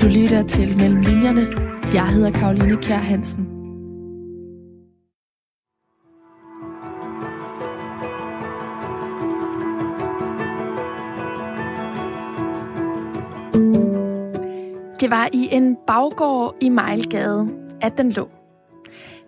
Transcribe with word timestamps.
Du 0.00 0.06
lytter 0.06 0.42
til 0.42 0.76
Mellem 0.76 1.00
Linjerne. 1.00 1.46
Jeg 1.94 2.08
hedder 2.08 2.30
Karoline 2.30 2.76
Kjær 2.76 2.96
Hansen. 2.96 3.44
Det 15.00 15.10
var 15.10 15.28
i 15.32 15.48
en 15.52 15.76
baggård 15.86 16.54
i 16.60 16.68
Mejlgade, 16.68 17.48
at 17.80 17.98
den 17.98 18.12
lå. 18.12 18.28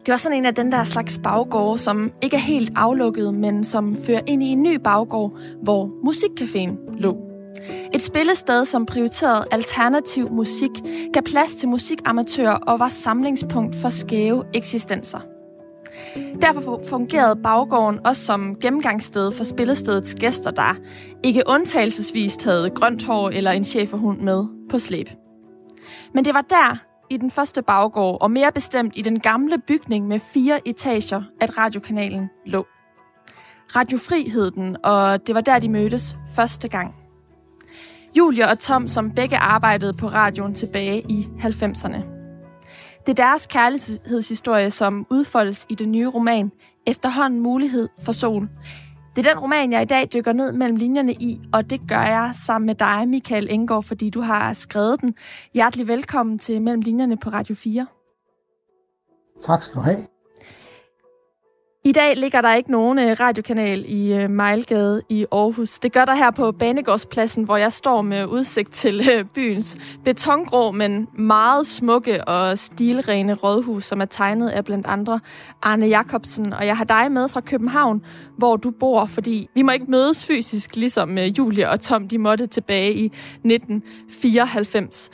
Det 0.07 0.09
var 0.09 0.17
sådan 0.17 0.39
en 0.39 0.47
af 0.47 0.55
den 0.55 0.73
der 0.73 0.85
slags 0.85 1.19
baggårde, 1.19 1.79
som 1.79 2.13
ikke 2.23 2.37
er 2.37 2.41
helt 2.41 2.73
aflukket, 2.77 3.35
men 3.35 3.65
som 3.65 3.95
fører 3.95 4.21
ind 4.27 4.43
i 4.43 4.47
en 4.47 4.63
ny 4.63 4.75
baggård, 4.75 5.39
hvor 5.63 5.87
Musikcaféen 5.87 7.01
lå. 7.01 7.30
Et 7.95 8.03
spillested, 8.03 8.65
som 8.65 8.87
prioriterede 8.87 9.45
alternativ 9.51 10.33
musik, 10.33 10.71
gav 11.13 11.23
plads 11.23 11.55
til 11.55 11.69
musikamatører 11.69 12.55
og 12.55 12.79
var 12.79 12.89
samlingspunkt 12.89 13.77
for 13.77 13.89
skæve 13.89 14.45
eksistenser. 14.55 15.21
Derfor 16.43 16.83
fungerede 16.89 17.37
baggården 17.43 18.07
også 18.07 18.23
som 18.23 18.57
gennemgangssted 18.61 19.33
for 19.33 19.45
spillestedets 19.45 20.15
gæster, 20.15 20.51
der 20.51 20.77
ikke 21.23 21.43
undtagelsesvis 21.47 22.45
havde 22.45 22.71
grønt 22.71 23.05
hår 23.05 23.29
eller 23.29 23.51
en 23.51 23.65
cheferhund 23.65 24.21
med 24.21 24.45
på 24.71 24.79
slæb. 24.79 25.11
Men 26.15 26.25
det 26.25 26.35
var 26.35 26.41
der, 26.51 26.77
i 27.11 27.17
den 27.17 27.31
første 27.31 27.63
baggård, 27.63 28.19
og 28.21 28.31
mere 28.31 28.53
bestemt 28.53 28.93
i 28.97 29.03
den 29.03 29.21
gamle 29.21 29.59
bygning 29.59 30.07
med 30.07 30.19
fire 30.19 30.69
etager, 30.69 31.23
at 31.41 31.59
radiokanalen 31.59 32.29
lå. 32.47 32.67
Radiofri 33.77 34.29
hed 34.29 34.51
den, 34.51 34.77
og 34.85 35.27
det 35.27 35.35
var 35.35 35.41
der, 35.41 35.59
de 35.59 35.69
mødtes 35.69 36.17
første 36.35 36.69
gang. 36.69 37.00
Julia 38.19 38.51
og 38.51 38.59
Tom, 38.59 38.89
som 38.89 39.11
begge 39.11 39.37
arbejdede 39.37 39.93
på 39.93 40.07
radioen 40.07 40.55
tilbage 40.55 41.05
i 41.09 41.29
90'erne. 41.39 42.21
Det 43.07 43.19
er 43.19 43.25
deres 43.25 43.47
kærlighedshistorie, 43.47 44.71
som 44.71 45.07
udfoldes 45.11 45.67
i 45.69 45.75
den 45.75 45.93
nye 45.93 46.09
roman 46.09 46.51
Efterhånden 46.87 47.41
mulighed 47.41 47.89
for 48.03 48.13
sol. 48.13 48.49
Det 49.17 49.27
er 49.27 49.33
den 49.33 49.41
roman, 49.41 49.73
jeg 49.73 49.83
i 49.83 49.85
dag 49.85 50.09
dykker 50.15 50.33
ned 50.33 50.53
mellem 50.53 50.77
linjerne 50.77 51.13
i, 51.13 51.41
og 51.53 51.71
det 51.71 51.81
gør 51.89 52.03
jeg 52.03 52.31
sammen 52.47 52.67
med 52.67 52.75
dig, 52.75 53.09
Michael 53.09 53.47
Engård, 53.51 53.83
fordi 53.83 54.11
du 54.11 54.21
har 54.21 54.53
skrevet 54.53 55.01
den. 55.01 55.15
Hjertelig 55.55 55.89
velkommen 55.89 56.39
til 56.39 56.63
Mellem 56.63 56.81
linjerne 56.81 57.17
på 57.17 57.31
Radio 57.31 57.55
4. 57.55 57.87
Tak 59.41 59.63
skal 59.63 59.77
du 59.77 59.81
have. 59.81 60.07
I 61.85 61.93
dag 61.93 62.17
ligger 62.17 62.41
der 62.41 62.55
ikke 62.55 62.71
nogen 62.71 62.99
øh, 62.99 63.17
radiokanal 63.21 63.85
i 63.89 64.15
øh, 64.15 64.31
Mejlgade 64.31 65.03
i 65.09 65.27
Aarhus. 65.33 65.79
Det 65.79 65.93
gør 65.93 66.05
der 66.05 66.15
her 66.15 66.31
på 66.31 66.53
Banegårdspladsen, 66.53 67.45
hvor 67.45 67.57
jeg 67.57 67.73
står 67.73 68.03
med 68.03 68.27
udsigt 68.27 68.73
til 68.73 69.09
øh, 69.15 69.25
byens 69.25 69.77
betongrå, 70.05 70.71
men 70.71 71.09
meget 71.19 71.67
smukke 71.67 72.25
og 72.25 72.59
stilrene 72.59 73.35
rådhus, 73.35 73.85
som 73.85 74.01
er 74.01 74.05
tegnet 74.05 74.49
af 74.49 74.65
blandt 74.65 74.87
andre 74.87 75.21
Arne 75.63 75.87
Jacobsen. 75.87 76.53
Og 76.53 76.67
jeg 76.67 76.77
har 76.77 76.85
dig 76.85 77.13
med 77.13 77.29
fra 77.29 77.41
København, 77.41 78.03
hvor 78.39 78.57
du 78.57 78.71
bor, 78.71 79.07
fordi 79.07 79.49
vi 79.55 79.63
må 79.63 79.73
ikke 79.73 79.91
mødes 79.91 80.27
fysisk, 80.27 80.77
ligesom 80.77 81.19
Julie 81.19 81.71
og 81.71 81.81
Tom, 81.81 82.09
de 82.09 82.19
måtte 82.19 82.47
tilbage 82.47 82.95
i 82.95 83.05
1994. 83.05 85.11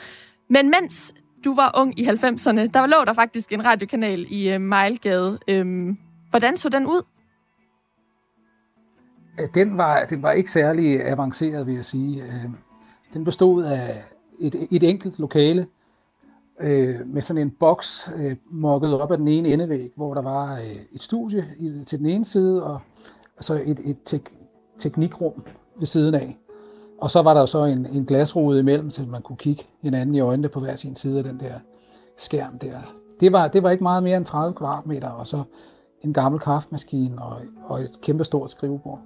Men 0.49 0.69
mens 0.69 1.13
du 1.43 1.55
var 1.55 1.71
ung 1.77 1.99
i 1.99 2.03
90'erne, 2.03 2.67
der 2.73 2.87
lå 2.87 2.97
der 3.05 3.13
faktisk 3.13 3.53
en 3.53 3.65
radiokanal 3.65 4.25
i 4.29 4.57
Mejlgade. 4.57 5.39
Øhm, 5.47 5.97
Hvordan 6.37 6.57
så 6.57 6.69
den 6.69 6.85
ud? 6.85 7.01
Den 9.53 9.77
var, 9.77 10.05
den 10.05 10.23
var 10.23 10.31
ikke 10.31 10.51
særlig 10.51 11.05
avanceret, 11.05 11.67
vil 11.67 11.75
jeg 11.75 11.85
sige. 11.85 12.23
Øh, 12.23 12.49
den 13.13 13.23
bestod 13.23 13.63
af 13.63 14.03
et, 14.39 14.67
et 14.71 14.83
enkelt 14.83 15.19
lokale 15.19 15.67
øh, 16.59 16.95
med 17.05 17.21
sådan 17.21 17.41
en 17.41 17.51
boks 17.51 18.11
øh, 18.15 18.35
mokket 18.51 19.01
op 19.01 19.11
af 19.11 19.17
den 19.17 19.27
ene 19.27 19.49
endevæg, 19.49 19.91
hvor 19.95 20.13
der 20.13 20.21
var 20.21 20.55
øh, 20.55 20.75
et 20.91 21.01
studie 21.01 21.47
til 21.85 21.99
den 21.99 22.05
ene 22.05 22.25
side, 22.25 22.63
og 22.63 22.79
så 23.39 23.61
et, 23.65 23.79
et 23.85 23.97
tek, 24.05 24.29
teknikrum 24.79 25.43
ved 25.79 25.87
siden 25.87 26.15
af. 26.15 26.37
Og 27.01 27.11
så 27.11 27.21
var 27.21 27.33
der 27.33 27.45
så 27.45 27.65
en, 27.65 27.85
en 27.85 28.05
glasrude 28.05 28.59
imellem, 28.59 28.91
så 28.91 29.01
man 29.01 29.21
kunne 29.21 29.37
kigge 29.37 29.63
hinanden 29.81 30.15
i 30.15 30.19
øjnene 30.19 30.49
på 30.49 30.59
hver 30.59 30.75
sin 30.75 30.95
side 30.95 31.17
af 31.17 31.23
den 31.23 31.39
der 31.39 31.53
skærm 32.17 32.59
der. 32.59 32.93
Det 33.19 33.31
var, 33.31 33.47
det 33.47 33.63
var 33.63 33.69
ikke 33.69 33.83
meget 33.83 34.03
mere 34.03 34.17
end 34.17 34.25
30 34.25 34.53
kvadratmeter, 34.53 35.09
og 35.09 35.27
så 35.27 35.43
en 36.07 36.13
gammel 36.13 36.41
kaffemaskine 36.41 37.21
og, 37.21 37.41
og 37.63 37.81
et 37.81 38.01
kæmpestort 38.01 38.51
skrivebord. 38.51 38.99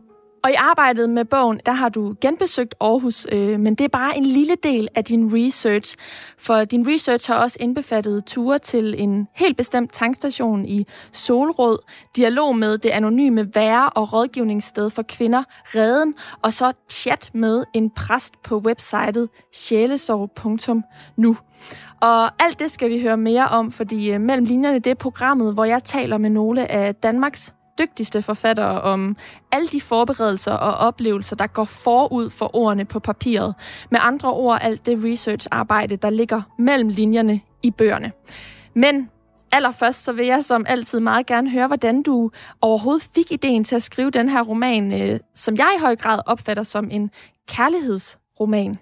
Og 0.44 0.52
i 0.52 0.54
arbejdet 0.58 1.10
med 1.10 1.26
bogen, 1.26 1.60
der 1.66 1.72
har 1.72 1.90
du 1.90 2.16
genbesøgt 2.22 2.76
Aarhus, 2.82 3.28
øh, 3.32 3.60
men 3.60 3.76
det 3.76 3.86
er 3.86 3.90
bare 3.90 4.18
en 4.18 4.26
lille 4.26 4.56
del 4.64 4.88
af 4.96 5.04
din 5.06 5.30
research. 5.34 5.96
For 6.38 6.64
din 6.64 6.88
research 6.88 7.32
har 7.32 7.38
også 7.38 7.58
indbefattet 7.60 8.26
ture 8.26 8.60
til 8.60 9.02
en 9.02 9.28
helt 9.36 9.58
bestemt 9.58 9.94
tankstation 9.94 10.66
i 10.66 10.86
Solrød, 11.12 11.80
dialog 12.16 12.56
med 12.58 12.78
det 12.78 12.90
anonyme 12.90 13.56
være- 13.56 13.90
og 13.90 14.14
rådgivningssted 14.14 14.90
for 14.90 15.02
kvinder, 15.02 15.44
Reden, 15.76 16.14
og 16.44 16.54
så 16.54 16.72
chat 16.90 17.32
med 17.34 17.64
en 17.74 17.90
præst 17.90 18.34
på 18.44 18.58
websitet 18.58 19.30
sjælesorg.nu. 19.54 21.38
Og 22.02 22.44
alt 22.44 22.60
det 22.60 22.72
skal 22.72 22.90
vi 22.90 23.02
høre 23.02 23.18
mere 23.18 23.48
om, 23.48 23.72
fordi 23.72 24.12
øh, 24.12 24.22
mellem 24.22 24.46
linjerne 24.46 24.80
det 24.80 24.90
er 24.90 24.96
programmet, 24.96 25.54
hvor 25.54 25.66
jeg 25.66 25.84
taler 25.84 26.18
med 26.18 26.30
nogle 26.30 26.72
af 26.72 26.96
Danmarks 26.96 27.54
dygtigste 27.80 28.22
forfattere 28.22 28.82
om 28.82 29.16
alle 29.52 29.68
de 29.68 29.82
forberedelser 29.82 30.52
og 30.52 30.74
oplevelser, 30.74 31.36
der 31.36 31.48
går 31.48 31.64
forud 31.64 32.30
for 32.30 32.56
ordene 32.56 32.86
på 32.86 33.00
papiret. 33.00 33.56
Med 33.92 34.00
andre 34.04 34.34
ord, 34.34 34.60
alt 34.62 34.86
det 34.86 35.04
research-arbejde, 35.04 35.96
der 35.96 36.10
ligger 36.10 36.42
mellem 36.60 36.90
linjerne 36.90 37.42
i 37.64 37.72
bøgerne. 37.72 38.12
Men 38.76 39.10
allerførst 39.52 40.04
så 40.04 40.14
vil 40.14 40.26
jeg 40.26 40.46
som 40.46 40.66
altid 40.68 41.00
meget 41.00 41.26
gerne 41.26 41.50
høre, 41.50 41.68
hvordan 41.68 42.02
du 42.02 42.32
overhovedet 42.62 43.10
fik 43.16 43.32
ideen 43.32 43.64
til 43.64 43.76
at 43.76 43.84
skrive 43.84 44.12
den 44.12 44.30
her 44.30 44.44
roman, 44.44 45.02
øh, 45.02 45.20
som 45.36 45.56
jeg 45.58 45.74
i 45.78 45.82
høj 45.82 45.96
grad 45.96 46.20
opfatter 46.26 46.64
som 46.64 46.88
en 46.92 47.10
kærlighedsroman. 47.48 48.78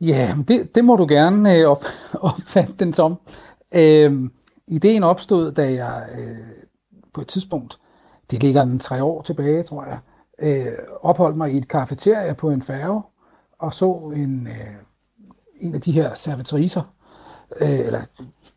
Ja, 0.00 0.34
det, 0.48 0.74
det 0.74 0.84
må 0.84 0.96
du 0.96 1.06
gerne 1.08 1.56
øh, 1.56 1.68
op, 1.68 1.84
opfatte 2.30 2.74
den 2.78 2.92
som. 2.92 3.16
Øh, 3.74 4.30
ideen 4.66 5.02
opstod, 5.02 5.52
da 5.52 5.72
jeg 5.72 6.02
øh, 6.18 6.36
på 7.14 7.20
et 7.20 7.26
tidspunkt, 7.26 7.78
det 8.30 8.42
ligger 8.42 8.62
en 8.62 8.78
tre 8.78 9.02
år 9.02 9.22
tilbage, 9.22 9.62
tror 9.62 9.84
jeg, 9.84 9.98
øh, 10.38 10.72
opholdt 11.00 11.36
mig 11.36 11.52
i 11.52 11.56
et 11.56 11.68
kafeteria 11.68 12.32
på 12.32 12.50
en 12.50 12.62
færge, 12.62 13.02
og 13.58 13.74
så 13.74 14.12
en, 14.16 14.46
øh, 14.46 14.74
en 15.60 15.74
af 15.74 15.80
de 15.80 15.92
her 15.92 16.14
servitriser, 16.14 16.82
øh, 17.60 17.78
eller 17.78 18.00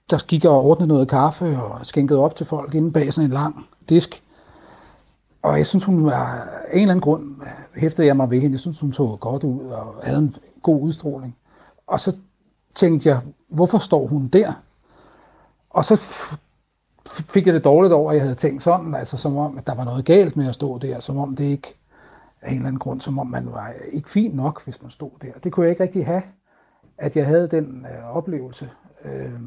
der 0.10 0.26
gik 0.28 0.46
og 0.46 0.66
ordnede 0.66 0.88
noget 0.88 1.08
kaffe 1.08 1.58
og 1.58 1.86
skænkede 1.86 2.20
op 2.20 2.36
til 2.36 2.46
folk 2.46 2.76
inde 2.76 2.92
bag 2.92 3.14
sådan 3.14 3.30
en 3.30 3.34
lang 3.34 3.66
disk. 3.90 4.24
Og 5.42 5.58
jeg 5.58 5.68
synes, 5.68 5.84
hun 5.84 6.06
var 6.06 6.50
af 6.68 6.74
en 6.74 6.82
eller 6.82 6.92
anden 6.92 7.02
grund, 7.02 7.24
øh, 7.42 7.82
hæftede 7.82 8.08
jeg 8.08 8.18
mig 8.18 8.30
ved 8.30 8.40
hende. 8.40 8.54
Jeg 8.54 8.60
synes, 8.60 8.80
hun 8.80 8.94
så 8.94 9.18
godt 9.20 9.44
ud 9.44 9.60
og 9.60 9.94
havde 10.04 10.20
en 10.20 10.36
god 10.62 10.82
udstråling. 10.82 11.38
Og 11.88 12.00
så 12.00 12.16
tænkte 12.76 13.10
jeg, 13.10 13.22
hvorfor 13.48 13.78
står 13.78 14.08
hun 14.08 14.28
der? 14.28 14.54
Og 15.70 15.86
så 15.86 15.96
fik 17.08 17.46
jeg 17.46 17.54
det 17.54 17.64
dårligt 17.64 17.94
over, 17.94 18.12
at 18.12 18.16
jeg 18.16 18.24
havde 18.24 18.36
tænkt 18.36 18.64
sådan, 18.64 18.96
altså 18.96 19.18
som 19.18 19.38
om, 19.38 19.58
at 19.58 19.68
der 19.68 19.76
var 19.76 19.84
noget 19.84 20.06
galt 20.06 20.38
med 20.38 20.48
at 20.48 20.56
stå 20.56 20.78
der, 20.78 21.00
som 21.00 21.18
om 21.18 21.36
det 21.36 21.44
ikke 21.44 21.76
af 22.42 22.50
en 22.50 22.56
eller 22.56 22.68
anden 22.68 22.80
grund, 22.80 23.02
som 23.02 23.20
om 23.20 23.28
man 23.28 23.52
var 23.52 23.74
ikke 23.92 24.10
fin 24.10 24.32
nok, 24.32 24.64
hvis 24.64 24.82
man 24.82 24.92
stod 24.92 25.12
der. 25.22 25.32
Det 25.44 25.52
kunne 25.52 25.64
jeg 25.64 25.72
ikke 25.72 25.84
rigtig 25.84 26.06
have, 26.06 26.24
at 26.98 27.16
jeg 27.16 27.26
havde 27.26 27.48
den 27.48 27.86
øh, 27.86 28.16
oplevelse, 28.16 28.70
øh, 29.06 29.42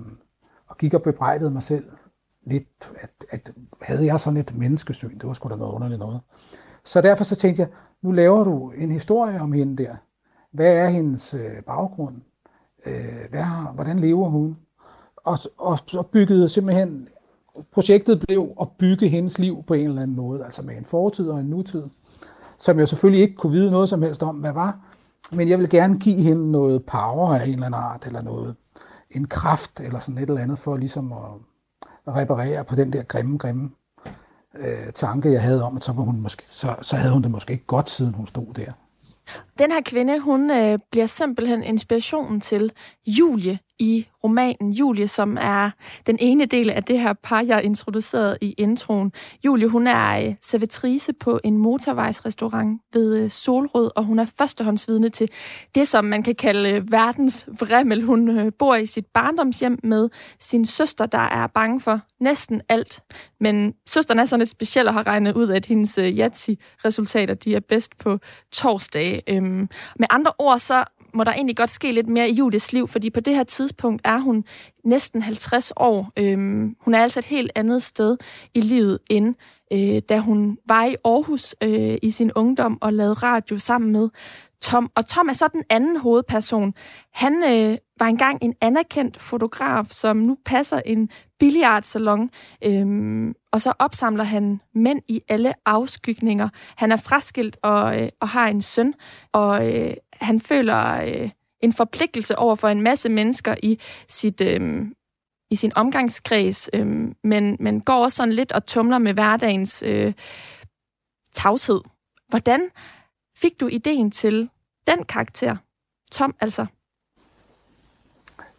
og 0.67 0.77
gik 0.79 0.95
og 0.95 1.03
bebrejdede 1.03 1.51
mig 1.51 1.63
selv 1.63 1.85
lidt, 2.47 2.93
at, 2.97 3.11
at 3.31 3.53
havde 3.83 4.07
jeg 4.07 4.21
sådan 4.21 4.37
et 4.37 4.57
menneskesyn, 4.57 5.19
det 5.19 5.27
var 5.27 5.33
sgu 5.33 5.49
da 5.49 5.57
noget 5.57 5.73
underligt 5.73 5.99
noget. 5.99 6.21
Så 6.85 7.01
derfor 7.01 7.25
så 7.25 7.37
tænkte 7.37 7.61
jeg, 7.63 7.69
nu 8.03 8.13
laver 8.13 8.45
du 8.45 8.71
en 8.71 8.91
historie 8.91 9.41
om 9.41 9.53
hende 9.53 9.85
der. 9.85 9.97
Hvad 10.55 10.77
er 10.77 10.89
hendes 10.89 11.35
øh, 11.35 11.63
baggrund? 11.67 12.15
Øh, 12.87 13.31
hvad 13.31 13.41
har, 13.41 13.73
hvordan 13.73 13.99
lever 13.99 14.29
hun? 14.29 14.57
Og, 15.17 15.39
og 15.59 15.79
så 15.87 16.03
byggede 16.03 16.49
simpelthen 16.49 17.09
projektet 17.73 18.21
blev 18.21 18.53
at 18.61 18.69
bygge 18.79 19.09
hendes 19.09 19.39
liv 19.39 19.65
på 19.67 19.75
en 19.75 19.89
eller 19.89 20.03
anden 20.03 20.17
måde, 20.17 20.45
altså 20.45 20.63
med 20.63 20.77
en 20.77 20.85
fortid 20.85 21.29
og 21.29 21.41
en 21.41 21.47
nutid, 21.47 21.83
som 22.59 22.79
jeg 22.79 22.89
selvfølgelig 22.89 23.23
ikke 23.23 23.37
kunne 23.37 23.53
vide 23.53 23.71
noget 23.71 23.89
som 23.89 24.03
helst 24.03 24.23
om, 24.23 24.37
hvad 24.37 24.53
var. 24.53 24.79
Men 25.33 25.49
jeg 25.49 25.59
vil 25.59 25.71
gerne 25.71 25.99
give 25.99 26.23
hende 26.23 26.51
noget 26.51 26.87
power 26.87 27.35
af 27.35 27.45
en 27.45 27.53
eller 27.53 27.67
anden 27.67 27.81
art, 27.81 28.07
eller 28.07 28.23
noget, 28.23 28.57
en 29.11 29.27
kraft, 29.27 29.81
eller 29.81 29.99
sådan 29.99 30.19
et 30.19 30.29
eller 30.29 30.43
andet, 30.43 30.59
for 30.59 30.77
ligesom 30.77 31.13
at 31.13 31.31
reparere 32.17 32.65
på 32.65 32.75
den 32.75 32.93
der 32.93 33.03
grimme, 33.03 33.39
grimme 33.39 33.71
øh, 34.55 34.93
tanke, 34.95 35.33
jeg 35.33 35.43
havde 35.43 35.65
om, 35.65 35.77
at 35.77 35.85
så, 35.85 35.93
var 35.93 36.03
hun 36.03 36.21
måske, 36.21 36.45
så, 36.47 36.77
så 36.83 36.97
havde 36.97 37.13
hun 37.13 37.23
det 37.23 37.31
måske 37.31 37.53
ikke 37.53 37.67
godt, 37.67 37.91
siden 37.91 38.15
hun 38.15 38.27
stod 38.27 38.55
der. 38.55 38.73
Den 39.59 39.73
her 39.73 39.81
kvinde, 39.81 40.19
hun 40.19 40.51
øh, 40.51 40.79
bliver 40.91 41.07
simpelthen 41.07 41.63
inspirationen 41.63 42.41
til 42.41 42.73
Julie 43.07 43.59
i 43.79 44.07
romanen 44.25 44.73
Julie, 44.73 45.09
som 45.09 45.37
er 45.41 45.71
den 46.07 46.17
ene 46.21 46.47
del 46.47 46.71
af 46.71 46.85
det 46.85 47.01
her 47.01 47.13
par, 47.13 47.45
jeg 47.47 47.65
introducerede 47.65 48.39
i 48.41 48.55
introen. 48.59 49.13
Julie, 49.45 49.69
hun 49.69 49.87
er 49.87 50.27
øh, 50.27 50.35
servitrice 50.43 51.13
på 51.13 51.41
en 51.45 51.59
motorvejsrestaurant 51.59 52.81
ved 52.93 53.17
øh, 53.17 53.31
Solrød, 53.31 53.91
og 53.97 54.05
hun 54.05 54.19
er 54.19 54.25
førstehåndsvidne 54.39 55.09
til 55.09 55.31
det, 55.75 55.89
som 55.89 56.05
man 56.05 56.23
kan 56.23 56.35
kalde 56.35 56.71
øh, 56.71 56.93
verdens 56.93 57.49
vremmel. 57.61 58.03
Hun 58.03 58.53
bor 58.59 58.75
i 58.75 58.87
sit 58.87 59.07
barndomshjem 59.15 59.79
med 59.83 60.09
sin 60.41 60.67
søster, 60.67 61.07
der 61.07 61.19
er 61.19 61.47
bange 61.47 61.81
for 61.81 62.01
næsten 62.21 62.61
alt. 62.69 63.03
Men 63.41 63.75
søsteren 63.87 64.21
er 64.21 64.25
sådan 64.25 64.41
lidt 64.41 64.51
speciel 64.51 64.89
og 64.89 64.95
har 64.95 65.07
regnet 65.07 65.37
ud, 65.37 65.51
at 65.51 65.67
hendes 65.67 65.99
Yatzy-resultater 65.99 67.35
de 67.35 67.55
er 67.55 67.61
bedst 67.61 67.99
på 67.99 68.19
torsdag. 68.53 69.23
Øhm, 69.29 69.69
med 69.99 70.07
andre 70.11 70.33
ord, 70.39 70.59
så 70.59 70.85
må 71.15 71.25
der 71.25 71.33
egentlig 71.33 71.57
godt 71.57 71.71
ske 71.71 71.93
lidt 71.93 72.09
mere 72.09 72.29
i 72.29 72.33
Julies 72.33 72.73
liv, 72.73 72.89
fordi 72.89 73.11
på 73.11 73.21
det 73.21 73.35
her 73.35 73.45
tidspunkt 73.45 74.03
er 74.05 74.19
hun 74.19 74.45
næsten 74.85 75.23
50 75.23 75.73
år. 75.77 76.11
Øhm, 76.19 76.77
hun 76.81 76.95
er 76.95 77.03
altså 77.03 77.19
et 77.19 77.25
helt 77.25 77.53
andet 77.55 77.83
sted 77.83 78.17
i 78.55 78.61
livet, 78.61 78.99
end 79.11 79.35
øh, 79.73 80.03
da 80.09 80.19
hun 80.19 80.59
var 80.69 80.85
i 80.85 80.97
Aarhus 81.05 81.55
øh, 81.63 81.99
i 82.03 82.11
sin 82.11 82.33
ungdom 82.37 82.79
og 82.81 82.93
lavede 82.93 83.15
radio 83.15 83.59
sammen 83.59 83.93
med 83.93 84.09
Tom. 84.63 84.91
Og 84.95 85.07
Tom 85.07 85.29
er 85.29 85.33
så 85.33 85.49
den 85.53 85.63
anden 85.71 85.97
hovedperson. 85.97 86.75
Han 87.13 87.43
øh, 87.43 87.79
var 87.99 88.07
engang 88.07 88.39
en 88.43 88.55
anerkendt 88.61 89.21
fotograf, 89.21 89.87
som 89.91 90.17
nu 90.17 90.37
passer 90.45 90.81
en 90.87 91.09
billiardsalon, 91.39 92.31
øhm, 92.65 93.35
og 93.53 93.61
så 93.61 93.73
opsamler 93.79 94.25
han 94.25 94.61
mænd 94.75 95.03
i 95.09 95.21
alle 95.29 95.55
afskygninger. 95.67 96.49
Han 96.77 96.93
er 96.93 96.97
fraskilt 96.97 97.57
og, 97.63 98.01
øh, 98.01 98.09
og 98.21 98.29
har 98.29 98.49
en 98.49 98.63
søn, 98.63 98.95
og 99.33 99.75
øh, 99.75 99.95
han 100.13 100.41
føler 100.41 101.03
øh, 101.03 101.31
en 101.61 101.73
forpligtelse 101.73 102.39
over 102.39 102.55
for 102.55 102.69
en 102.69 102.81
masse 102.81 103.09
mennesker 103.09 103.55
i 103.63 103.79
sit... 104.09 104.41
Øh, 104.41 104.87
i 105.51 105.57
sin 105.57 105.73
omgangskreds, 105.77 106.71
øh, 106.73 106.87
men, 107.25 107.57
men 107.61 107.81
går 107.81 108.05
også 108.05 108.17
sådan 108.17 108.35
lidt 108.35 108.53
og 108.53 108.67
tumler 108.67 108.99
med 108.99 109.13
hverdagens 109.13 109.83
øh, 109.87 110.13
tavshed. 111.33 111.81
Hvordan 112.29 112.61
fik 113.37 113.61
du 113.61 113.67
ideen 113.67 114.11
til 114.11 114.51
den 114.87 115.05
karakter? 115.05 115.57
Tom, 116.11 116.35
altså. 116.41 116.67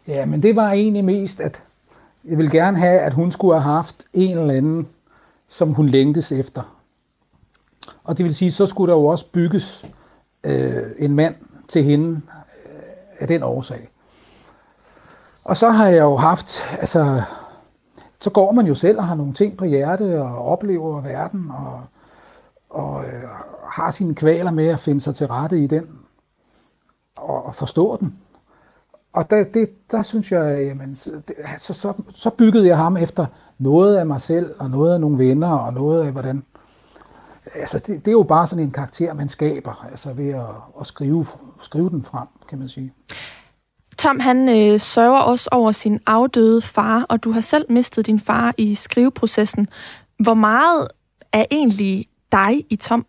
Ja, 0.08 0.26
men 0.26 0.42
det 0.42 0.56
var 0.56 0.72
egentlig 0.72 1.04
mest, 1.04 1.40
at 1.40 1.62
jeg 2.28 2.38
ville 2.38 2.50
gerne 2.50 2.78
have, 2.78 3.00
at 3.00 3.14
hun 3.14 3.32
skulle 3.32 3.60
have 3.60 3.74
haft 3.74 4.04
en 4.12 4.38
eller 4.38 4.54
anden, 4.54 4.88
som 5.48 5.72
hun 5.72 5.88
længtes 5.88 6.32
efter. 6.32 6.62
Og 8.04 8.18
det 8.18 8.24
vil 8.24 8.34
sige, 8.34 8.52
så 8.52 8.66
skulle 8.66 8.92
der 8.92 8.98
jo 8.98 9.06
også 9.06 9.30
bygges 9.30 9.86
øh, 10.44 10.82
en 10.98 11.14
mand 11.14 11.34
til 11.68 11.84
hende 11.84 12.20
øh, 12.66 12.82
af 13.18 13.28
den 13.28 13.42
årsag. 13.42 13.88
Og 15.44 15.56
så 15.56 15.70
har 15.70 15.88
jeg 15.88 16.00
jo 16.02 16.16
haft, 16.16 16.62
altså, 16.78 17.22
så 18.20 18.30
går 18.30 18.52
man 18.52 18.66
jo 18.66 18.74
selv 18.74 18.98
og 18.98 19.06
har 19.06 19.14
nogle 19.14 19.32
ting 19.32 19.56
på 19.56 19.64
hjerte 19.64 20.22
og 20.22 20.44
oplever 20.44 21.00
verden 21.00 21.50
og, 21.50 21.80
og 22.70 23.04
øh, 23.04 23.22
har 23.70 23.90
sine 23.90 24.14
kvaler 24.14 24.50
med 24.50 24.68
at 24.68 24.80
finde 24.80 25.00
sig 25.00 25.14
til 25.14 25.26
rette 25.26 25.58
i 25.58 25.66
den 25.66 25.98
og, 27.16 27.46
og 27.46 27.54
forstå 27.54 27.96
den. 27.96 28.18
Og 29.16 29.30
der, 29.30 29.44
det, 29.44 29.90
der 29.90 30.02
synes 30.02 30.32
jeg, 30.32 30.66
jamen, 30.66 30.96
så, 30.96 31.10
så, 31.58 31.92
så 32.14 32.30
byggede 32.30 32.66
jeg 32.66 32.76
ham 32.76 32.96
efter 32.96 33.26
noget 33.58 33.96
af 33.96 34.06
mig 34.06 34.20
selv, 34.20 34.54
og 34.58 34.70
noget 34.70 34.94
af 34.94 35.00
nogle 35.00 35.18
venner, 35.18 35.50
og 35.50 35.74
noget 35.74 36.06
af 36.06 36.12
hvordan... 36.12 36.42
Altså, 37.54 37.78
det, 37.78 37.86
det 37.86 38.08
er 38.08 38.12
jo 38.12 38.22
bare 38.22 38.46
sådan 38.46 38.64
en 38.64 38.70
karakter, 38.70 39.14
man 39.14 39.28
skaber, 39.28 39.86
altså 39.90 40.12
ved 40.12 40.28
at, 40.28 40.46
at 40.80 40.86
skrive, 40.86 41.26
skrive 41.62 41.90
den 41.90 42.04
frem, 42.04 42.26
kan 42.48 42.58
man 42.58 42.68
sige. 42.68 42.92
Tom, 43.98 44.20
han 44.20 44.48
øh, 44.48 44.80
sørger 44.80 45.18
også 45.18 45.48
over 45.52 45.72
sin 45.72 46.00
afdøde 46.06 46.62
far, 46.62 47.06
og 47.08 47.24
du 47.24 47.32
har 47.32 47.40
selv 47.40 47.66
mistet 47.72 48.06
din 48.06 48.20
far 48.20 48.54
i 48.58 48.74
skriveprocessen. 48.74 49.68
Hvor 50.18 50.34
meget 50.34 50.88
er 51.32 51.44
egentlig 51.50 52.06
dig 52.32 52.64
i 52.70 52.76
Tom? 52.76 53.06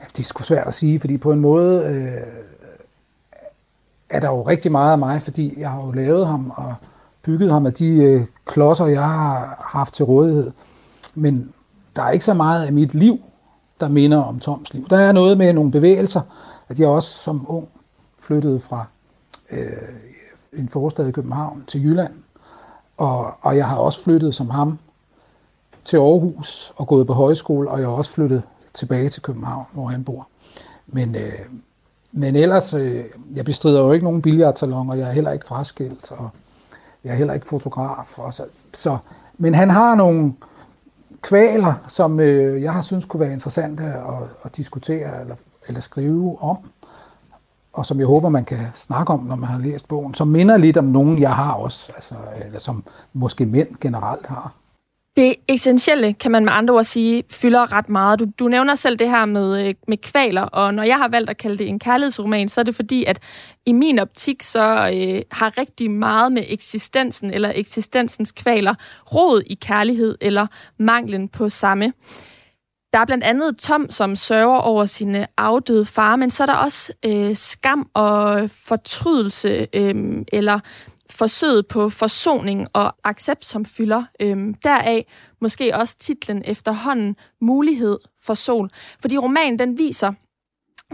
Ja, 0.00 0.04
det 0.16 0.18
er 0.18 0.24
sgu 0.24 0.42
svært 0.42 0.66
at 0.66 0.74
sige, 0.74 1.00
fordi 1.00 1.18
på 1.18 1.32
en 1.32 1.40
måde... 1.40 1.84
Øh, 1.84 2.44
er 4.14 4.20
der 4.20 4.28
jo 4.28 4.42
rigtig 4.42 4.72
meget 4.72 4.92
af 4.92 4.98
mig, 4.98 5.22
fordi 5.22 5.60
jeg 5.60 5.70
har 5.70 5.86
jo 5.86 5.92
lavet 5.92 6.26
ham 6.26 6.52
og 6.56 6.74
bygget 7.22 7.52
ham 7.52 7.66
af 7.66 7.72
de 7.72 7.96
øh, 7.96 8.26
klodser, 8.44 8.86
jeg 8.86 9.04
har 9.04 9.64
haft 9.68 9.94
til 9.94 10.04
rådighed. 10.04 10.50
Men 11.14 11.52
der 11.96 12.02
er 12.02 12.10
ikke 12.10 12.24
så 12.24 12.34
meget 12.34 12.66
af 12.66 12.72
mit 12.72 12.94
liv, 12.94 13.20
der 13.80 13.88
minder 13.88 14.22
om 14.22 14.40
Toms 14.40 14.74
liv. 14.74 14.88
Der 14.88 14.98
er 14.98 15.12
noget 15.12 15.38
med 15.38 15.52
nogle 15.52 15.70
bevægelser, 15.70 16.20
at 16.68 16.80
jeg 16.80 16.88
også 16.88 17.10
som 17.10 17.44
ung 17.48 17.68
flyttede 18.18 18.60
fra 18.60 18.86
øh, 19.50 19.58
en 20.52 20.68
forstad 20.68 21.08
i 21.08 21.12
København 21.12 21.64
til 21.66 21.84
Jylland. 21.84 22.12
Og, 22.96 23.34
og 23.40 23.56
jeg 23.56 23.68
har 23.68 23.76
også 23.76 24.02
flyttet 24.02 24.34
som 24.34 24.50
ham 24.50 24.78
til 25.84 25.96
Aarhus 25.96 26.72
og 26.76 26.86
gået 26.86 27.06
på 27.06 27.12
højskole, 27.12 27.70
og 27.70 27.80
jeg 27.80 27.88
har 27.88 27.94
også 27.94 28.10
flyttet 28.10 28.42
tilbage 28.74 29.08
til 29.08 29.22
København, 29.22 29.66
hvor 29.72 29.86
han 29.86 30.04
bor. 30.04 30.28
Men, 30.86 31.14
øh, 31.14 31.32
men 32.16 32.36
ellers, 32.36 32.74
øh, 32.74 33.04
jeg 33.34 33.44
bestrider 33.44 33.80
jo 33.80 33.92
ikke 33.92 34.04
nogen 34.04 34.22
billiardsalon, 34.22 34.90
og 34.90 34.98
jeg 34.98 35.08
er 35.08 35.12
heller 35.12 35.32
ikke 35.32 35.46
fraskilt, 35.46 36.12
og 36.12 36.30
jeg 37.04 37.12
er 37.12 37.16
heller 37.16 37.34
ikke 37.34 37.46
fotograf. 37.46 38.18
Og 38.18 38.34
så, 38.34 38.44
så, 38.74 38.98
men 39.38 39.54
han 39.54 39.70
har 39.70 39.94
nogle 39.94 40.34
kvaler, 41.22 41.74
som 41.88 42.20
øh, 42.20 42.62
jeg 42.62 42.72
har 42.72 42.82
synes 42.82 43.04
kunne 43.04 43.20
være 43.20 43.32
interessante 43.32 43.84
at, 43.84 44.28
at 44.44 44.56
diskutere 44.56 45.20
eller, 45.20 45.36
eller 45.68 45.80
skrive 45.80 46.42
om, 46.42 46.56
og 47.72 47.86
som 47.86 47.98
jeg 47.98 48.06
håber, 48.06 48.28
man 48.28 48.44
kan 48.44 48.66
snakke 48.74 49.12
om, 49.12 49.20
når 49.20 49.36
man 49.36 49.48
har 49.48 49.58
læst 49.58 49.88
bogen, 49.88 50.14
som 50.14 50.28
minder 50.28 50.56
lidt 50.56 50.76
om 50.76 50.84
nogen, 50.84 51.18
jeg 51.18 51.34
har 51.34 51.52
også, 51.52 51.92
altså, 51.94 52.14
eller 52.44 52.58
som 52.58 52.84
måske 53.12 53.46
mænd 53.46 53.68
generelt 53.80 54.26
har. 54.26 54.52
Det 55.16 55.34
essentielle, 55.48 56.12
kan 56.12 56.30
man 56.30 56.44
med 56.44 56.52
andre 56.52 56.74
ord 56.74 56.84
sige, 56.84 57.24
fylder 57.30 57.72
ret 57.72 57.88
meget. 57.88 58.20
Du, 58.20 58.26
du 58.38 58.48
nævner 58.48 58.74
selv 58.74 58.98
det 58.98 59.10
her 59.10 59.24
med, 59.24 59.66
øh, 59.66 59.74
med 59.88 59.96
kvaler, 59.96 60.42
og 60.42 60.74
når 60.74 60.82
jeg 60.82 60.96
har 60.96 61.08
valgt 61.08 61.30
at 61.30 61.36
kalde 61.36 61.58
det 61.58 61.68
en 61.68 61.78
kærlighedsroman, 61.78 62.48
så 62.48 62.60
er 62.60 62.64
det 62.64 62.74
fordi, 62.74 63.04
at 63.04 63.20
i 63.66 63.72
min 63.72 63.98
optik, 63.98 64.42
så 64.42 64.90
øh, 64.94 65.22
har 65.30 65.58
rigtig 65.58 65.90
meget 65.90 66.32
med 66.32 66.42
eksistensen 66.46 67.30
eller 67.30 67.52
eksistensens 67.54 68.32
kvaler 68.32 68.74
råd 69.14 69.42
i 69.46 69.54
kærlighed 69.54 70.18
eller 70.20 70.46
manglen 70.78 71.28
på 71.28 71.48
samme. 71.48 71.92
Der 72.92 73.00
er 73.00 73.04
blandt 73.04 73.24
andet 73.24 73.56
Tom, 73.58 73.90
som 73.90 74.16
sørger 74.16 74.58
over 74.58 74.84
sin 74.84 75.16
afdøde 75.36 75.84
far, 75.84 76.16
men 76.16 76.30
så 76.30 76.42
er 76.42 76.46
der 76.46 76.54
også 76.54 76.92
øh, 77.06 77.36
skam 77.36 77.88
og 77.94 78.50
fortrydelse 78.50 79.66
øh, 79.74 80.24
eller 80.32 80.60
forsøget 81.14 81.66
på 81.66 81.90
forsoning 81.90 82.66
og 82.72 82.96
accept, 83.04 83.44
som 83.44 83.64
fylder. 83.64 84.04
Øhm, 84.20 84.54
deraf 84.54 85.06
måske 85.40 85.76
også 85.76 85.96
titlen 85.98 86.42
efterhånden 86.44 87.16
Mulighed 87.40 87.98
for 88.22 88.34
sol. 88.34 88.68
Fordi 89.00 89.18
romanen 89.18 89.58
den 89.58 89.78
viser, 89.78 90.12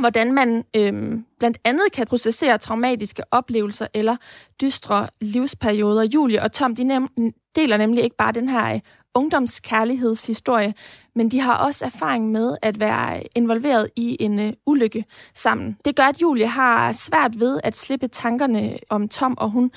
hvordan 0.01 0.33
man 0.33 0.65
øhm, 0.77 1.25
blandt 1.39 1.59
andet 1.65 1.93
kan 1.93 2.07
processere 2.07 2.59
traumatiske 2.59 3.23
oplevelser 3.31 3.87
eller 3.95 4.17
dystre 4.61 5.09
livsperioder. 5.21 6.07
Julie 6.15 6.43
og 6.43 6.53
Tom 6.53 6.75
de 6.75 6.85
nem- 6.85 7.33
deler 7.57 7.77
nemlig 7.77 8.05
ikke 8.05 8.17
bare 8.17 8.33
den 8.33 8.49
her 8.49 8.75
øh, 8.75 8.81
ungdomskærlighedshistorie, 9.15 10.75
men 11.15 11.31
de 11.31 11.41
har 11.41 11.57
også 11.57 11.85
erfaring 11.85 12.31
med 12.31 12.57
at 12.63 12.81
være 12.81 13.23
involveret 13.37 13.89
i 13.97 14.17
en 14.21 14.39
øh, 14.39 14.53
ulykke 14.67 15.05
sammen. 15.35 15.77
Det 15.85 15.97
gør, 15.97 16.03
at 16.03 16.23
Julie 16.23 16.47
har 16.47 16.93
svært 16.93 17.41
ved 17.41 17.61
at 17.65 17.77
slippe 17.77 18.09
tankerne 18.09 18.79
om 18.91 19.09
Tom, 19.09 19.39
og 19.39 19.51
hun 19.51 19.71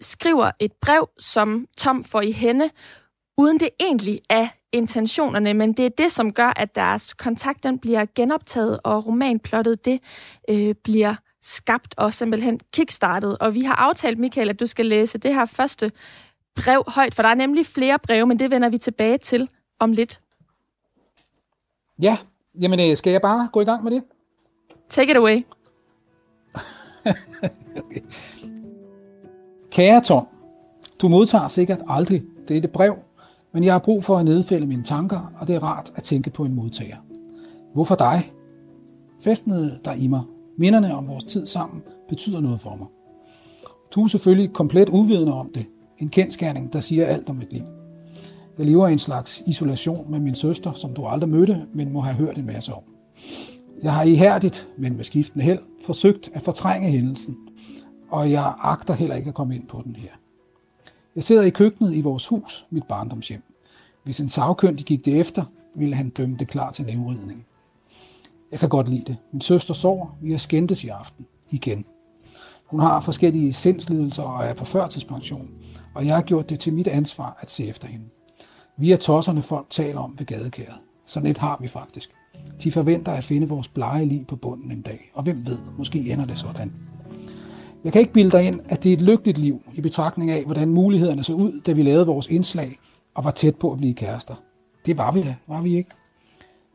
skriver 0.00 0.50
et 0.60 0.72
brev, 0.82 1.08
som 1.18 1.66
Tom 1.76 2.04
får 2.04 2.20
i 2.20 2.32
hende, 2.32 2.70
uden 3.38 3.60
det 3.60 3.68
egentlig 3.80 4.20
er 4.30 4.48
intentionerne, 4.72 5.54
men 5.54 5.72
det 5.72 5.86
er 5.86 5.90
det, 5.98 6.12
som 6.12 6.32
gør, 6.32 6.52
at 6.56 6.74
deres 6.74 7.14
kontakt 7.14 7.62
den 7.62 7.78
bliver 7.78 8.06
genoptaget, 8.14 8.80
og 8.84 9.06
romanplottet 9.06 9.84
det 9.84 10.00
øh, 10.50 10.74
bliver 10.84 11.14
skabt 11.42 11.94
og 11.96 12.12
simpelthen 12.12 12.60
kickstartet. 12.72 13.38
Og 13.38 13.54
vi 13.54 13.60
har 13.60 13.74
aftalt, 13.74 14.18
Michael, 14.18 14.50
at 14.50 14.60
du 14.60 14.66
skal 14.66 14.86
læse 14.86 15.18
det 15.18 15.34
her 15.34 15.44
første 15.44 15.92
brev 16.56 16.84
højt, 16.86 17.14
for 17.14 17.22
der 17.22 17.30
er 17.30 17.34
nemlig 17.34 17.66
flere 17.66 17.98
breve, 17.98 18.26
men 18.26 18.38
det 18.38 18.50
vender 18.50 18.68
vi 18.68 18.78
tilbage 18.78 19.18
til 19.18 19.48
om 19.78 19.92
lidt. 19.92 20.20
Ja, 22.02 22.18
jamen 22.60 22.80
øh, 22.80 22.96
skal 22.96 23.10
jeg 23.10 23.20
bare 23.20 23.48
gå 23.52 23.60
i 23.60 23.64
gang 23.64 23.84
med 23.84 23.92
det? 23.92 24.02
Take 24.88 25.10
it 25.10 25.16
away. 25.16 25.36
okay. 27.84 28.00
Kære 29.70 30.00
Tom, 30.00 30.26
du 31.02 31.08
modtager 31.08 31.48
sikkert 31.48 31.80
aldrig 31.88 32.22
dette 32.48 32.68
brev, 32.68 32.96
men 33.52 33.64
jeg 33.64 33.74
har 33.74 33.78
brug 33.78 34.04
for 34.04 34.18
at 34.18 34.24
nedfælde 34.24 34.66
mine 34.66 34.82
tanker, 34.82 35.32
og 35.40 35.48
det 35.48 35.54
er 35.54 35.62
rart 35.62 35.92
at 35.96 36.02
tænke 36.02 36.30
på 36.30 36.44
en 36.44 36.54
modtager. 36.54 36.96
Hvorfor 37.74 37.94
dig? 37.94 38.32
Festnede 39.20 39.80
der 39.84 39.92
i 39.92 40.06
mig. 40.06 40.22
Minderne 40.58 40.94
om 40.94 41.08
vores 41.08 41.24
tid 41.24 41.46
sammen 41.46 41.82
betyder 42.08 42.40
noget 42.40 42.60
for 42.60 42.76
mig. 42.76 42.86
Du 43.94 44.04
er 44.04 44.08
selvfølgelig 44.08 44.52
komplet 44.52 44.88
uvidende 44.88 45.32
om 45.32 45.50
det. 45.54 45.66
En 46.00 46.08
kendskærning, 46.08 46.72
der 46.72 46.80
siger 46.80 47.06
alt 47.06 47.28
om 47.28 47.36
mit 47.36 47.52
liv. 47.52 47.64
Jeg 48.58 48.66
lever 48.66 48.88
i 48.88 48.92
en 48.92 48.98
slags 48.98 49.42
isolation 49.46 50.10
med 50.10 50.20
min 50.20 50.34
søster, 50.34 50.72
som 50.72 50.94
du 50.94 51.06
aldrig 51.06 51.30
mødte, 51.30 51.66
men 51.72 51.92
må 51.92 52.00
have 52.00 52.16
hørt 52.16 52.38
en 52.38 52.46
masse 52.46 52.74
om. 52.74 52.82
Jeg 53.82 53.92
har 53.92 54.02
ihærdigt, 54.02 54.68
men 54.78 54.96
med 54.96 55.04
skiftende 55.04 55.44
held, 55.44 55.58
forsøgt 55.86 56.30
at 56.34 56.42
fortrænge 56.42 56.90
hændelsen, 56.90 57.36
og 58.10 58.30
jeg 58.30 58.54
agter 58.58 58.94
heller 58.94 59.16
ikke 59.16 59.28
at 59.28 59.34
komme 59.34 59.54
ind 59.54 59.66
på 59.66 59.82
den 59.84 59.96
her. 59.96 60.10
Jeg 61.16 61.24
sidder 61.24 61.42
i 61.42 61.50
køkkenet 61.50 61.94
i 61.94 62.00
vores 62.00 62.26
hus, 62.26 62.66
mit 62.70 62.84
barndomshjem. 62.84 63.42
Hvis 64.04 64.20
en 64.20 64.28
sagkyndig 64.28 64.84
gik 64.86 65.04
det 65.04 65.20
efter, 65.20 65.44
ville 65.74 65.96
han 65.96 66.08
dømme 66.08 66.36
det 66.36 66.48
klar 66.48 66.70
til 66.70 66.84
nævridning. 66.84 67.46
Jeg 68.50 68.60
kan 68.60 68.68
godt 68.68 68.88
lide 68.88 69.04
det. 69.06 69.16
Min 69.32 69.40
søster 69.40 69.74
sover. 69.74 70.16
Vi 70.22 70.30
har 70.30 70.38
skændtes 70.38 70.84
i 70.84 70.88
aften. 70.88 71.26
Igen. 71.50 71.84
Hun 72.66 72.80
har 72.80 73.00
forskellige 73.00 73.52
sindslidelser 73.52 74.22
og 74.22 74.44
er 74.44 74.54
på 74.54 74.64
førtidspension, 74.64 75.50
og 75.94 76.06
jeg 76.06 76.14
har 76.14 76.22
gjort 76.22 76.50
det 76.50 76.60
til 76.60 76.72
mit 76.72 76.86
ansvar 76.86 77.38
at 77.40 77.50
se 77.50 77.68
efter 77.68 77.88
hende. 77.88 78.04
Vi 78.78 78.92
er 78.92 78.96
tosserne, 78.96 79.42
folk 79.42 79.66
taler 79.70 80.00
om 80.00 80.14
ved 80.18 80.26
gadekæret. 80.26 80.78
Sådan 81.06 81.30
et 81.30 81.38
har 81.38 81.58
vi 81.60 81.68
faktisk. 81.68 82.10
De 82.62 82.72
forventer 82.72 83.12
at 83.12 83.24
finde 83.24 83.48
vores 83.48 83.68
blege 83.68 84.04
lig 84.04 84.26
på 84.26 84.36
bunden 84.36 84.72
en 84.72 84.82
dag, 84.82 85.10
og 85.14 85.22
hvem 85.22 85.46
ved, 85.46 85.58
måske 85.78 86.12
ender 86.12 86.24
det 86.24 86.38
sådan. 86.38 86.72
Jeg 87.84 87.92
kan 87.92 88.00
ikke 88.00 88.12
bilde 88.12 88.30
dig 88.30 88.46
ind, 88.46 88.60
at 88.68 88.82
det 88.82 88.88
er 88.88 88.96
et 88.96 89.02
lykkeligt 89.02 89.38
liv 89.38 89.62
i 89.74 89.80
betragtning 89.80 90.30
af, 90.30 90.44
hvordan 90.44 90.68
mulighederne 90.68 91.22
så 91.22 91.32
ud, 91.32 91.60
da 91.66 91.72
vi 91.72 91.82
lavede 91.82 92.06
vores 92.06 92.26
indslag 92.26 92.78
og 93.14 93.24
var 93.24 93.30
tæt 93.30 93.56
på 93.56 93.72
at 93.72 93.78
blive 93.78 93.94
kærester. 93.94 94.34
Det 94.86 94.98
var 94.98 95.12
vi 95.12 95.22
da, 95.22 95.34
var 95.48 95.62
vi 95.62 95.76
ikke? 95.76 95.90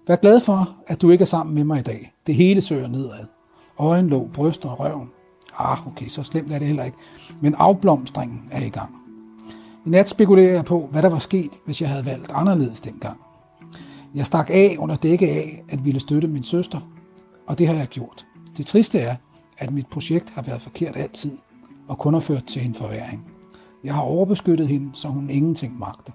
Vær 0.07 0.15
glad 0.15 0.39
for, 0.39 0.75
at 0.87 1.01
du 1.01 1.09
ikke 1.09 1.21
er 1.21 1.25
sammen 1.25 1.55
med 1.55 1.63
mig 1.63 1.79
i 1.79 1.83
dag. 1.83 2.13
Det 2.27 2.35
hele 2.35 2.61
søger 2.61 2.87
nedad. 2.87 3.25
Øjenlåg, 3.79 4.29
bryster 4.33 4.69
og 4.69 4.79
røven. 4.79 5.09
Ah, 5.57 5.87
okay, 5.87 6.07
så 6.07 6.23
slemt 6.23 6.51
er 6.51 6.59
det 6.59 6.67
heller 6.67 6.83
ikke. 6.83 6.97
Men 7.41 7.55
afblomstringen 7.55 8.41
er 8.51 8.65
i 8.65 8.69
gang. 8.69 9.04
I 9.85 9.89
nat 9.89 10.09
spekulerer 10.09 10.53
jeg 10.53 10.65
på, 10.65 10.87
hvad 10.91 11.01
der 11.01 11.09
var 11.09 11.19
sket, 11.19 11.51
hvis 11.65 11.81
jeg 11.81 11.89
havde 11.89 12.05
valgt 12.05 12.31
anderledes 12.33 12.79
dengang. 12.79 13.17
Jeg 14.15 14.25
stak 14.25 14.49
af 14.49 14.75
under 14.79 14.95
dække 14.95 15.29
af 15.29 15.63
at 15.69 15.85
ville 15.85 15.99
støtte 15.99 16.27
min 16.27 16.43
søster, 16.43 16.79
og 17.47 17.57
det 17.57 17.67
har 17.67 17.75
jeg 17.75 17.87
gjort. 17.87 18.25
Det 18.57 18.65
triste 18.65 18.99
er, 18.99 19.15
at 19.57 19.73
mit 19.73 19.87
projekt 19.87 20.29
har 20.29 20.41
været 20.41 20.61
forkert 20.61 20.95
altid, 20.95 21.37
og 21.87 21.97
kun 21.97 22.13
har 22.13 22.19
ført 22.19 22.43
til 22.43 22.65
en 22.65 22.75
forværing. 22.75 23.25
Jeg 23.83 23.93
har 23.93 24.01
overbeskyttet 24.01 24.67
hende, 24.67 24.89
så 24.93 25.07
hun 25.07 25.29
ingenting 25.29 25.79
magter. 25.79 26.11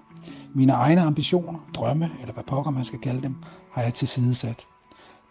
Mine 0.55 0.73
egne 0.73 1.01
ambitioner, 1.01 1.59
drømme, 1.75 2.09
eller 2.21 2.33
hvad 2.33 2.43
pokker 2.43 2.71
man 2.71 2.85
skal 2.85 2.99
kalde 2.99 3.21
dem, 3.21 3.35
har 3.71 3.81
jeg 3.81 3.93
tilsidesat. 3.93 4.65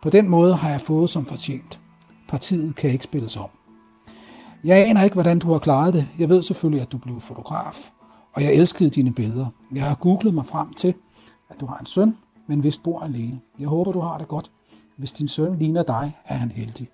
På 0.03 0.11
den 0.11 0.29
måde 0.29 0.55
har 0.55 0.71
jeg 0.71 0.81
fået 0.81 1.11
som 1.11 1.27
fortjent. 1.27 1.81
Partiet 2.29 2.77
kan 2.77 2.91
ikke 2.91 3.05
spilles 3.05 3.37
om. 3.37 3.49
Jeg 4.65 4.89
aner 4.89 5.03
ikke, 5.03 5.15
hvordan 5.15 5.39
du 5.39 5.53
har 5.53 5.59
klaret 5.59 5.95
det. 5.95 6.09
Jeg 6.19 6.29
ved 6.29 6.43
selvfølgelig, 6.43 6.83
at 6.83 6.93
du 6.93 6.99
blev 6.99 7.21
fotograf, 7.21 7.91
og 8.33 8.43
jeg 8.43 8.55
elskede 8.55 8.91
dine 8.91 9.13
billeder. 9.15 9.47
Jeg 9.75 9.85
har 9.85 9.95
googlet 9.95 10.35
mig 10.35 10.47
frem 10.47 10.75
til, 10.75 10.95
at 11.49 11.61
du 11.61 11.67
har 11.67 11.79
en 11.79 11.87
søn, 11.87 12.17
men 12.47 12.63
vist 12.63 12.83
bor 12.83 13.01
alene. 13.01 13.41
Jeg 13.59 13.69
håber, 13.69 13.93
du 13.93 14.01
har 14.01 14.19
det 14.19 14.29
godt. 14.29 14.51
Hvis 14.97 15.13
din 15.13 15.29
søn 15.29 15.59
ligner 15.59 15.83
dig, 15.83 16.17
er 16.25 16.37
han 16.37 16.51
heldig. 16.51 16.89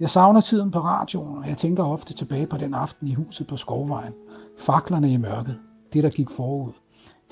Jeg 0.00 0.10
savner 0.10 0.40
tiden 0.40 0.70
på 0.70 0.78
radioen, 0.78 1.38
og 1.38 1.48
jeg 1.48 1.56
tænker 1.56 1.84
ofte 1.84 2.14
tilbage 2.14 2.46
på 2.46 2.56
den 2.56 2.74
aften 2.74 3.08
i 3.08 3.14
huset 3.14 3.46
på 3.46 3.56
Skovvejen. 3.56 4.12
Faklerne 4.58 5.12
i 5.12 5.16
mørket. 5.16 5.58
Det, 5.92 6.02
der 6.02 6.10
gik 6.10 6.30
forud. 6.30 6.72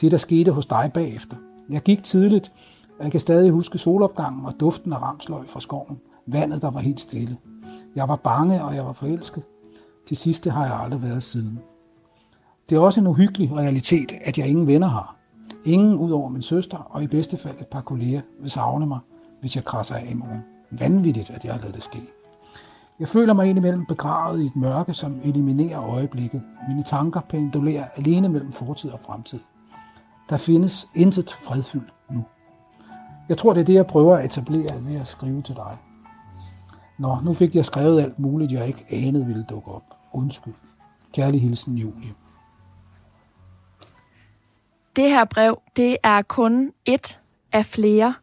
Det, 0.01 0.13
der 0.13 0.19
skete 0.19 0.53
hos 0.53 0.67
dig 0.67 0.91
bagefter. 0.95 1.37
Jeg 1.71 1.83
gik 1.83 2.03
tidligt, 2.03 2.53
og 2.99 3.05
jeg 3.05 3.11
kan 3.11 3.21
stadig 3.21 3.51
huske 3.51 3.79
solopgangen 3.79 4.47
og 4.47 4.55
duften 4.61 4.93
af 4.93 5.03
ramsløg 5.03 5.49
fra 5.49 5.61
skoven. 5.61 6.01
Vandet, 6.27 6.63
der 6.63 6.71
var 6.71 6.81
helt 6.81 7.01
stille. 7.01 7.37
Jeg 7.97 8.09
var 8.09 8.17
bange, 8.17 8.65
og 8.65 8.75
jeg 8.75 8.87
var 8.87 8.93
forelsket. 8.93 9.43
Til 10.07 10.17
sidste 10.17 10.51
har 10.51 10.65
jeg 10.65 10.81
aldrig 10.81 11.03
været 11.03 11.23
siden. 11.23 11.59
Det 12.69 12.77
er 12.77 12.81
også 12.81 13.01
en 13.01 13.07
uhyggelig 13.07 13.57
realitet, 13.57 14.13
at 14.25 14.39
jeg 14.39 14.49
ingen 14.49 14.67
venner 14.67 14.89
har. 14.89 15.17
Ingen 15.65 15.95
ud 15.95 16.11
over 16.11 16.29
min 16.29 16.43
søster, 16.43 16.79
og 16.79 17.03
i 17.03 17.07
bedste 17.07 17.37
fald 17.37 17.61
et 17.61 17.67
par 17.67 17.81
kolleger 17.81 18.21
vil 18.41 18.51
savne 18.51 18.87
mig, 18.87 18.99
hvis 19.41 19.57
jeg 19.57 19.65
krasser 19.65 19.97
af 19.97 20.09
i 20.11 20.15
morgen. 20.15 20.41
Vanvittigt, 20.71 21.31
at 21.31 21.45
jeg 21.45 21.53
har 21.53 21.61
lavet 21.61 21.75
det 21.75 21.83
ske. 21.83 21.99
Jeg 23.01 23.09
føler 23.09 23.33
mig 23.33 23.47
indimellem 23.47 23.87
begravet 23.87 24.43
i 24.43 24.47
et 24.47 24.57
mørke, 24.57 24.95
som 24.95 25.21
eliminerer 25.25 25.83
øjeblikket. 25.83 26.43
Mine 26.69 26.83
tanker 26.83 27.21
pendulerer 27.21 27.85
alene 27.97 28.29
mellem 28.29 28.53
fortid 28.53 28.91
og 28.91 29.01
fremtid. 29.01 29.41
Der 30.29 30.37
findes 30.37 30.89
intet 30.95 31.31
fredfyldt 31.33 31.95
nu. 32.11 32.25
Jeg 33.29 33.39
tror, 33.39 33.53
det 33.53 33.61
er 33.61 33.65
det, 33.65 33.75
jeg 33.75 33.87
prøver 33.87 34.17
at 34.17 34.25
etablere 34.25 34.85
ved 34.89 35.01
at 35.01 35.07
skrive 35.07 35.43
til 35.43 35.55
dig. 35.55 35.77
Nå, 36.99 37.17
nu 37.25 37.33
fik 37.33 37.55
jeg 37.55 37.65
skrevet 37.65 38.01
alt 38.01 38.19
muligt, 38.19 38.53
jeg 38.53 38.67
ikke 38.67 38.87
anede 38.91 39.27
ville 39.27 39.45
dukke 39.51 39.71
op. 39.71 39.97
Undskyld. 40.13 40.55
Kærlig 41.13 41.43
hilsen, 41.43 41.75
Julie. 41.75 42.26
Det 44.97 45.11
her 45.11 45.25
brev, 45.25 45.61
det 45.77 45.97
er 46.03 46.23
kun 46.23 46.73
et 46.85 47.21
af 47.53 47.67
flere. 47.67 48.15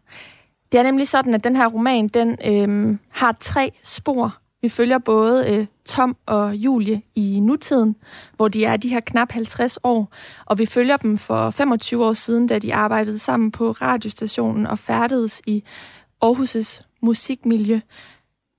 Det 0.71 0.79
er 0.79 0.83
nemlig 0.83 1.07
sådan, 1.07 1.33
at 1.33 1.43
den 1.43 1.55
her 1.55 1.67
roman, 1.67 2.07
den 2.07 2.37
øh, 2.45 2.97
har 3.09 3.37
tre 3.39 3.71
spor. 3.83 4.37
Vi 4.61 4.69
følger 4.69 4.97
både 4.97 5.49
øh, 5.49 5.65
Tom 5.85 6.17
og 6.25 6.55
Julie 6.55 7.01
i 7.15 7.39
nutiden, 7.39 7.95
hvor 8.35 8.47
de 8.47 8.65
er 8.65 8.77
de 8.77 8.89
her 8.89 8.99
knap 8.99 9.31
50 9.31 9.79
år, 9.83 10.13
og 10.45 10.59
vi 10.59 10.65
følger 10.65 10.97
dem 10.97 11.17
for 11.17 11.49
25 11.49 12.05
år 12.05 12.13
siden, 12.13 12.47
da 12.47 12.59
de 12.59 12.73
arbejdede 12.75 13.19
sammen 13.19 13.51
på 13.51 13.71
radiostationen 13.71 14.67
og 14.67 14.79
færdedes 14.79 15.41
i 15.47 15.63
Aarhus' 16.25 16.81
musikmiljø. 17.01 17.79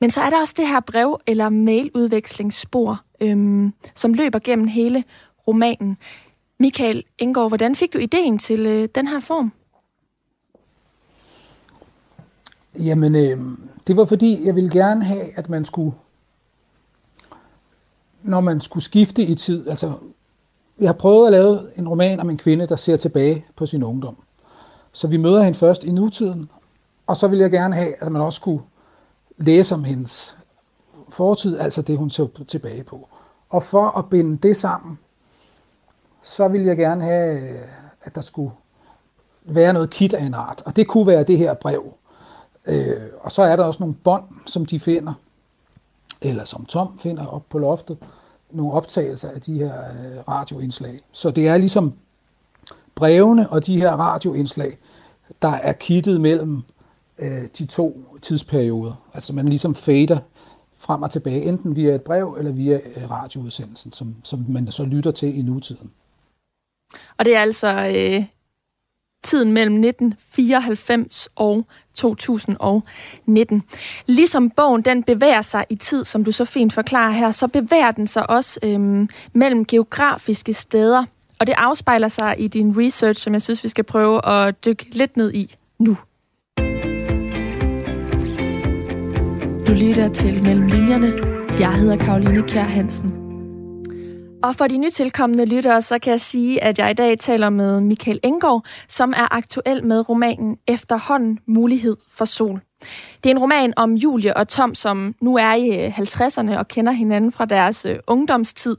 Men 0.01 0.11
så 0.11 0.21
er 0.21 0.31
der 0.31 0.41
også 0.41 0.55
det 0.57 0.69
her 0.69 0.81
brev- 0.81 1.21
eller 1.27 1.49
mailudvekslingsspor, 1.49 3.01
øhm, 3.21 3.73
som 3.95 4.15
løber 4.15 4.39
gennem 4.39 4.67
hele 4.67 5.05
romanen. 5.49 5.99
Michael 6.59 7.05
Indgaard, 7.19 7.51
hvordan 7.51 7.77
fik 7.77 7.93
du 7.93 7.99
ideen 7.99 8.39
til 8.39 8.67
øh, 8.67 8.89
den 8.95 9.07
her 9.07 9.21
form? 9.21 9.53
Jamen, 12.79 13.15
øh, 13.15 13.41
det 13.87 13.97
var 13.97 14.05
fordi, 14.05 14.47
jeg 14.47 14.55
ville 14.55 14.71
gerne 14.71 15.05
have, 15.05 15.39
at 15.39 15.49
man 15.49 15.65
skulle, 15.65 15.93
når 18.23 18.41
man 18.41 18.61
skulle 18.61 18.85
skifte 18.85 19.23
i 19.23 19.35
tid, 19.35 19.69
altså, 19.69 19.93
jeg 20.79 20.89
har 20.89 20.95
prøvet 20.95 21.27
at 21.27 21.33
lave 21.33 21.79
en 21.79 21.89
roman 21.89 22.21
om 22.21 22.31
en 22.31 22.39
kvinde, 22.39 22.67
der 22.67 22.77
ser 22.77 22.97
tilbage 22.97 23.47
på 23.57 23.67
sin 23.67 23.83
ungdom. 23.83 24.17
Så 24.93 25.09
vi 25.09 25.17
møder 25.17 25.43
hende 25.43 25.59
først 25.59 25.85
i 25.85 25.93
nutiden, 25.93 26.51
og 27.07 27.17
så 27.17 27.29
vil 27.29 27.39
jeg 27.39 27.51
gerne 27.51 27.75
have, 27.75 28.03
at 28.03 28.13
man 28.13 28.23
også 28.23 28.37
skulle 28.37 28.63
læse 29.37 29.75
om 29.75 29.85
hendes 29.85 30.37
fortid, 31.09 31.59
altså 31.59 31.83
det, 31.83 31.99
hun 31.99 32.11
så 32.11 32.29
tilbage 32.49 32.85
på. 32.85 33.09
Og 33.49 33.63
for 33.63 33.99
at 33.99 34.11
binde 34.11 34.49
det 34.49 34.57
sammen, 34.57 34.99
så 36.25 36.49
vil 36.49 36.63
jeg 36.63 36.77
gerne 36.77 37.05
have, 37.05 37.41
øh, 37.41 37.61
at 38.03 38.15
der 38.15 38.21
skulle 38.21 38.53
være 39.45 39.73
noget 39.73 39.91
kit 39.91 40.15
af 40.15 40.25
en 40.25 40.35
art. 40.35 40.63
Og 40.67 40.77
det 40.77 40.89
kunne 40.89 41.07
være 41.07 41.25
det 41.25 41.39
her 41.39 41.55
brev. 41.55 41.95
Øh, 42.67 43.03
og 43.21 43.33
så 43.33 43.43
er 43.43 43.57
der 43.57 43.65
også 43.65 43.83
nogle 43.83 43.95
bånd, 43.95 44.25
som 44.47 44.67
de 44.67 44.81
finder, 44.81 45.13
eller 46.23 46.45
som 46.45 46.67
Tom 46.67 46.99
finder 46.99 47.27
op 47.27 47.43
på 47.49 47.59
loftet, 47.59 47.99
nogle 48.51 48.73
optagelser 48.73 49.31
af 49.31 49.41
de 49.41 49.59
her 49.59 49.75
øh, 49.75 50.29
radioindslag. 50.29 51.01
Så 51.13 51.31
det 51.31 51.49
er 51.49 51.57
ligesom 51.57 51.93
brevene 52.95 53.51
og 53.51 53.67
de 53.67 53.81
her 53.81 53.93
radioindslag, 53.93 54.79
der 55.43 55.49
er 55.49 55.73
kittet 55.73 56.21
mellem 56.21 56.63
øh, 57.19 57.43
de 57.59 57.67
to 57.67 58.19
tidsperioder. 58.23 58.95
Altså 59.15 59.33
man 59.33 59.49
ligesom 59.49 59.75
fader 59.75 60.19
frem 60.77 61.03
og 61.03 61.11
tilbage, 61.11 61.43
enten 61.43 61.77
via 61.77 61.95
et 61.95 62.03
brev 62.03 62.37
eller 62.39 62.53
via 62.53 62.81
øh, 62.97 63.11
radioudsendelsen, 63.11 63.93
som, 63.93 64.15
som 64.25 64.45
man 64.49 64.71
så 64.71 64.85
lytter 64.85 65.11
til 65.11 65.39
i 65.39 65.43
nutiden. 65.43 65.91
Og 67.19 67.25
det 67.25 67.37
er 67.37 67.41
altså 67.41 67.69
øh, 67.69 68.25
tiden 69.25 69.53
mellem 69.53 69.75
1994 69.75 71.29
og 71.37 71.67
2019. 71.95 73.63
Ligesom 74.07 74.51
bogen 74.51 74.83
den 74.83 75.03
bevæger 75.03 75.43
sig 75.43 75.65
i 75.71 75.75
tid, 75.75 76.05
som 76.05 76.25
du 76.25 76.33
så 76.33 76.45
fint 76.45 76.73
forklarer 76.73 77.11
her, 77.11 77.31
så 77.31 77.49
bevæger 77.49 77.91
den 77.91 78.07
sig 78.07 78.31
også 78.31 78.61
øh, 78.63 79.09
mellem 79.33 79.65
geografiske 79.65 80.53
steder. 80.53 81.05
Og 81.41 81.47
det 81.47 81.55
afspejler 81.59 82.09
sig 82.09 82.35
i 82.39 82.49
din 82.49 82.75
research, 82.79 83.25
som 83.25 83.33
jeg 83.33 83.43
synes, 83.43 83.65
vi 83.65 83.69
skal 83.69 83.85
prøve 83.85 84.27
at 84.27 84.65
dykke 84.65 84.87
lidt 84.93 85.17
ned 85.17 85.33
i 85.33 85.57
nu. 85.79 85.97
Du 89.67 89.73
lytter 89.73 90.11
til 90.15 90.43
Mellem 90.43 90.67
Linjerne. 90.67 91.13
Jeg 91.61 91.75
hedder 91.75 91.97
Karoline 91.97 92.43
Kjær 92.43 92.63
Hansen. 92.63 93.24
Og 94.45 94.57
for 94.57 94.67
de 94.67 94.77
nytilkommende 94.77 95.45
lyttere, 95.45 95.83
så 95.83 95.99
kan 95.99 96.11
jeg 96.11 96.21
sige, 96.21 96.65
at 96.65 96.79
jeg 96.79 96.91
i 96.91 96.95
dag 96.95 97.19
taler 97.19 97.51
med 97.51 97.81
Michael 97.81 98.21
Engård, 98.23 98.65
som 98.89 99.11
er 99.17 99.35
aktuel 99.35 99.85
med 99.85 100.09
romanen 100.09 100.57
Efterhånden 100.69 101.39
Mulighed 101.47 101.97
for 102.09 102.25
Sol. 102.25 102.61
Det 103.25 103.31
er 103.31 103.35
en 103.35 103.39
roman 103.39 103.73
om 103.77 103.93
Julie 103.93 104.37
og 104.37 104.49
Tom, 104.49 104.75
som 104.75 105.15
nu 105.21 105.37
er 105.37 105.55
i 105.55 105.87
øh, 105.87 105.99
50'erne 105.99 106.59
og 106.59 106.69
kender 106.69 106.93
hinanden 106.93 107.33
fra 107.33 107.45
deres 107.45 107.87
øh, 107.87 107.97
ungdomstid 108.07 108.77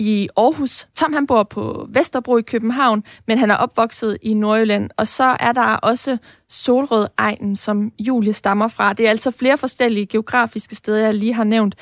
i 0.00 0.28
Aarhus. 0.36 0.88
Tom 0.94 1.12
han 1.12 1.26
bor 1.26 1.42
på 1.42 1.86
Vesterbro 1.88 2.36
i 2.36 2.42
København, 2.42 3.04
men 3.26 3.38
han 3.38 3.50
er 3.50 3.56
opvokset 3.56 4.18
i 4.22 4.34
Nordjylland. 4.34 4.90
Og 4.96 5.08
så 5.08 5.36
er 5.40 5.52
der 5.52 5.76
også 5.76 6.18
Solrød 6.48 7.06
Egen, 7.16 7.56
som 7.56 7.92
Julie 7.98 8.32
stammer 8.32 8.68
fra. 8.68 8.92
Det 8.92 9.06
er 9.06 9.10
altså 9.10 9.30
flere 9.30 9.58
forskellige 9.58 10.06
geografiske 10.06 10.74
steder, 10.76 11.04
jeg 11.04 11.14
lige 11.14 11.34
har 11.34 11.44
nævnt. 11.44 11.74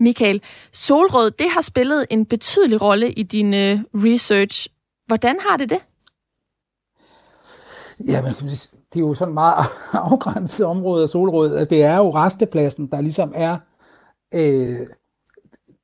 Michael, 0.00 0.42
Solrød, 0.72 1.30
det 1.30 1.46
har 1.50 1.60
spillet 1.60 2.06
en 2.10 2.26
betydelig 2.26 2.82
rolle 2.82 3.12
i 3.12 3.22
din 3.22 3.54
øh, 3.54 3.78
research. 3.94 4.68
Hvordan 5.06 5.36
har 5.48 5.56
det 5.56 5.70
det? 5.70 5.78
Ja, 8.06 8.22
men 8.22 8.32
det 8.92 8.96
er 8.96 9.00
jo 9.00 9.14
sådan 9.14 9.34
meget 9.34 9.66
afgrænset 9.92 10.66
område 10.66 11.02
af 11.02 11.08
Solrød. 11.08 11.66
Det 11.66 11.82
er 11.82 11.96
jo 11.96 12.10
restepladsen, 12.10 12.86
der 12.86 13.00
ligesom 13.00 13.32
er 13.34 13.56
øh, 14.34 14.86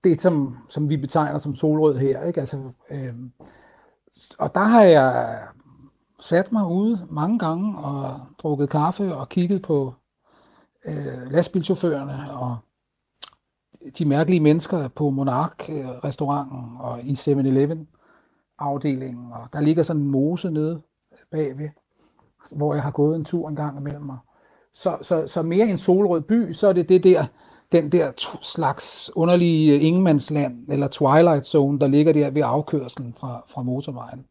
det, 0.04 0.23
som, 0.23 0.56
som 0.68 0.90
vi 0.90 0.97
betegner 0.97 1.38
som 1.38 1.54
solrød 1.54 1.99
her. 1.99 2.23
Ikke? 2.23 2.40
Altså, 2.40 2.71
øh, 2.90 3.14
og 4.38 4.54
der 4.54 4.64
har 4.64 4.82
jeg 4.82 5.38
sat 6.21 6.52
mig 6.52 6.66
ude 6.66 7.06
mange 7.11 7.38
gange 7.38 7.78
og 7.78 8.21
drukket 8.38 8.71
kaffe 8.71 9.14
og 9.14 9.28
kigget 9.28 9.62
på 9.62 9.94
øh, 10.87 11.30
lastbilchaufførerne 11.30 12.32
og 12.32 12.56
de 13.99 14.04
mærkelige 14.04 14.40
mennesker 14.40 14.88
på 14.88 15.11
Monark-restauranten 15.11 16.59
øh, 16.59 16.80
og 16.80 17.02
i 17.02 17.12
7-Eleven 17.12 17.88
afdelingen. 18.59 19.32
Og 19.32 19.49
der 19.52 19.61
ligger 19.61 19.82
sådan 19.82 20.02
en 20.02 20.11
mose 20.11 20.50
nede 20.50 20.82
bagved, 21.30 21.68
hvor 22.56 22.75
jeg 22.75 22.82
har 22.82 22.90
gået 22.90 23.16
en 23.16 23.25
tur 23.25 23.49
en 23.49 23.56
gang 23.56 23.78
imellem 23.78 24.02
mig. 24.02 24.18
Så, 24.75 24.99
så, 25.02 25.26
så 25.26 25.42
mere 25.42 25.66
en 25.66 25.78
solrød 25.78 26.21
by, 26.21 26.52
så 26.52 26.68
er 26.68 26.73
det 26.73 26.88
det 26.88 27.04
der, 27.04 27.26
den 27.73 27.93
der 27.93 28.12
slags 28.43 29.11
underlige 29.14 29.75
øh, 29.75 29.85
ingenmandsland, 29.85 30.69
eller 30.69 30.88
twilight 30.88 31.47
zone, 31.47 31.79
der 31.79 31.87
ligger 31.87 32.12
der 32.12 32.31
ved 32.31 32.43
afkørselen 32.45 33.14
fra, 33.21 33.43
fra 33.49 33.62
motorvejen. 33.62 34.25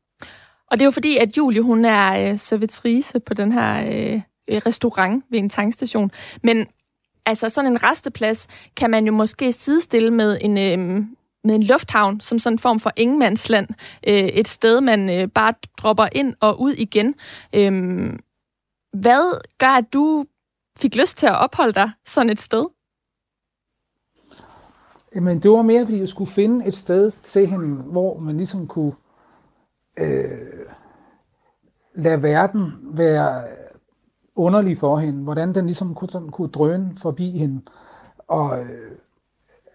Og 0.72 0.78
det 0.78 0.82
er 0.82 0.86
jo 0.86 0.92
fordi, 0.92 1.18
at 1.18 1.38
Julie, 1.38 1.62
hun 1.62 1.86
er 1.86 2.32
øh, 2.32 2.38
servitrice 2.38 3.20
på 3.20 3.34
den 3.34 3.52
her 3.52 3.86
øh, 3.86 4.22
restaurant 4.66 5.24
ved 5.30 5.40
en 5.40 5.50
tankstation. 5.50 6.12
Men 6.44 6.68
altså 7.26 7.50
sådan 7.50 7.72
en 7.72 7.84
resteplads 7.84 8.48
kan 8.78 8.90
man 8.90 9.06
jo 9.06 9.12
måske 9.12 9.52
sidestille 9.52 10.12
med 10.12 10.38
en, 10.42 10.58
øh, 10.58 11.06
med 11.44 11.56
en 11.56 11.64
lufthavn, 11.64 12.20
som 12.20 12.40
sådan 12.40 12.54
en 12.54 12.60
form 12.60 12.80
for 12.80 12.92
ingenmandsland. 12.98 13.68
Øh, 14.08 14.14
et 14.14 14.48
sted, 14.48 14.82
man 14.82 15.10
øh, 15.10 15.28
bare 15.28 15.54
dropper 15.78 16.08
ind 16.12 16.36
og 16.40 16.62
ud 16.62 16.74
igen. 16.74 17.16
Øh, 17.56 17.72
hvad 18.94 19.42
gør, 19.58 19.78
at 19.78 19.94
du 19.94 20.26
fik 20.78 20.96
lyst 20.96 21.18
til 21.18 21.26
at 21.26 21.40
opholde 21.40 21.74
dig 21.74 21.92
sådan 22.06 22.30
et 22.30 22.40
sted? 22.40 22.66
Jamen, 25.16 25.40
det 25.40 25.52
var 25.52 25.62
mere, 25.62 25.86
fordi 25.86 26.00
jeg 26.00 26.10
skulle 26.10 26.32
finde 26.32 26.66
et 26.66 26.74
sted 26.74 27.12
til 27.24 27.48
hende, 27.48 27.76
hvor 27.76 28.20
man 28.20 28.38
ligesom 28.38 28.68
kunne 28.68 28.94
øh, 30.00 30.66
lade 31.96 32.24
verden 32.24 32.74
være 32.84 33.44
underlig 34.36 34.78
for 34.78 34.98
hende. 34.98 35.24
Hvordan 35.24 35.56
den 35.56 35.66
ligesom 35.66 35.96
kunne, 35.96 36.10
sådan, 36.10 36.30
kunne 36.30 36.50
drøne 36.50 36.96
forbi 36.96 37.38
hende. 37.38 37.62
Og 38.28 38.60
øh, 38.60 38.92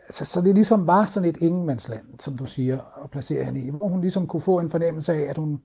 altså, 0.07 0.25
så 0.25 0.41
det 0.41 0.55
ligesom 0.55 0.87
var 0.87 1.05
sådan 1.05 1.29
et 1.29 1.37
ingenmandsland, 1.37 2.19
som 2.19 2.37
du 2.37 2.47
siger, 2.47 3.03
at 3.05 3.11
placere 3.11 3.45
hende 3.45 3.61
i. 3.61 3.71
Hvor 3.71 3.89
hun 3.89 4.01
ligesom 4.01 4.27
kunne 4.27 4.41
få 4.41 4.59
en 4.59 4.71
fornemmelse 4.71 5.13
af, 5.13 5.21
at 5.21 5.39
hun 5.39 5.61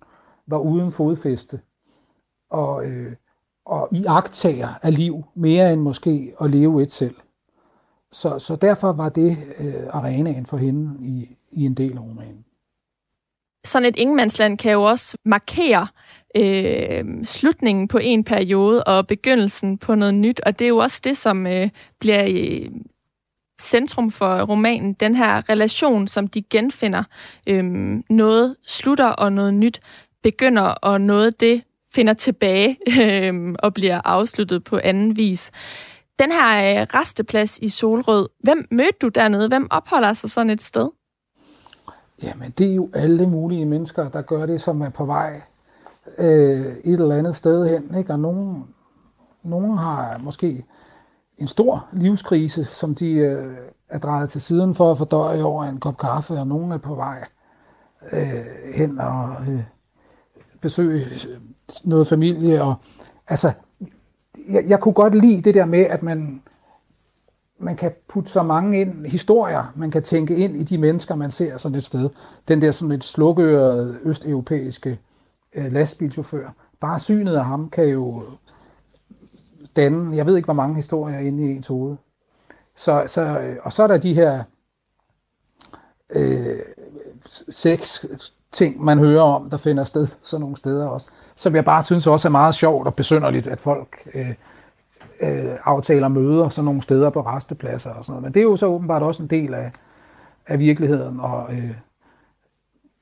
var 0.48 0.60
uden 0.60 0.92
fodfæste. 0.92 1.60
Og, 2.50 2.86
øh, 2.86 3.14
og 3.66 3.88
i 3.92 4.06
agtager 4.08 4.70
af 4.82 4.96
liv, 4.96 5.24
mere 5.36 5.74
end 5.74 5.82
måske 5.82 6.36
at 6.42 6.52
leve 6.52 6.82
et 6.82 6.92
selv. 6.92 7.16
Så, 8.12 8.40
så 8.40 8.56
derfor 8.56 8.92
var 8.92 9.10
det 9.10 9.38
øh, 9.60 9.74
arenaen 9.90 10.46
for 10.46 10.58
hende 10.58 11.06
i, 11.06 11.38
i 11.52 11.66
en 11.66 11.74
del 11.74 11.98
af 11.98 12.02
romanen. 12.02 12.46
Sådan 13.66 13.86
et 13.86 13.96
ingenmandsland 13.98 14.58
kan 14.58 14.72
jo 14.72 14.84
også 14.84 15.18
markere 15.26 15.88
øh, 16.36 17.06
slutningen 17.26 17.88
på 17.88 17.98
en 17.98 18.24
periode 18.24 18.84
og 18.84 19.08
begyndelsen 19.08 19.78
på 19.78 19.96
noget 19.96 20.14
nyt, 20.14 20.40
og 20.40 20.60
det 20.60 20.66
er 20.66 20.70
jo 20.70 20.78
også 20.78 21.02
det, 21.04 21.18
som 21.18 21.48
øh, 21.48 21.70
bliver 22.00 22.24
i 22.24 22.70
centrum 23.62 24.12
for 24.12 24.42
romanen, 24.42 24.94
den 24.94 25.16
her 25.16 25.50
relation, 25.50 26.08
som 26.08 26.28
de 26.28 26.42
genfinder. 26.42 27.04
Øh, 27.48 27.64
noget 28.10 28.56
slutter, 28.68 29.10
og 29.10 29.34
noget 29.34 29.54
nyt 29.54 29.80
begynder, 30.24 30.62
og 30.62 31.02
noget 31.02 31.40
det 31.40 31.64
finder 31.94 32.14
tilbage 32.14 32.78
øh, 33.02 33.56
og 33.60 33.74
bliver 33.74 34.02
afsluttet 34.06 34.64
på 34.64 34.80
anden 34.84 35.18
vis. 35.18 35.52
Den 36.22 36.32
her 36.32 36.82
øh, 36.82 36.88
resteplads 36.94 37.58
i 37.58 37.70
Solrød, 37.70 38.30
hvem 38.44 38.68
mødte 38.72 38.98
du 39.02 39.08
dernede? 39.08 39.48
Hvem 39.48 39.68
opholder 39.72 40.14
sig 40.14 40.32
sådan 40.32 40.50
et 40.50 40.62
sted? 40.62 40.90
Jamen, 42.24 42.52
det 42.52 42.72
er 42.72 42.76
jo 42.76 42.90
alle 42.94 43.30
mulige 43.30 43.66
mennesker, 43.66 44.10
der 44.10 44.22
gør 44.22 44.46
det, 44.46 44.62
som 44.62 44.82
er 44.82 44.90
på 44.90 45.06
vej 45.06 45.42
øh, 46.18 46.76
et 46.84 47.00
eller 47.00 47.16
andet 47.16 47.36
sted 47.36 47.70
hen. 47.70 47.98
Ikke? 47.98 48.14
Og 48.14 48.20
nogen, 48.20 48.68
nogen 49.44 49.78
har 49.78 50.18
måske 50.18 50.66
en 51.38 51.48
stor 51.48 51.88
livskrise, 51.92 52.66
som 52.66 52.96
de 52.96 53.12
øh, 53.12 53.58
er 53.90 54.00
drejet 54.00 54.30
til 54.30 54.42
siden 54.42 54.76
for 54.76 54.92
at 54.92 54.98
fordøje 54.98 55.44
over 55.44 55.64
en 55.64 55.80
kop 55.80 55.98
kaffe, 55.98 56.34
og 56.34 56.48
nogen 56.48 56.72
er 56.72 56.78
på 56.78 56.96
vej 56.96 57.26
øh, 58.12 58.74
hen 58.76 59.00
og 59.00 59.36
øh, 59.48 59.64
besøge 60.62 61.06
øh, 61.06 61.42
noget 61.84 62.08
familie. 62.08 62.64
Og, 62.64 62.76
altså, 63.28 63.54
jeg, 64.50 64.64
jeg 64.68 64.80
kunne 64.80 64.94
godt 64.94 65.16
lide 65.16 65.42
det 65.42 65.54
der 65.54 65.66
med, 65.66 65.80
at 65.80 66.04
man, 66.04 66.42
man 67.60 67.76
kan 67.76 67.92
putte 68.08 68.32
så 68.32 68.44
mange 68.44 68.82
ind, 68.82 69.06
historier, 69.06 69.74
man 69.76 69.92
kan 69.92 70.04
tænke 70.04 70.36
ind 70.36 70.56
i 70.56 70.64
de 70.64 70.78
mennesker, 70.78 71.16
man 71.16 71.32
ser 71.32 71.58
sådan 71.58 71.78
et 71.78 71.84
sted. 71.84 72.10
Den 72.48 72.62
der 72.62 72.72
sådan 72.72 72.92
lidt 72.92 73.04
slukørede 73.04 74.00
østeuropæiske 74.04 75.00
øh, 75.56 75.72
lastbilchauffør. 75.72 76.50
Bare 76.80 77.00
synet 77.00 77.36
af 77.36 77.46
ham 77.46 77.70
kan 77.70 77.86
jo 77.86 78.24
danne, 79.76 80.16
jeg 80.16 80.26
ved 80.26 80.36
ikke, 80.36 80.46
hvor 80.46 80.54
mange 80.54 80.76
historier 80.76 81.20
inde 81.20 81.44
i 81.44 81.52
ens 81.56 81.68
hoved. 81.68 81.96
Så, 82.76 83.04
så, 83.08 83.22
øh, 83.22 83.58
og 83.64 83.74
så 83.74 83.84
er 83.84 83.88
der 83.88 83.98
de 83.98 84.14
her 84.14 84.44
øh, 86.10 86.60
seks 87.50 88.06
ting, 88.52 88.84
man 88.84 89.00
hører 89.00 89.22
om, 89.22 89.50
der 89.50 89.58
finder 89.58 89.84
sted 89.84 90.08
sådan 90.22 90.42
nogle 90.42 90.58
steder 90.58 90.88
også, 90.88 91.10
som 91.36 91.56
jeg 91.56 91.66
bare 91.66 91.84
synes 91.84 92.08
også 92.08 92.28
er 92.28 92.32
meget 92.32 92.56
sjovt 92.56 92.88
og 92.88 92.96
besynderligt, 92.96 93.48
at 93.48 93.60
folk 93.60 94.08
øh, 94.14 94.30
øh, 95.22 95.58
aftaler 95.64 96.08
møder 96.08 96.50
sådan 96.50 96.66
nogle 96.66 96.82
steder 96.82 97.10
på 97.10 97.22
restepladser 97.22 97.90
og 97.90 98.06
sådan 98.06 98.12
noget. 98.12 98.24
Men 98.24 98.34
det 98.34 98.40
er 98.40 98.44
jo 98.44 98.56
så 98.56 98.66
åbenbart 98.66 99.02
også 99.02 99.24
en 99.24 99.30
del 99.30 99.54
af, 99.54 99.72
af 100.48 100.60
virkeligheden, 100.60 101.20
og 101.20 101.54
øh, 101.54 101.72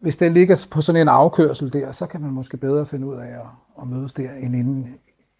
hvis 0.01 0.17
det 0.17 0.31
ligger 0.31 0.67
på 0.71 0.81
sådan 0.81 1.01
en 1.01 1.07
afkørsel 1.07 1.73
der, 1.73 1.91
så 1.91 2.05
kan 2.05 2.21
man 2.21 2.31
måske 2.31 2.57
bedre 2.57 2.85
finde 2.85 3.07
ud 3.07 3.15
af 3.15 3.27
at, 3.27 3.45
at 3.81 3.87
mødes 3.87 4.13
der, 4.13 4.31
end 4.31 4.55
inde 4.55 4.87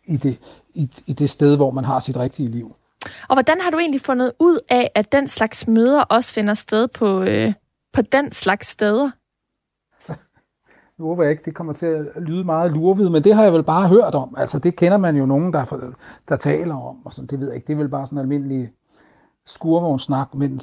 i 0.06 0.18
det, 0.18 0.40
i, 0.74 0.92
i 1.08 1.14
det 1.14 1.30
sted, 1.30 1.56
hvor 1.56 1.72
man 1.72 1.86
har 1.86 2.00
sit 2.00 2.18
rigtige 2.18 2.50
liv. 2.50 2.76
Og 3.30 3.36
hvordan 3.36 3.62
har 3.62 3.70
du 3.70 3.78
egentlig 3.78 4.02
fundet 4.02 4.32
ud 4.40 4.60
af, 4.70 4.92
at 4.96 5.12
den 5.12 5.28
slags 5.28 5.68
møder 5.68 6.02
også 6.02 6.34
finder 6.34 6.54
sted 6.54 6.88
på, 6.88 7.22
øh, 7.22 7.54
på 7.94 8.02
den 8.02 8.32
slags 8.32 8.68
steder? 8.68 9.12
Altså, 10.00 10.14
nu 10.98 11.06
håber 11.06 11.24
jeg 11.24 11.32
ikke, 11.32 11.46
det 11.46 11.56
kommer 11.56 11.74
til 11.74 11.86
at 11.86 12.22
lyde 12.22 12.44
meget 12.44 12.72
lurvid, 12.72 13.10
men 13.10 13.24
det 13.24 13.36
har 13.36 13.44
jeg 13.44 13.54
vel 13.54 13.64
bare 13.64 13.88
hørt 13.88 14.16
om. 14.16 14.36
Altså, 14.38 14.60
det 14.60 14.76
kender 14.76 14.98
man 14.98 15.16
jo 15.16 15.26
nogen, 15.26 15.54
der, 15.54 15.94
der 16.30 16.36
taler 16.36 16.76
om, 16.76 17.06
og 17.06 17.14
sådan, 17.14 17.28
det 17.28 17.40
ved 17.40 17.48
jeg 17.48 17.56
ikke. 17.56 17.68
Det 17.68 17.74
er 17.74 17.78
vel 17.78 17.90
bare 17.90 18.06
sådan 18.06 18.18
en 18.18 18.22
almindelig 18.22 18.72
skurvognssnak 19.46 20.36
mellem, 20.36 20.60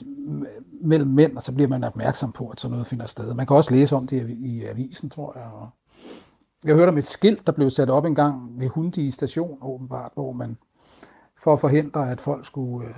mellem 0.82 1.10
mænd, 1.10 1.36
og 1.36 1.42
så 1.42 1.54
bliver 1.54 1.68
man 1.68 1.84
opmærksom 1.84 2.32
på, 2.32 2.48
at 2.48 2.60
sådan 2.60 2.72
noget 2.72 2.86
finder 2.86 3.06
sted. 3.06 3.34
Man 3.34 3.46
kan 3.46 3.56
også 3.56 3.70
læse 3.70 3.96
om 3.96 4.06
det 4.06 4.30
i 4.30 4.64
avisen, 4.64 5.10
tror 5.10 5.32
jeg. 5.38 5.46
Og 5.52 5.68
jeg 6.64 6.74
hørte 6.74 6.90
om 6.90 6.98
et 6.98 7.06
skilt, 7.06 7.46
der 7.46 7.52
blev 7.52 7.70
sat 7.70 7.90
op 7.90 8.04
en 8.04 8.14
gang 8.14 8.60
ved 8.60 8.68
Hundi 8.68 9.10
station, 9.10 9.58
åbenbart, 9.62 10.12
hvor 10.14 10.32
man 10.32 10.56
for 11.38 11.52
at 11.52 11.60
forhindre, 11.60 12.10
at 12.10 12.20
folk 12.20 12.46
skulle 12.46 12.88
øh, 12.88 12.94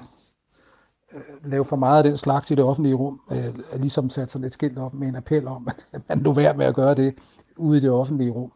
lave 1.44 1.64
for 1.64 1.76
meget 1.76 1.98
af 1.98 2.04
den 2.04 2.16
slags 2.16 2.50
i 2.50 2.54
det 2.54 2.64
offentlige 2.64 2.94
rum, 2.94 3.20
øh, 3.30 3.80
ligesom 3.80 4.10
sat 4.10 4.30
sådan 4.30 4.46
et 4.46 4.52
skilt 4.52 4.78
op 4.78 4.94
med 4.94 5.08
en 5.08 5.16
appel 5.16 5.46
om, 5.46 5.68
at 5.92 6.08
man 6.08 6.18
nu 6.18 6.32
værd 6.32 6.56
med 6.56 6.66
at 6.66 6.74
gøre 6.74 6.94
det 6.94 7.14
ude 7.56 7.78
i 7.78 7.80
det 7.80 7.90
offentlige 7.90 8.30
rum. 8.30 8.52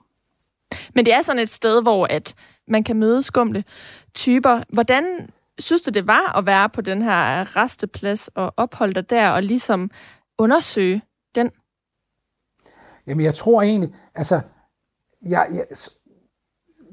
Men 0.95 1.05
det 1.05 1.15
er 1.15 1.23
sådan 1.23 1.43
et 1.43 1.49
sted, 1.49 1.83
hvor 1.83 2.07
at 2.11 2.35
man 2.69 2.85
kan 2.85 2.97
møde 2.97 3.23
skumle 3.23 3.65
typer. 4.15 4.63
Hvordan 4.69 5.31
synes 5.59 5.83
du, 5.83 5.91
det 5.91 6.07
var 6.07 6.39
at 6.39 6.47
være 6.47 6.69
på 6.69 6.81
den 6.81 7.03
her 7.03 7.57
resteplads 7.57 8.29
og 8.29 8.55
opholde 8.57 8.95
dig 8.95 9.11
der 9.11 9.31
og 9.31 9.43
ligesom 9.43 9.91
undersøge 10.39 11.03
den? 11.35 11.51
Jamen, 13.07 13.25
jeg 13.25 13.35
tror 13.35 13.63
egentlig, 13.63 13.95
altså, 14.15 14.41
jeg, 15.23 15.47
jeg, 15.53 15.65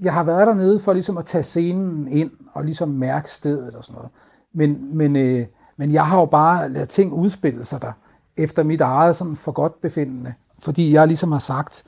jeg 0.01 0.13
har 0.13 0.23
været 0.23 0.47
dernede 0.47 0.79
for 0.79 0.93
ligesom 0.93 1.17
at 1.17 1.25
tage 1.25 1.43
scenen 1.43 2.07
ind 2.07 2.31
og 2.53 2.65
ligesom 2.65 2.89
mærke 2.89 3.31
stedet 3.31 3.75
og 3.75 3.85
sådan 3.85 3.95
noget. 3.95 4.11
Men, 4.53 4.97
men, 4.97 5.15
øh, 5.15 5.45
men 5.77 5.93
jeg 5.93 6.05
har 6.05 6.19
jo 6.19 6.25
bare 6.25 6.69
lavet 6.69 6.89
ting 6.89 7.13
udspille 7.13 7.65
sig 7.65 7.81
der 7.81 7.91
efter 8.37 8.63
mit 8.63 8.81
eget 8.81 9.15
sådan 9.15 9.35
for 9.35 9.51
godt 9.51 9.81
befindende. 9.81 10.33
Fordi 10.59 10.93
jeg 10.93 11.07
ligesom 11.07 11.31
har 11.31 11.39
sagt, 11.39 11.83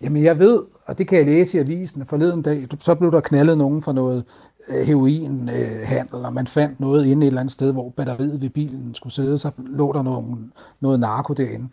jamen 0.00 0.24
jeg 0.24 0.38
ved, 0.38 0.62
og 0.86 0.98
det 0.98 1.08
kan 1.08 1.18
jeg 1.18 1.26
læse 1.26 1.56
i 1.56 1.60
avisen 1.60 2.06
forleden 2.06 2.42
dag, 2.42 2.66
så 2.80 2.94
blev 2.94 3.12
der 3.12 3.20
knaldet 3.20 3.58
nogen 3.58 3.82
for 3.82 3.92
noget 3.92 4.24
øh, 4.68 4.86
heroinhandel, 4.86 6.14
øh, 6.14 6.24
og 6.24 6.32
man 6.32 6.46
fandt 6.46 6.80
noget 6.80 7.06
inde 7.06 7.26
et 7.26 7.28
eller 7.28 7.40
andet 7.40 7.52
sted, 7.52 7.72
hvor 7.72 7.88
batteriet 7.88 8.40
ved 8.40 8.50
bilen 8.50 8.94
skulle 8.94 9.12
sidde, 9.12 9.38
så 9.38 9.50
lå 9.58 9.92
der 9.92 10.02
noget, 10.02 10.50
noget 10.80 11.00
narko 11.00 11.32
derinde. 11.32 11.68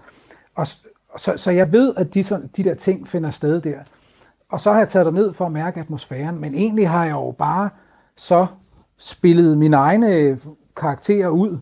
Og, 0.55 0.67
så, 1.17 1.33
så 1.35 1.51
jeg 1.51 1.71
ved, 1.71 1.93
at 1.97 2.13
de, 2.13 2.23
de 2.57 2.63
der 2.63 2.73
ting 2.73 3.07
finder 3.07 3.31
sted 3.31 3.61
der. 3.61 3.77
Og 4.49 4.59
så 4.59 4.71
har 4.71 4.79
jeg 4.79 4.89
taget 4.89 5.13
ned 5.13 5.33
for 5.33 5.45
at 5.45 5.51
mærke 5.51 5.79
atmosfæren, 5.79 6.39
men 6.39 6.55
egentlig 6.55 6.89
har 6.89 7.05
jeg 7.05 7.11
jo 7.11 7.35
bare 7.37 7.69
så 8.15 8.45
spillede 8.97 9.55
mine 9.55 9.77
egne 9.77 10.15
øh, 10.15 10.37
karakterer 10.75 11.29
ud 11.29 11.57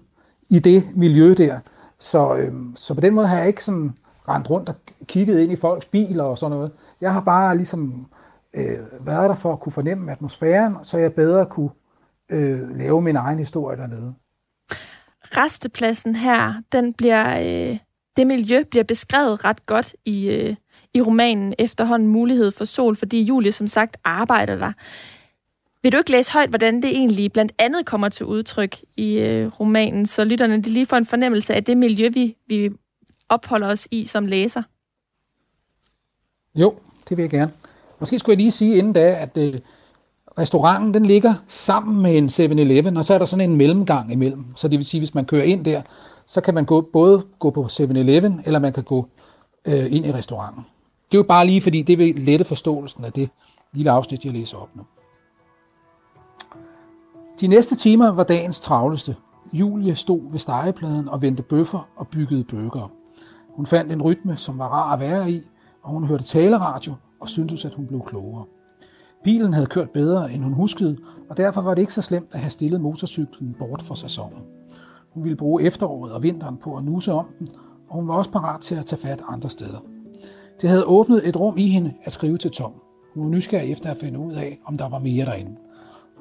i 0.49 0.59
det 0.59 0.83
miljø 0.95 1.33
der. 1.37 1.59
Så, 1.99 2.35
øhm, 2.35 2.75
så 2.75 2.93
på 2.93 3.01
den 3.01 3.13
måde 3.13 3.27
har 3.27 3.37
jeg 3.37 3.47
ikke 3.47 3.63
sådan 3.63 3.93
rendt 4.29 4.49
rundt 4.49 4.69
og 4.69 4.75
kigget 5.05 5.39
ind 5.39 5.51
i 5.51 5.55
folks 5.55 5.85
biler 5.85 6.23
og 6.23 6.37
sådan 6.37 6.57
noget. 6.57 6.71
Jeg 7.01 7.13
har 7.13 7.21
bare 7.21 7.57
ligesom 7.57 8.07
øh, 8.53 8.79
været 9.01 9.29
der 9.29 9.35
for 9.35 9.53
at 9.53 9.59
kunne 9.59 9.73
fornemme 9.73 10.11
atmosfæren, 10.11 10.75
så 10.83 10.97
jeg 10.97 11.13
bedre 11.13 11.45
kunne 11.45 11.69
øh, 12.31 12.77
lave 12.77 13.01
min 13.01 13.15
egen 13.15 13.39
historie 13.39 13.77
dernede. 13.77 14.13
restepladsen 15.37 16.15
her, 16.15 16.53
den 16.71 16.93
bliver, 16.93 17.39
øh, 17.39 17.77
det 18.17 18.27
miljø 18.27 18.63
bliver 18.71 18.83
beskrevet 18.83 19.45
ret 19.45 19.65
godt 19.65 19.95
i, 20.05 20.29
øh, 20.29 20.55
i 20.93 21.01
romanen 21.01 21.53
efterhånden 21.59 22.07
Mulighed 22.07 22.51
for 22.51 22.65
Sol, 22.65 22.95
fordi 22.95 23.23
Julie 23.23 23.51
som 23.51 23.67
sagt 23.67 23.97
arbejder 24.03 24.55
der. 24.55 24.71
Vil 25.83 25.91
du 25.91 25.97
ikke 25.97 26.11
læse 26.11 26.33
højt, 26.33 26.49
hvordan 26.49 26.75
det 26.75 26.89
egentlig 26.89 27.31
blandt 27.31 27.51
andet 27.57 27.85
kommer 27.85 28.09
til 28.09 28.25
udtryk 28.25 28.77
i 28.97 29.19
øh, 29.19 29.47
romanen, 29.59 30.05
så 30.05 30.23
lytterne 30.23 30.61
de 30.61 30.69
lige 30.69 30.85
får 30.85 30.97
en 30.97 31.05
fornemmelse 31.05 31.53
af 31.53 31.63
det 31.63 31.77
miljø, 31.77 32.09
vi, 32.09 32.35
vi 32.47 32.69
opholder 33.29 33.67
os 33.67 33.87
i 33.91 34.05
som 34.05 34.25
læser? 34.25 34.63
Jo, 36.55 36.75
det 37.09 37.17
vil 37.17 37.23
jeg 37.23 37.29
gerne. 37.29 37.51
Måske 37.99 38.19
skulle 38.19 38.33
jeg 38.33 38.37
lige 38.37 38.51
sige 38.51 38.75
inden 38.75 38.93
da, 38.93 39.15
at 39.19 39.37
øh, 39.37 39.53
restauranten 40.37 40.93
den 40.93 41.05
ligger 41.05 41.33
sammen 41.47 42.01
med 42.01 42.17
en 42.17 42.27
7-Eleven, 42.29 42.97
og 42.97 43.05
så 43.05 43.13
er 43.13 43.17
der 43.17 43.25
sådan 43.25 43.49
en 43.49 43.57
mellemgang 43.57 44.11
imellem. 44.11 44.45
Så 44.55 44.67
det 44.67 44.77
vil 44.77 44.85
sige, 44.85 45.01
hvis 45.01 45.15
man 45.15 45.25
kører 45.25 45.43
ind 45.43 45.65
der, 45.65 45.81
så 46.25 46.41
kan 46.41 46.53
man 46.53 46.65
gå, 46.65 46.81
både 46.81 47.23
gå 47.39 47.49
på 47.49 47.65
7-Eleven, 47.65 48.41
eller 48.45 48.59
man 48.59 48.73
kan 48.73 48.83
gå 48.83 49.07
øh, 49.65 49.93
ind 49.93 50.05
i 50.05 50.11
restauranten. 50.11 50.65
Det 51.11 51.17
er 51.17 51.19
jo 51.19 51.23
bare 51.23 51.45
lige, 51.45 51.61
fordi 51.61 51.81
det 51.81 51.97
vil 51.97 52.15
lette 52.15 52.45
forståelsen 52.45 53.05
af 53.05 53.13
det 53.13 53.29
lille 53.73 53.91
afsnit, 53.91 54.25
jeg 54.25 54.33
læser 54.33 54.57
op 54.57 54.75
nu. 54.75 54.83
De 57.41 57.47
næste 57.47 57.75
timer 57.75 58.11
var 58.11 58.23
dagens 58.23 58.59
travleste. 58.59 59.15
Julie 59.53 59.95
stod 59.95 60.31
ved 60.31 60.39
stegepladen 60.39 61.09
og 61.09 61.21
vendte 61.21 61.43
bøffer 61.43 61.89
og 61.95 62.07
byggede 62.07 62.43
bøger. 62.43 62.91
Hun 63.55 63.65
fandt 63.65 63.91
en 63.91 64.01
rytme, 64.01 64.37
som 64.37 64.57
var 64.57 64.67
rar 64.67 64.93
at 64.93 64.99
være 64.99 65.31
i, 65.31 65.41
og 65.83 65.91
hun 65.91 66.03
hørte 66.03 66.23
taleradio 66.23 66.93
og 67.21 67.29
syntes, 67.29 67.65
at 67.65 67.73
hun 67.73 67.87
blev 67.87 68.01
klogere. 68.01 68.45
Bilen 69.23 69.53
havde 69.53 69.65
kørt 69.65 69.89
bedre, 69.89 70.33
end 70.33 70.43
hun 70.43 70.53
huskede, 70.53 70.97
og 71.29 71.37
derfor 71.37 71.61
var 71.61 71.73
det 71.73 71.81
ikke 71.81 71.93
så 71.93 72.01
slemt 72.01 72.33
at 72.33 72.39
have 72.39 72.49
stillet 72.49 72.81
motorcyklen 72.81 73.55
bort 73.59 73.81
for 73.81 73.95
sæsonen. 73.95 74.43
Hun 75.13 75.23
ville 75.23 75.37
bruge 75.37 75.63
efteråret 75.63 76.13
og 76.13 76.23
vinteren 76.23 76.57
på 76.57 76.77
at 76.77 76.83
nuse 76.83 77.13
om 77.13 77.25
den, 77.39 77.47
og 77.89 77.95
hun 77.95 78.07
var 78.07 78.13
også 78.13 78.31
parat 78.31 78.61
til 78.61 78.75
at 78.75 78.85
tage 78.85 79.01
fat 79.01 79.21
andre 79.27 79.49
steder. 79.49 79.83
Det 80.61 80.69
havde 80.69 80.85
åbnet 80.85 81.27
et 81.27 81.39
rum 81.39 81.57
i 81.57 81.67
hende 81.67 81.93
at 82.03 82.13
skrive 82.13 82.37
til 82.37 82.51
Tom. 82.51 82.73
Hun 83.13 83.23
var 83.23 83.29
nysgerrig 83.29 83.71
efter 83.71 83.91
at 83.91 83.97
finde 83.97 84.19
ud 84.19 84.33
af, 84.33 84.59
om 84.65 84.77
der 84.77 84.89
var 84.89 84.99
mere 84.99 85.25
derinde. 85.25 85.55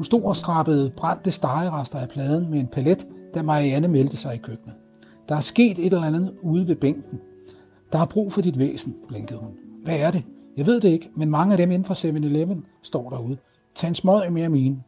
Hun 0.00 0.04
stod 0.04 0.22
og 0.22 0.36
skrabede 0.36 0.92
brændte 0.96 1.30
stegerester 1.30 1.98
af 1.98 2.08
pladen 2.08 2.50
med 2.50 2.60
en 2.60 2.66
palet, 2.66 3.06
da 3.34 3.42
Marianne 3.42 3.88
meldte 3.88 4.16
sig 4.16 4.34
i 4.34 4.38
køkkenet. 4.38 4.74
Der 5.28 5.36
er 5.36 5.40
sket 5.40 5.78
et 5.78 5.84
eller 5.84 6.02
andet 6.02 6.34
ude 6.42 6.68
ved 6.68 6.76
bænken. 6.76 7.20
Der 7.92 7.98
har 7.98 8.06
brug 8.06 8.32
for 8.32 8.40
dit 8.40 8.58
væsen, 8.58 8.96
blinkede 9.08 9.38
hun. 9.38 9.50
Hvad 9.84 9.98
er 9.98 10.10
det? 10.10 10.22
Jeg 10.56 10.66
ved 10.66 10.80
det 10.80 10.88
ikke, 10.88 11.10
men 11.16 11.30
mange 11.30 11.52
af 11.52 11.58
dem 11.58 11.70
inden 11.70 11.84
for 11.84 11.94
7-Eleven 11.94 12.64
står 12.82 13.10
derude. 13.10 13.36
Tag 13.74 13.88
en 13.88 13.94
smøg 13.94 14.32
mere 14.32 14.48
mine. 14.48 14.82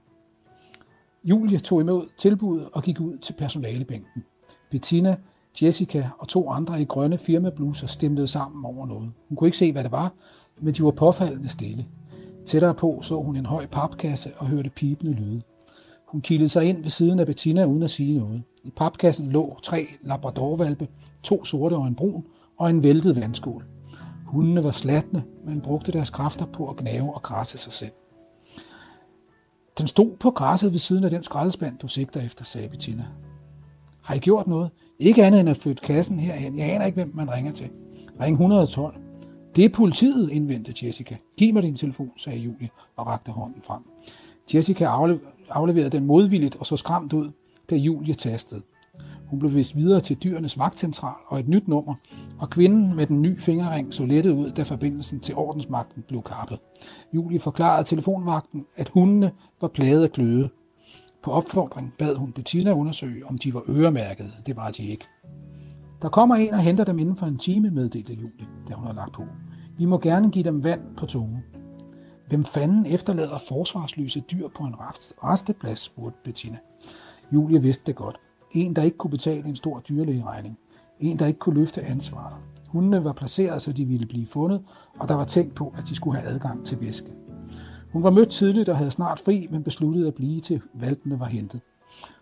Julie 1.25 1.59
tog 1.59 1.81
imod 1.81 2.07
tilbuddet 2.19 2.69
og 2.73 2.83
gik 2.83 3.01
ud 3.01 3.19
til 3.19 3.33
personalebænken. 3.33 4.25
Bettina, 4.71 5.17
Jessica 5.63 6.11
og 6.19 6.29
to 6.29 6.51
andre 6.51 6.81
i 6.83 6.85
grønne 6.85 7.19
firmabluser 7.19 7.87
stemte 7.87 8.27
sammen 8.27 8.65
over 8.65 8.87
noget. 8.87 9.13
Hun 9.29 9.37
kunne 9.37 9.49
ikke 9.49 9.59
se, 9.59 9.73
hvad 9.73 9.85
det 9.85 9.93
var, 9.93 10.13
men 10.61 10.75
de 10.75 10.85
var 10.85 10.91
påfaldende 10.91 11.49
stille. 11.49 11.87
Tættere 12.47 12.75
på 12.75 12.99
så 13.03 13.21
hun 13.21 13.37
en 13.37 13.47
høj 13.47 13.67
papkasse 13.67 14.31
og 14.37 14.47
hørte 14.47 14.71
pipende 14.71 15.13
lyde. 15.13 15.43
Hun 16.09 16.21
kildede 16.21 16.49
sig 16.49 16.65
ind 16.65 16.83
ved 16.83 16.91
siden 16.91 17.19
af 17.19 17.27
Bettina 17.27 17.65
uden 17.65 17.83
at 17.83 17.91
sige 17.91 18.19
noget. 18.19 18.43
I 18.65 18.71
papkassen 18.71 19.31
lå 19.31 19.59
tre 19.63 19.87
labradorvalpe, 20.03 20.89
to 21.23 21.45
sorte 21.45 21.75
og 21.75 21.87
en 21.87 21.95
brun, 21.95 22.25
og 22.59 22.71
en 22.71 22.83
væltet 22.83 23.21
vandskål. 23.21 23.65
Hundene 24.27 24.65
var 24.65 24.71
slatne, 24.71 25.25
men 25.45 25.61
brugte 25.61 25.93
deres 25.93 26.11
kræfter 26.11 26.47
på 26.47 26.69
at 26.69 26.77
gnave 26.77 27.15
og 27.15 27.23
krasse 27.23 27.59
sig 27.59 27.73
selv. 27.73 27.93
Den 29.79 29.87
stod 29.87 30.17
på 30.21 30.31
græsset 30.31 30.73
ved 30.73 30.79
siden 30.79 31.05
af 31.05 31.11
den 31.11 31.23
skraldespand, 31.23 31.79
du 31.79 31.89
sigter 31.89 32.21
efter, 32.21 32.45
sagde 32.45 32.69
Bettina. 32.69 33.05
Har 34.03 34.15
I 34.15 34.19
gjort 34.19 34.47
noget? 34.47 34.71
Ikke 34.99 35.25
andet 35.25 35.41
end 35.41 35.51
at 35.51 35.57
flytte 35.57 35.83
kassen 35.83 36.19
herhen. 36.19 36.59
Jeg 36.59 36.71
aner 36.71 36.85
ikke, 36.85 36.97
hvem 36.97 37.13
man 37.15 37.31
ringer 37.31 37.53
til. 37.53 37.71
Ring 38.21 38.33
112. 38.33 38.95
Det 39.57 39.65
er 39.65 39.69
politiet, 39.69 40.31
indvendte 40.31 40.87
Jessica. 40.87 41.17
Giv 41.37 41.55
mig 41.55 41.63
din 41.63 41.75
telefon, 41.75 42.11
sagde 42.17 42.39
Julie 42.39 42.69
og 42.97 43.07
rakte 43.07 43.33
hånden 43.33 43.63
frem. 43.63 43.83
Jessica 44.55 44.85
afleverede 45.51 45.91
den 45.91 46.07
modvilligt 46.07 46.57
og 46.57 46.67
så 46.67 46.77
skræmt 46.77 47.13
ud, 47.13 47.31
da 47.71 47.77
Julie 47.77 48.15
tastede. 48.15 48.63
Hun 49.27 49.39
blev 49.39 49.55
vist 49.55 49.77
videre 49.77 50.01
til 50.01 50.17
dyrenes 50.17 50.59
vagtcentral 50.59 51.15
og 51.27 51.41
et 51.41 51.49
nyt 51.49 51.69
nummer, 51.69 51.95
og 52.41 52.51
kvinden 52.51 52.97
med 52.97 53.07
den 53.07 53.23
nye 53.23 53.39
fingerring 53.39 53.95
så 53.95 54.07
lettet 54.07 54.33
ud, 54.33 54.51
da 54.51 54.63
forbindelsen 54.63 55.21
til 55.21 55.35
ordensmagten 55.35 56.05
blev 56.09 56.23
kappet. 56.23 56.59
Julie 57.15 57.41
forklarede 57.41 57.85
telefonvagten, 57.85 58.67
at 58.77 58.89
hundene 58.89 59.33
var 59.61 59.69
plaget 59.69 60.03
af 60.03 60.13
kløde. 60.13 60.49
På 61.23 61.31
opfordring 61.31 61.93
bad 61.99 62.17
hun 62.17 62.33
Bettina 62.33 62.73
undersøge, 62.73 63.27
om 63.27 63.39
de 63.39 63.55
var 63.55 63.63
øremærkede. 63.69 64.31
Det 64.47 64.57
var 64.57 64.71
de 64.71 64.87
ikke. 64.87 65.05
Der 66.03 66.09
kommer 66.09 66.35
en 66.35 66.55
og 66.55 66.61
henter 66.61 66.85
dem 66.85 66.99
inden 66.99 67.17
for 67.17 67.27
en 67.27 67.39
time, 67.39 67.71
meddelte 67.71 68.15
Julie, 68.15 68.47
da 68.69 68.75
hun 68.75 68.85
havde 68.85 68.97
lagt 68.97 69.13
på. 69.13 69.25
Vi 69.79 69.85
må 69.85 69.99
gerne 69.99 70.31
give 70.31 70.45
dem 70.45 70.65
vand 70.65 70.81
på 70.97 71.07
tungen. 71.07 71.45
Hvem 72.29 72.45
fanden 72.45 72.87
efterlader 72.87 73.39
forsvarsløse 73.49 74.21
dyr 74.21 74.49
på 74.49 74.65
en 74.65 74.75
resteplads, 75.25 75.79
spurgte 75.79 76.19
Bettina. 76.25 76.59
Julie 77.33 77.63
vidste 77.63 77.87
det 77.87 77.97
godt. 77.97 78.17
En, 78.53 78.77
der 78.77 78.83
ikke 78.83 78.97
kunne 78.97 79.11
betale 79.11 79.49
en 79.49 79.57
stor 79.57 79.81
dyrlægeregning. 79.89 80.59
En, 81.01 81.19
der 81.19 81.27
ikke 81.27 81.39
kunne 81.39 81.59
løfte 81.59 81.83
ansvaret. 81.83 82.35
Hundene 82.69 83.05
var 83.05 83.13
placeret, 83.13 83.63
så 83.63 83.73
de 83.73 83.85
ville 83.85 84.07
blive 84.07 84.27
fundet, 84.27 84.63
og 84.99 85.09
der 85.09 85.15
var 85.15 85.25
tænkt 85.25 85.55
på, 85.55 85.75
at 85.79 85.89
de 85.89 85.95
skulle 85.95 86.19
have 86.19 86.35
adgang 86.35 86.67
til 86.67 86.81
væske. 86.81 87.11
Hun 87.93 88.03
var 88.03 88.11
mødt 88.11 88.29
tidligt 88.29 88.69
og 88.69 88.77
havde 88.77 88.91
snart 88.91 89.19
fri, 89.19 89.49
men 89.51 89.63
besluttede 89.63 90.07
at 90.07 90.15
blive 90.15 90.41
til 90.41 90.61
valpene 90.75 91.21
var 91.21 91.27
hentet. 91.27 91.61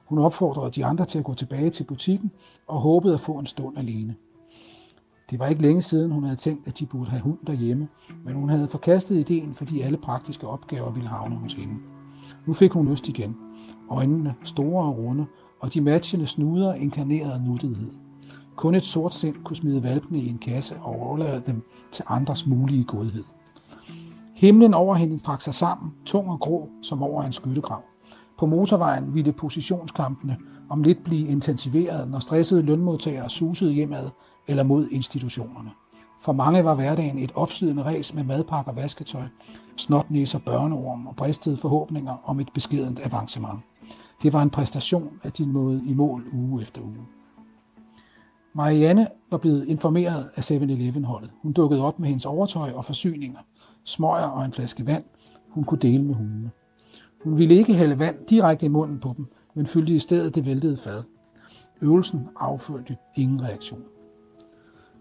Hun 0.04 0.18
opfordrede 0.18 0.70
de 0.70 0.85
andre 0.85 1.04
til 1.04 1.18
at 1.18 1.24
gå 1.24 1.35
tilbage 1.35 1.70
til 1.70 1.85
butikken 1.85 2.30
og 2.66 2.80
håbede 2.80 3.14
at 3.14 3.20
få 3.20 3.33
en 3.33 3.46
stund 3.46 3.78
alene. 3.78 4.14
Det 5.30 5.38
var 5.38 5.46
ikke 5.46 5.62
længe 5.62 5.83
siden, 5.83 6.11
hun 6.11 6.24
havde 6.24 6.37
tænkt, 6.37 6.68
at 6.68 6.78
de 6.78 6.87
burde 6.87 7.11
have 7.11 7.22
hund 7.22 7.38
derhjemme, 7.46 7.88
men 8.24 8.35
hun 8.35 8.48
havde 8.48 8.68
forkastet 8.68 9.16
ideen, 9.16 9.54
fordi 9.54 9.80
alle 9.80 9.98
praktiske 9.98 10.46
opgaver 10.48 10.90
ville 10.90 11.09
havne 11.09 11.37
hos 11.37 11.52
hende. 11.52 11.74
Nu 12.46 12.52
fik 12.52 12.72
hun 12.72 12.88
lyst 12.88 13.09
igen. 13.09 13.37
Øjnene 13.90 14.35
store 14.44 14.85
og 14.85 14.98
runde, 14.98 15.26
og 15.61 15.74
de 15.74 15.80
matchende 15.80 16.26
snuder 16.26 16.74
inkarnerede 16.74 17.44
nuttighed. 17.46 17.90
Kun 18.56 18.74
et 18.74 18.85
sort 18.85 19.14
sind 19.14 19.37
kunne 19.44 19.56
smide 19.56 19.83
valpene 19.83 20.18
i 20.18 20.28
en 20.28 20.38
kasse 20.38 20.76
og 20.76 21.00
overlade 21.00 21.42
dem 21.46 21.62
til 21.92 22.04
andres 22.09 22.46
mulige 22.46 22.85
godhed. 22.85 23.24
Himlen 24.35 24.74
over 24.74 24.94
hende 24.94 25.18
trak 25.18 25.40
sig 25.40 25.54
sammen, 25.54 25.92
tung 26.06 26.30
og 26.30 26.40
grå, 26.40 26.68
som 26.83 27.02
over 27.02 27.22
en 27.22 27.33
skyttegrav. 27.33 27.83
På 28.40 28.46
motorvejen 28.46 29.14
ville 29.14 29.33
positionskampene 29.33 30.37
om 30.68 30.83
lidt 30.83 31.05
blive 31.05 31.29
intensiveret, 31.29 32.11
når 32.11 32.18
stressede 32.18 32.62
lønmodtagere 32.62 33.29
susede 33.29 33.72
hjemad 33.72 34.09
eller 34.48 34.62
mod 34.62 34.88
institutionerne. 34.90 35.70
For 36.20 36.33
mange 36.33 36.64
var 36.64 36.74
hverdagen 36.74 37.18
et 37.18 37.33
opslidende 37.35 37.85
res 37.85 38.14
med 38.14 38.24
madpakker, 38.24 38.72
vasketøj, 38.72 39.22
snotnæser, 39.76 40.38
børneorm 40.38 41.07
og 41.07 41.16
bristede 41.16 41.57
forhåbninger 41.57 42.16
om 42.24 42.40
et 42.40 42.48
beskedent 42.55 43.00
avancement. 43.05 43.61
Det 44.22 44.33
var 44.33 44.42
en 44.42 44.50
præstation, 44.50 45.11
at 45.22 45.38
de 45.38 45.53
nåede 45.53 45.83
i 45.87 45.94
mål 45.94 46.24
uge 46.33 46.62
efter 46.62 46.81
uge. 46.81 47.07
Marianne 48.55 49.09
var 49.31 49.38
blevet 49.38 49.66
informeret 49.66 50.31
af 50.37 50.50
7-Eleven-holdet. 50.50 51.31
Hun 51.42 51.53
dukkede 51.53 51.85
op 51.85 51.98
med 51.98 52.09
hendes 52.09 52.26
overtøj 52.26 52.72
og 52.72 52.85
forsyninger, 52.85 53.38
smøger 53.85 54.29
og 54.29 54.44
en 54.44 54.53
flaske 54.53 54.87
vand, 54.87 55.05
hun 55.48 55.64
kunne 55.64 55.81
dele 55.81 56.05
med 56.05 56.14
hundene. 56.14 56.50
Hun 57.24 57.38
ville 57.38 57.54
ikke 57.54 57.74
hælde 57.74 57.98
vand 57.98 58.26
direkte 58.26 58.66
i 58.66 58.68
munden 58.68 58.98
på 58.98 59.14
dem, 59.16 59.26
men 59.54 59.66
fyldte 59.66 59.94
i 59.94 59.98
stedet 59.98 60.35
det 60.35 60.46
væltede 60.46 60.76
fad. 60.76 61.02
Øvelsen 61.80 62.28
afførte 62.37 62.96
ingen 63.16 63.42
reaktion. 63.42 63.83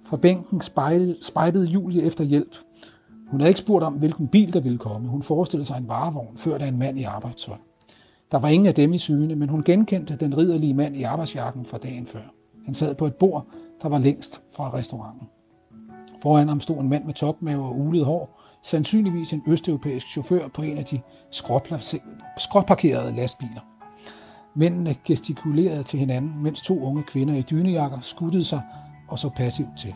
Fra 0.03 0.17
bænken 0.17 0.61
spejlede 1.21 1.65
Julie 1.65 2.03
efter 2.03 2.23
hjælp. 2.23 2.55
Hun 3.27 3.39
havde 3.39 3.49
ikke 3.49 3.59
spurgt 3.59 3.83
om, 3.83 3.93
hvilken 3.93 4.27
bil 4.27 4.53
der 4.53 4.59
ville 4.59 4.77
komme. 4.77 5.07
Hun 5.07 5.21
forestillede 5.21 5.67
sig 5.67 5.77
en 5.77 5.87
varevogn, 5.87 6.37
ført 6.37 6.61
af 6.61 6.67
en 6.67 6.79
mand 6.79 6.99
i 6.99 7.03
arbejdstøj. 7.03 7.57
Der 8.31 8.39
var 8.39 8.47
ingen 8.47 8.67
af 8.67 8.75
dem 8.75 8.93
i 8.93 8.97
syne, 8.97 9.35
men 9.35 9.49
hun 9.49 9.63
genkendte 9.63 10.15
den 10.15 10.37
ridderlige 10.37 10.73
mand 10.73 10.95
i 10.95 11.03
arbejdsjakken 11.03 11.65
fra 11.65 11.77
dagen 11.77 12.05
før. 12.05 12.33
Han 12.65 12.73
sad 12.73 12.95
på 12.95 13.05
et 13.05 13.15
bord, 13.15 13.47
der 13.81 13.89
var 13.89 13.99
længst 13.99 14.41
fra 14.55 14.73
restauranten. 14.73 15.27
Foran 16.21 16.47
ham 16.47 16.59
stod 16.59 16.77
en 16.77 16.89
mand 16.89 17.05
med 17.05 17.13
topmave 17.13 17.65
og 17.65 17.79
ulet 17.79 18.05
hår, 18.05 18.38
sandsynligvis 18.63 19.33
en 19.33 19.43
østeuropæisk 19.47 20.07
chauffør 20.07 20.47
på 20.47 20.61
en 20.61 20.77
af 20.77 20.85
de 20.85 20.99
skråparkerede 22.37 23.15
lastbiler. 23.15 23.61
Mændene 24.55 24.95
gestikulerede 25.05 25.83
til 25.83 25.99
hinanden, 25.99 26.43
mens 26.43 26.61
to 26.61 26.83
unge 26.83 27.03
kvinder 27.03 27.35
i 27.35 27.41
dynejakker 27.41 27.99
skuttede 28.01 28.43
sig 28.43 28.61
og 29.07 29.19
så 29.19 29.29
passivt 29.29 29.79
til. 29.79 29.95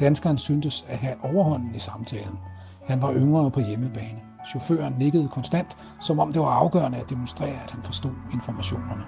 Danskeren 0.00 0.38
syntes 0.38 0.84
at 0.88 0.98
have 0.98 1.24
overhånden 1.24 1.74
i 1.74 1.78
samtalen. 1.78 2.38
Han 2.86 3.02
var 3.02 3.14
yngre 3.14 3.50
på 3.50 3.60
hjemmebane. 3.60 4.20
Chaufføren 4.48 4.94
nikkede 4.98 5.28
konstant, 5.28 5.76
som 6.00 6.18
om 6.18 6.32
det 6.32 6.42
var 6.42 6.48
afgørende 6.48 6.98
at 6.98 7.10
demonstrere, 7.10 7.62
at 7.64 7.70
han 7.70 7.82
forstod 7.82 8.12
informationerne. 8.32 9.04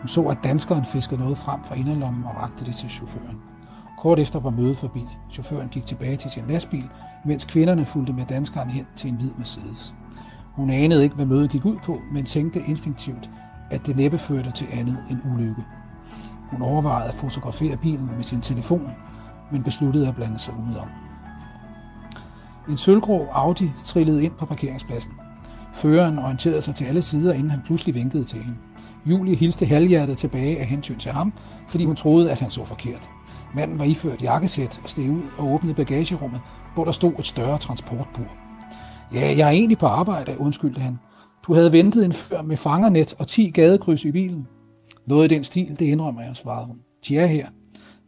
Hun 0.00 0.08
så, 0.08 0.22
at 0.22 0.38
danskeren 0.44 0.84
fiskede 0.84 1.20
noget 1.20 1.38
frem 1.38 1.64
fra 1.64 1.74
inderlommen 1.74 2.24
og 2.24 2.36
rakte 2.36 2.64
det 2.64 2.74
til 2.74 2.90
chaufføren. 2.90 3.53
Kort 4.04 4.18
efter 4.18 4.40
var 4.40 4.50
mødet 4.50 4.76
forbi. 4.76 5.00
Chaufføren 5.32 5.68
gik 5.68 5.86
tilbage 5.86 6.16
til 6.16 6.30
sin 6.30 6.44
lastbil, 6.48 6.84
mens 7.24 7.44
kvinderne 7.44 7.84
fulgte 7.84 8.12
med 8.12 8.26
danskeren 8.26 8.70
hen 8.70 8.86
til 8.96 9.10
en 9.10 9.16
hvid 9.16 9.30
Mercedes. 9.38 9.94
Hun 10.52 10.70
anede 10.70 11.02
ikke, 11.02 11.14
hvad 11.14 11.26
mødet 11.26 11.50
gik 11.50 11.64
ud 11.64 11.76
på, 11.84 12.00
men 12.12 12.24
tænkte 12.24 12.60
instinktivt, 12.66 13.30
at 13.70 13.86
det 13.86 13.96
næppe 13.96 14.18
førte 14.18 14.50
til 14.50 14.66
andet 14.72 14.98
end 15.10 15.18
ulykke. 15.34 15.64
Hun 16.50 16.62
overvejede 16.62 17.08
at 17.08 17.14
fotografere 17.14 17.76
bilen 17.76 18.10
med 18.16 18.22
sin 18.24 18.40
telefon, 18.40 18.90
men 19.52 19.62
besluttede 19.62 20.08
at 20.08 20.14
blande 20.14 20.38
sig 20.38 20.54
udenom. 20.54 20.88
En 22.68 22.76
sølvgrå 22.76 23.26
Audi 23.32 23.70
trillede 23.84 24.24
ind 24.24 24.32
på 24.32 24.46
parkeringspladsen. 24.46 25.12
Føreren 25.74 26.18
orienterede 26.18 26.62
sig 26.62 26.74
til 26.74 26.84
alle 26.84 27.02
sider, 27.02 27.32
inden 27.32 27.50
han 27.50 27.62
pludselig 27.66 27.94
vinkede 27.94 28.24
til 28.24 28.42
hende. 28.42 28.58
Julie 29.06 29.36
hilste 29.36 29.66
halvhjertet 29.66 30.16
tilbage 30.16 30.60
af 30.60 30.66
hensyn 30.66 30.98
til 30.98 31.12
ham, 31.12 31.32
fordi 31.68 31.84
hun 31.84 31.96
troede, 31.96 32.30
at 32.30 32.40
han 32.40 32.50
så 32.50 32.64
forkert. 32.64 33.10
Manden 33.54 33.78
var 33.78 33.84
iført 33.84 34.22
jakkesæt 34.22 34.80
og 34.82 34.88
steg 34.90 35.10
ud 35.10 35.22
og 35.38 35.52
åbnede 35.52 35.74
bagagerummet, 35.74 36.40
hvor 36.74 36.84
der 36.84 36.92
stod 36.92 37.12
et 37.18 37.26
større 37.26 37.58
transportbur. 37.58 38.26
Ja, 39.12 39.34
jeg 39.36 39.46
er 39.46 39.50
egentlig 39.50 39.78
på 39.78 39.86
arbejde, 39.86 40.40
undskyldte 40.40 40.80
han. 40.80 40.98
Du 41.46 41.54
havde 41.54 41.72
ventet 41.72 42.04
en 42.04 42.12
før 42.12 42.42
med 42.42 42.56
fangernet 42.56 43.14
og 43.18 43.26
10 43.26 43.50
gadekryds 43.50 44.04
i 44.04 44.12
bilen. 44.12 44.48
Noget 45.06 45.32
i 45.32 45.34
den 45.34 45.44
stil, 45.44 45.78
det 45.78 45.84
indrømmer 45.84 46.22
jeg, 46.22 46.36
svarede 46.36 46.66
hun. 46.66 46.80
De 47.08 47.18
er 47.18 47.26
her. 47.26 47.48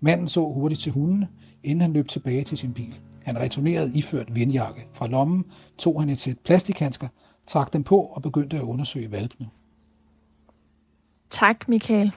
Manden 0.00 0.28
så 0.28 0.40
hurtigt 0.40 0.80
til 0.80 0.92
hundene, 0.92 1.28
inden 1.64 1.80
han 1.80 1.92
løb 1.92 2.08
tilbage 2.08 2.44
til 2.44 2.58
sin 2.58 2.72
bil. 2.72 2.98
Han 3.24 3.38
returnerede 3.38 3.98
iført 3.98 4.34
vindjakke. 4.34 4.86
Fra 4.92 5.06
lommen 5.06 5.44
tog 5.78 6.00
han 6.00 6.08
et 6.08 6.18
sæt 6.18 6.38
plastikhandsker, 6.44 7.08
trak 7.46 7.72
dem 7.72 7.84
på 7.84 8.00
og 8.00 8.22
begyndte 8.22 8.56
at 8.56 8.62
undersøge 8.62 9.12
valpene. 9.12 9.48
Tak, 11.30 11.68
Michael. 11.68 12.12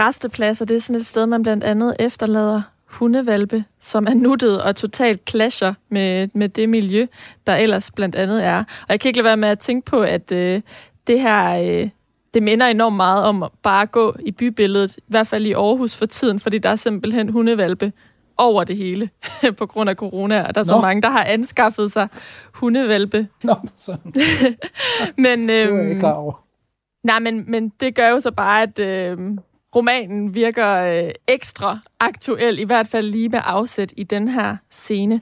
Restepladser, 0.00 0.64
det 0.64 0.76
er 0.76 0.80
sådan 0.80 0.96
et 0.96 1.06
sted, 1.06 1.26
man 1.26 1.42
blandt 1.42 1.64
andet 1.64 1.96
efterlader 1.98 2.62
hundevalpe, 2.90 3.64
som 3.80 4.06
er 4.06 4.14
nuttet 4.14 4.62
og 4.62 4.76
totalt 4.76 5.30
clasher 5.30 5.74
med, 5.88 6.28
med 6.34 6.48
det 6.48 6.68
miljø, 6.68 7.06
der 7.46 7.56
ellers 7.56 7.90
blandt 7.90 8.14
andet 8.14 8.44
er. 8.44 8.58
Og 8.58 8.86
jeg 8.88 9.00
kan 9.00 9.08
ikke 9.08 9.18
lade 9.18 9.24
være 9.24 9.36
med 9.36 9.48
at 9.48 9.58
tænke 9.58 9.90
på, 9.90 10.02
at 10.02 10.32
øh, 10.32 10.62
det 11.06 11.20
her, 11.20 11.62
øh, 11.62 11.88
det 12.34 12.42
minder 12.42 12.66
enormt 12.66 12.96
meget 12.96 13.24
om 13.24 13.42
at 13.42 13.50
bare 13.62 13.86
gå 13.86 14.16
i 14.20 14.30
bybilledet, 14.30 14.96
i 14.96 15.02
hvert 15.06 15.26
fald 15.26 15.46
i 15.46 15.52
Aarhus 15.52 15.96
for 15.96 16.06
tiden, 16.06 16.38
fordi 16.38 16.58
der 16.58 16.68
er 16.68 16.76
simpelthen 16.76 17.28
hundevalpe 17.28 17.92
over 18.38 18.64
det 18.64 18.76
hele 18.76 19.10
på 19.58 19.66
grund 19.66 19.90
af 19.90 19.96
corona, 19.96 20.42
og 20.42 20.54
der 20.54 20.60
er 20.60 20.64
så 20.64 20.74
Nå. 20.74 20.80
mange, 20.80 21.02
der 21.02 21.10
har 21.10 21.24
anskaffet 21.24 21.92
sig 21.92 22.08
hundevalpe. 22.54 23.28
Nå, 23.42 23.54
sådan. 23.76 24.12
men, 25.24 25.50
øhm, 25.50 25.66
det 25.66 25.72
var 25.72 25.78
jeg 25.78 25.88
ikke 25.88 26.00
klar 26.00 26.12
over. 26.12 26.44
Nej, 27.04 27.18
men, 27.18 27.50
men 27.50 27.68
det 27.68 27.94
gør 27.94 28.08
jo 28.08 28.20
så 28.20 28.30
bare, 28.30 28.62
at 28.62 28.78
øh, 28.78 29.18
romanen 29.76 30.34
virker 30.34 30.76
øh, 30.76 31.10
ekstra 31.28 31.78
aktuel, 32.00 32.58
i 32.58 32.64
hvert 32.64 32.88
fald 32.88 33.10
lige 33.10 33.28
med 33.28 33.40
afsæt 33.44 33.92
i 33.96 34.02
den 34.02 34.28
her 34.28 34.56
scene. 34.70 35.20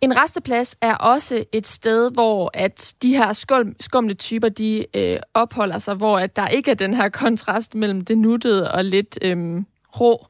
En 0.00 0.16
resteplads 0.16 0.76
er 0.80 0.94
også 0.94 1.44
et 1.52 1.66
sted, 1.66 2.12
hvor 2.12 2.50
at 2.54 2.94
de 3.02 3.16
her 3.16 3.32
skum, 3.32 3.74
skumle 3.80 4.14
typer, 4.14 4.48
de 4.48 4.86
øh, 4.96 5.18
opholder 5.34 5.78
sig, 5.78 5.94
hvor 5.94 6.18
at 6.18 6.36
der 6.36 6.46
ikke 6.46 6.70
er 6.70 6.74
den 6.74 6.94
her 6.94 7.08
kontrast 7.08 7.74
mellem 7.74 8.00
det 8.00 8.18
nuttede 8.18 8.72
og 8.72 8.84
lidt 8.84 9.18
øh, 9.22 9.62
rå. 10.00 10.26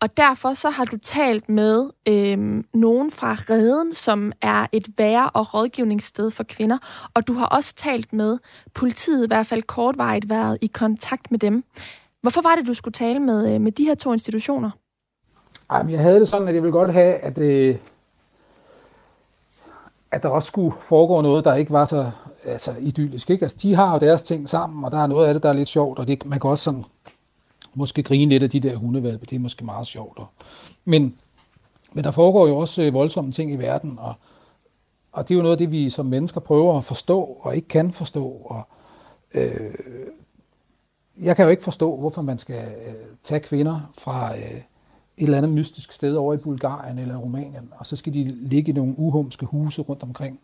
Og 0.00 0.16
derfor 0.16 0.54
så 0.54 0.70
har 0.70 0.84
du 0.84 0.96
talt 0.96 1.48
med 1.48 1.90
øh, 2.08 2.64
nogen 2.74 3.10
fra 3.10 3.36
Reden, 3.50 3.94
som 3.94 4.32
er 4.42 4.66
et 4.72 4.88
være- 4.98 5.30
og 5.30 5.54
rådgivningssted 5.54 6.30
for 6.30 6.42
kvinder. 6.42 6.78
Og 7.14 7.28
du 7.28 7.32
har 7.32 7.46
også 7.46 7.74
talt 7.74 8.12
med 8.12 8.38
politiet, 8.74 9.24
i 9.24 9.28
hvert 9.28 9.46
fald 9.46 9.62
kortvarigt 9.62 10.30
været 10.30 10.58
i 10.60 10.66
kontakt 10.66 11.30
med 11.30 11.38
dem. 11.38 11.64
Hvorfor 12.22 12.42
var 12.42 12.54
det, 12.54 12.66
du 12.66 12.74
skulle 12.74 12.92
tale 12.92 13.20
med, 13.20 13.54
øh, 13.54 13.60
med 13.60 13.72
de 13.72 13.84
her 13.84 13.94
to 13.94 14.12
institutioner? 14.12 14.70
Jamen, 15.72 15.92
jeg 15.92 16.00
havde 16.00 16.20
det 16.20 16.28
sådan, 16.28 16.48
at 16.48 16.54
jeg 16.54 16.62
ville 16.62 16.72
godt 16.72 16.92
have, 16.92 17.14
at, 17.14 17.38
øh, 17.38 17.76
at 20.10 20.22
der 20.22 20.28
også 20.28 20.46
skulle 20.46 20.76
foregå 20.80 21.20
noget, 21.20 21.44
der 21.44 21.54
ikke 21.54 21.72
var 21.72 21.84
så 21.84 22.10
altså, 22.44 22.74
idyllisk. 22.80 23.30
Ikke? 23.30 23.44
Altså, 23.44 23.58
de 23.62 23.74
har 23.74 23.92
jo 23.92 23.98
deres 23.98 24.22
ting 24.22 24.48
sammen, 24.48 24.84
og 24.84 24.90
der 24.90 24.98
er 24.98 25.06
noget 25.06 25.28
af 25.28 25.34
det, 25.34 25.42
der 25.42 25.48
er 25.48 25.52
lidt 25.52 25.68
sjovt, 25.68 25.98
og 25.98 26.06
det, 26.06 26.26
man 26.26 26.40
kan 26.40 26.50
også 26.50 26.64
sådan 26.64 26.84
måske 27.74 28.02
grine 28.02 28.30
lidt 28.30 28.42
af 28.42 28.50
de 28.50 28.60
der 28.60 28.76
hundevalpe. 28.76 29.26
Det 29.26 29.36
er 29.36 29.40
måske 29.40 29.64
meget 29.64 29.86
sjovt. 29.86 30.20
Men, 30.84 31.16
men 31.92 32.04
der 32.04 32.10
foregår 32.10 32.48
jo 32.48 32.56
også 32.56 32.82
øh, 32.82 32.94
voldsomme 32.94 33.32
ting 33.32 33.52
i 33.52 33.56
verden, 33.56 33.98
og, 33.98 34.14
og 35.12 35.28
det 35.28 35.34
er 35.34 35.36
jo 35.36 35.42
noget 35.42 35.54
af 35.54 35.58
det, 35.58 35.72
vi 35.72 35.90
som 35.90 36.06
mennesker 36.06 36.40
prøver 36.40 36.78
at 36.78 36.84
forstå, 36.84 37.38
og 37.40 37.56
ikke 37.56 37.68
kan 37.68 37.92
forstå. 37.92 38.26
Og, 38.44 38.62
øh, 39.34 39.74
jeg 41.20 41.36
kan 41.36 41.44
jo 41.44 41.50
ikke 41.50 41.62
forstå, 41.62 41.96
hvorfor 41.96 42.22
man 42.22 42.38
skal 42.38 42.64
øh, 42.86 42.94
tage 43.22 43.40
kvinder 43.40 43.92
fra 43.98 44.36
øh, 44.36 44.42
et 44.42 44.62
eller 45.16 45.38
andet 45.38 45.52
mystisk 45.52 45.92
sted 45.92 46.14
over 46.14 46.34
i 46.34 46.36
Bulgarien 46.36 46.98
eller 46.98 47.16
Rumænien, 47.16 47.68
og 47.72 47.86
så 47.86 47.96
skal 47.96 48.14
de 48.14 48.24
ligge 48.24 48.72
i 48.72 48.74
nogle 48.74 48.94
uhumske 48.98 49.46
huse 49.46 49.82
rundt 49.82 50.02
omkring, 50.02 50.40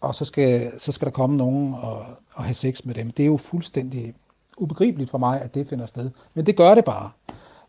og 0.00 0.14
så 0.14 0.24
skal, 0.24 0.80
så 0.80 0.92
skal 0.92 1.06
der 1.06 1.12
komme 1.12 1.36
nogen 1.36 1.74
og, 1.74 2.06
og 2.32 2.44
have 2.44 2.54
sex 2.54 2.84
med 2.84 2.94
dem. 2.94 3.10
Det 3.10 3.22
er 3.22 3.26
jo 3.26 3.36
fuldstændig 3.36 4.14
ubegribeligt 4.58 5.10
for 5.10 5.18
mig, 5.18 5.40
at 5.40 5.54
det 5.54 5.66
finder 5.66 5.86
sted. 5.86 6.10
Men 6.34 6.46
det 6.46 6.56
gør 6.56 6.74
det 6.74 6.84
bare. 6.84 7.10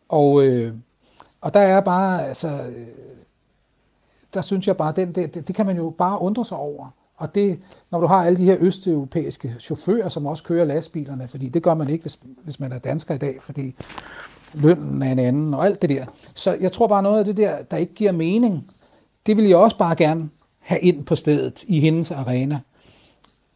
Og, 0.10 0.44
øh, 0.44 0.74
og 1.42 1.54
der 1.54 1.60
er 1.60 1.82
bare, 1.82 2.28
altså, 2.28 2.48
øh, 2.48 2.88
der 4.34 4.42
synes 4.42 4.68
jeg 4.68 4.78
bare, 4.78 4.92
den, 4.92 5.16
det, 5.16 5.34
det, 5.34 5.48
det 5.48 5.56
kan 5.56 5.66
man 5.66 5.78
jo 5.78 5.90
bare 5.90 6.22
undre 6.22 6.46
sig 6.46 6.58
over. 6.58 6.90
Og 7.18 7.36
det, 7.36 7.60
når 7.92 8.00
du 8.00 8.08
har 8.08 8.26
alle 8.26 8.38
de 8.38 8.46
her 8.46 8.58
østeuropæiske 8.60 9.56
chauffører, 9.60 10.10
som 10.10 10.26
også 10.26 10.44
kører 10.44 10.66
lastbilerne, 10.66 11.28
fordi 11.28 11.50
det 11.50 11.64
gør 11.64 11.74
man 11.74 11.90
ikke, 11.90 12.02
hvis, 12.02 12.20
hvis 12.44 12.60
man 12.60 12.72
er 12.72 12.80
dansker 12.80 13.16
i 13.16 13.18
dag, 13.18 13.38
fordi 13.42 13.76
lønnen 14.54 15.02
er 15.02 15.12
en 15.12 15.20
anden 15.20 15.54
og 15.54 15.66
alt 15.66 15.82
det 15.82 15.90
der. 15.90 16.06
Så 16.36 16.58
jeg 16.62 16.72
tror 16.72 16.88
bare 16.88 17.04
noget 17.04 17.20
af 17.20 17.26
det 17.26 17.38
der, 17.38 17.64
der 17.64 17.78
ikke 17.78 17.94
giver 17.94 18.12
mening, 18.12 18.72
det 19.26 19.38
vil 19.38 19.46
jeg 19.46 19.58
også 19.58 19.78
bare 19.78 19.96
gerne 19.96 20.30
have 20.60 20.82
ind 20.82 21.06
på 21.06 21.16
stedet 21.16 21.64
i 21.68 21.80
hendes 21.80 22.12
arena. 22.12 22.60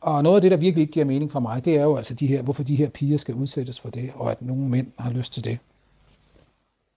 Og 0.01 0.23
noget 0.23 0.35
af 0.35 0.41
det, 0.41 0.51
der 0.51 0.57
virkelig 0.57 0.81
ikke 0.81 0.93
giver 0.93 1.05
mening 1.05 1.31
for 1.31 1.39
mig, 1.39 1.65
det 1.65 1.75
er 1.75 1.83
jo 1.83 1.95
altså 1.95 2.13
de 2.13 2.27
her, 2.27 2.41
hvorfor 2.41 2.63
de 2.63 2.75
her 2.75 2.89
piger 2.89 3.17
skal 3.17 3.35
udsættes 3.35 3.79
for 3.79 3.89
det, 3.89 4.11
og 4.15 4.31
at 4.31 4.41
nogle 4.41 4.69
mænd 4.69 4.87
har 4.99 5.11
lyst 5.11 5.33
til 5.33 5.43
det. 5.45 5.57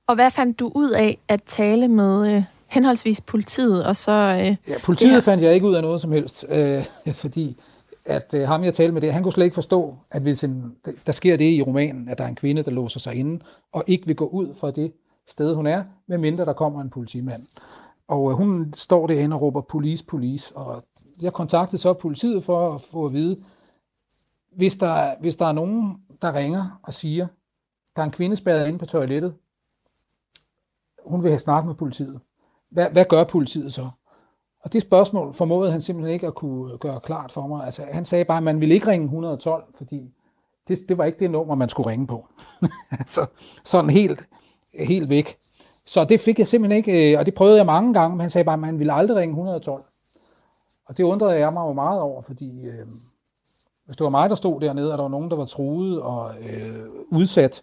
Og 0.07 0.15
hvad 0.15 0.31
fandt 0.31 0.61
du 0.61 0.73
ud 0.75 0.91
af 0.91 1.19
at 1.29 1.43
tale 1.43 1.89
med 1.89 2.37
øh, 2.37 2.45
henholdsvis 2.73 3.21
politiet 3.21 3.85
og 3.85 3.97
så... 3.97 4.13
Øh, 4.13 4.57
ja, 4.69 4.79
politiet 4.85 5.15
det 5.15 5.25
fandt 5.25 5.43
jeg 5.43 5.55
ikke 5.55 5.67
ud 5.67 5.75
af 5.75 5.83
noget 5.83 6.01
som 6.01 6.13
helst, 6.13 6.45
øh, 6.49 6.85
fordi 7.13 7.61
at 8.05 8.35
øh, 8.35 8.49
ham 8.49 8.65
jeg 8.65 8.75
talte 8.75 8.93
med 8.93 9.01
det, 9.01 9.13
han 9.13 9.23
kunne 9.23 9.33
slet 9.33 9.45
ikke 9.45 9.55
forstå, 9.55 9.97
at 10.11 10.23
hvis 10.23 10.45
en, 10.45 10.77
der 11.07 11.13
sker 11.13 11.37
det 11.37 11.45
i 11.45 11.63
romanen, 11.63 12.09
at 12.09 12.19
der 12.19 12.25
er 12.25 12.29
en 12.29 12.35
kvinde, 12.35 12.63
der 12.63 12.71
låser 12.71 13.01
sig 13.01 13.15
inde, 13.15 13.45
og 13.73 13.85
ikke 13.87 14.07
vil 14.07 14.17
gå 14.17 14.27
ud 14.27 14.55
fra 14.55 14.71
det 14.71 14.93
sted, 15.27 15.55
hun 15.55 15.67
er, 15.67 15.85
medmindre 16.07 16.45
der 16.45 16.53
kommer 16.53 16.81
en 16.81 16.91
politimand. 16.91 17.43
Og 18.09 18.31
øh, 18.31 18.37
hun 18.37 18.73
står 18.77 19.07
derinde 19.07 19.37
og 19.37 19.43
råber 19.43 19.61
police, 19.61 20.05
police, 20.05 20.57
og 20.57 20.85
jeg 21.21 21.33
kontaktede 21.33 21.79
så 21.79 21.93
politiet 21.93 22.45
for 22.45 22.75
at 22.75 22.81
få 22.81 23.07
at 23.07 23.13
vide, 23.13 23.37
hvis 24.57 24.77
der, 24.77 25.15
hvis 25.21 25.37
der 25.37 25.47
er 25.47 25.53
nogen, 25.53 25.97
der 26.23 26.35
ringer 26.35 26.81
og 26.83 26.95
siger, 26.95 27.27
der 27.97 28.03
er 28.03 28.07
en 28.07 28.13
kvinde 28.13 28.37
spærret 28.37 28.67
inde 28.69 28.79
på 28.79 28.87
toilettet, 28.87 29.35
hun 31.07 31.23
vil 31.23 31.31
have 31.31 31.39
snakket 31.39 31.67
med 31.67 31.75
politiet. 31.75 32.21
Hvad, 32.73 32.91
hvad 32.91 33.05
gør 33.05 33.25
politiet 33.25 33.73
så? 33.73 33.89
Og 34.65 34.73
det 34.73 34.83
spørgsmål 34.83 35.35
formåede 35.35 35.73
han 35.73 35.81
simpelthen 35.81 36.15
ikke 36.15 36.27
at 36.27 36.35
kunne 36.35 36.73
øh, 36.73 36.79
gøre 36.79 37.01
klart 37.01 37.33
for 37.33 37.47
mig. 37.47 37.65
Altså, 37.65 37.83
han 37.91 38.05
sagde 38.05 38.25
bare, 38.25 38.37
at 38.37 38.43
man 38.43 38.61
ville 38.61 38.75
ikke 38.75 38.87
ringe 38.87 39.05
112, 39.05 39.65
fordi 39.75 40.11
det, 40.69 40.79
det 40.89 40.99
var 40.99 41.05
ikke 41.05 41.19
det 41.19 41.31
nummer, 41.31 41.55
man 41.55 41.69
skulle 41.69 41.91
ringe 41.91 42.07
på. 42.07 42.27
altså, 43.01 43.27
sådan 43.65 43.91
helt, 43.91 44.25
helt 44.75 45.11
væk. 45.11 45.37
Så 45.87 46.05
det 46.05 46.21
fik 46.21 46.39
jeg 46.39 46.49
simpelthen 46.49 46.77
ikke, 46.77 47.13
øh, 47.13 47.19
og 47.19 47.27
det 47.27 47.35
prøvede 47.35 47.57
jeg 47.57 47.67
mange 47.67 47.95
gange, 47.95 48.17
men 48.17 48.21
han 48.21 48.31
sagde 48.31 48.45
bare, 48.45 48.55
at 48.55 48.61
man 48.61 48.79
ville 48.79 48.93
aldrig 48.93 49.17
ringe 49.17 49.33
112. 49.33 49.85
Og 50.87 50.97
det 50.97 51.05
undrede 51.05 51.39
jeg 51.39 51.53
mig 51.53 51.61
jo 51.61 51.73
meget 51.73 52.01
over, 52.01 52.23
fordi 52.23 52.67
øh, 52.67 52.87
hvis 53.87 53.97
det 53.97 54.05
var 54.05 54.11
mig, 54.11 54.31
der 54.31 54.37
stod 54.37 54.61
dernede, 54.61 54.93
og 54.93 54.99
der 54.99 55.05
var 55.05 55.11
nogen, 55.11 55.31
der 55.31 55.37
var 55.37 55.45
truet 55.45 56.03
og 56.03 56.31
øh, 56.31 56.85
udsat, 57.11 57.63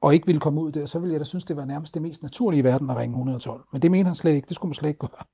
og 0.00 0.14
ikke 0.14 0.26
ville 0.26 0.40
komme 0.40 0.60
ud 0.60 0.72
der, 0.72 0.86
så 0.86 0.98
ville 0.98 1.12
jeg 1.12 1.20
da 1.20 1.24
synes, 1.24 1.44
det 1.44 1.56
var 1.56 1.64
nærmest 1.64 1.94
det 1.94 2.02
mest 2.02 2.22
naturlige 2.22 2.60
i 2.60 2.64
verden 2.64 2.90
at 2.90 2.96
ringe 2.96 3.12
112. 3.14 3.60
Men 3.72 3.82
det 3.82 3.90
mente 3.90 4.08
han 4.08 4.14
slet 4.14 4.34
ikke. 4.34 4.46
Det 4.46 4.54
skulle 4.54 4.68
man 4.68 4.74
slet 4.74 4.88
ikke 4.88 4.98
gøre. 4.98 5.24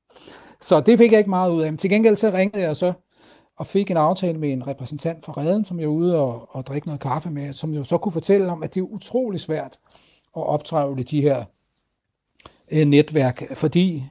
Så 0.60 0.80
det 0.80 0.98
fik 0.98 1.12
jeg 1.12 1.18
ikke 1.18 1.30
meget 1.30 1.52
ud 1.52 1.62
af. 1.62 1.72
Men 1.72 1.78
til 1.78 1.90
gengæld 1.90 2.16
så 2.16 2.30
ringede 2.30 2.62
jeg 2.62 2.76
så 2.76 2.92
og 3.56 3.66
fik 3.66 3.90
en 3.90 3.96
aftale 3.96 4.38
med 4.38 4.52
en 4.52 4.66
repræsentant 4.66 5.24
fra 5.24 5.32
Reden, 5.36 5.64
som 5.64 5.80
jeg 5.80 5.88
var 5.88 5.94
ude 5.94 6.18
og, 6.18 6.56
og 6.56 6.66
drikke 6.66 6.86
noget 6.86 7.00
kaffe 7.00 7.30
med, 7.30 7.52
som 7.52 7.74
jo 7.74 7.84
så 7.84 7.98
kunne 7.98 8.12
fortælle 8.12 8.52
om, 8.52 8.62
at 8.62 8.74
det 8.74 8.80
er 8.80 8.84
utrolig 8.84 9.40
svært 9.40 9.78
at 10.36 10.42
optrævle 10.42 11.02
de 11.02 11.22
her 11.22 11.44
øh, 12.70 12.86
netværk, 12.86 13.56
fordi 13.56 14.04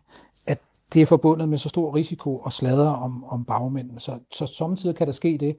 at 0.47 0.59
det 0.93 1.01
er 1.01 1.05
forbundet 1.05 1.49
med 1.49 1.57
så 1.57 1.69
stor 1.69 1.95
risiko 1.95 2.37
og 2.37 2.53
sladder 2.53 2.89
om, 2.89 3.23
om 3.23 3.45
bagmændene. 3.45 3.99
Så, 3.99 4.19
så 4.33 4.45
samtidig 4.45 4.95
kan 4.95 5.07
der 5.07 5.13
ske 5.13 5.37
det, 5.37 5.57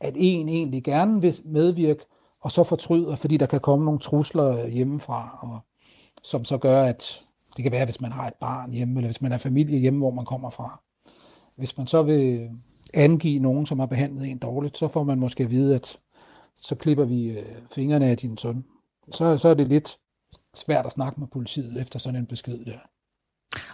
at 0.00 0.14
en 0.16 0.48
egentlig 0.48 0.84
gerne 0.84 1.20
vil 1.22 1.40
medvirke, 1.44 2.04
og 2.46 2.52
så 2.52 2.64
fortryder, 2.64 3.16
fordi 3.16 3.36
der 3.36 3.46
kan 3.46 3.60
komme 3.60 3.84
nogle 3.84 4.00
trusler 4.00 4.68
hjemmefra, 4.68 5.38
og, 5.42 5.60
som 6.22 6.44
så 6.44 6.58
gør, 6.58 6.84
at 6.84 7.22
det 7.56 7.62
kan 7.62 7.72
være, 7.72 7.84
hvis 7.84 8.00
man 8.00 8.12
har 8.12 8.26
et 8.26 8.34
barn 8.40 8.70
hjemme, 8.70 8.96
eller 8.96 9.08
hvis 9.08 9.22
man 9.22 9.32
er 9.32 9.38
familie 9.38 9.78
hjemme, 9.78 9.98
hvor 9.98 10.10
man 10.10 10.24
kommer 10.24 10.50
fra. 10.50 10.80
Hvis 11.56 11.76
man 11.76 11.86
så 11.86 12.02
vil 12.02 12.50
angive 12.94 13.38
nogen, 13.38 13.66
som 13.66 13.78
har 13.78 13.86
behandlet 13.86 14.28
en 14.28 14.38
dårligt, 14.38 14.78
så 14.78 14.88
får 14.88 15.04
man 15.04 15.18
måske 15.18 15.44
at 15.44 15.50
vide, 15.50 15.74
at 15.74 15.98
så 16.56 16.74
klipper 16.74 17.04
vi 17.04 17.26
øh, 17.26 17.46
fingrene 17.70 18.06
af 18.06 18.16
din 18.16 18.36
søn. 18.36 18.64
Så, 19.12 19.38
så 19.38 19.48
er 19.48 19.54
det 19.54 19.68
lidt 19.68 19.98
svært 20.54 20.86
at 20.86 20.92
snakke 20.92 21.20
med 21.20 21.28
politiet 21.28 21.80
efter 21.80 21.98
sådan 21.98 22.20
en 22.20 22.26
besked 22.26 22.64
der. 22.64 22.78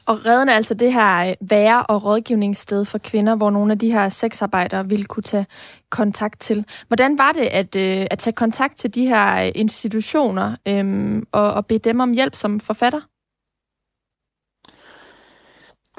Og 0.06 0.26
redden 0.26 0.48
er 0.48 0.52
altså 0.52 0.74
det 0.74 0.92
her 0.92 1.30
øh, 1.30 1.50
være- 1.50 1.86
og 1.86 2.04
rådgivningssted 2.04 2.84
for 2.84 2.98
kvinder, 2.98 3.36
hvor 3.36 3.50
nogle 3.50 3.72
af 3.72 3.78
de 3.78 3.92
her 3.92 4.08
sexarbejdere 4.08 4.88
ville 4.88 5.04
kunne 5.04 5.22
tage 5.22 5.46
kontakt 5.90 6.40
til. 6.40 6.66
Hvordan 6.88 7.18
var 7.18 7.32
det 7.32 7.46
at, 7.46 7.76
øh, 7.76 8.06
at 8.10 8.18
tage 8.18 8.34
kontakt 8.34 8.76
til 8.76 8.94
de 8.94 9.06
her 9.06 9.46
øh, 9.46 9.52
institutioner 9.54 10.56
øh, 10.68 11.22
og, 11.32 11.52
og 11.52 11.66
bede 11.66 11.78
dem 11.78 12.00
om 12.00 12.12
hjælp 12.12 12.34
som 12.34 12.60
forfatter? 12.60 13.00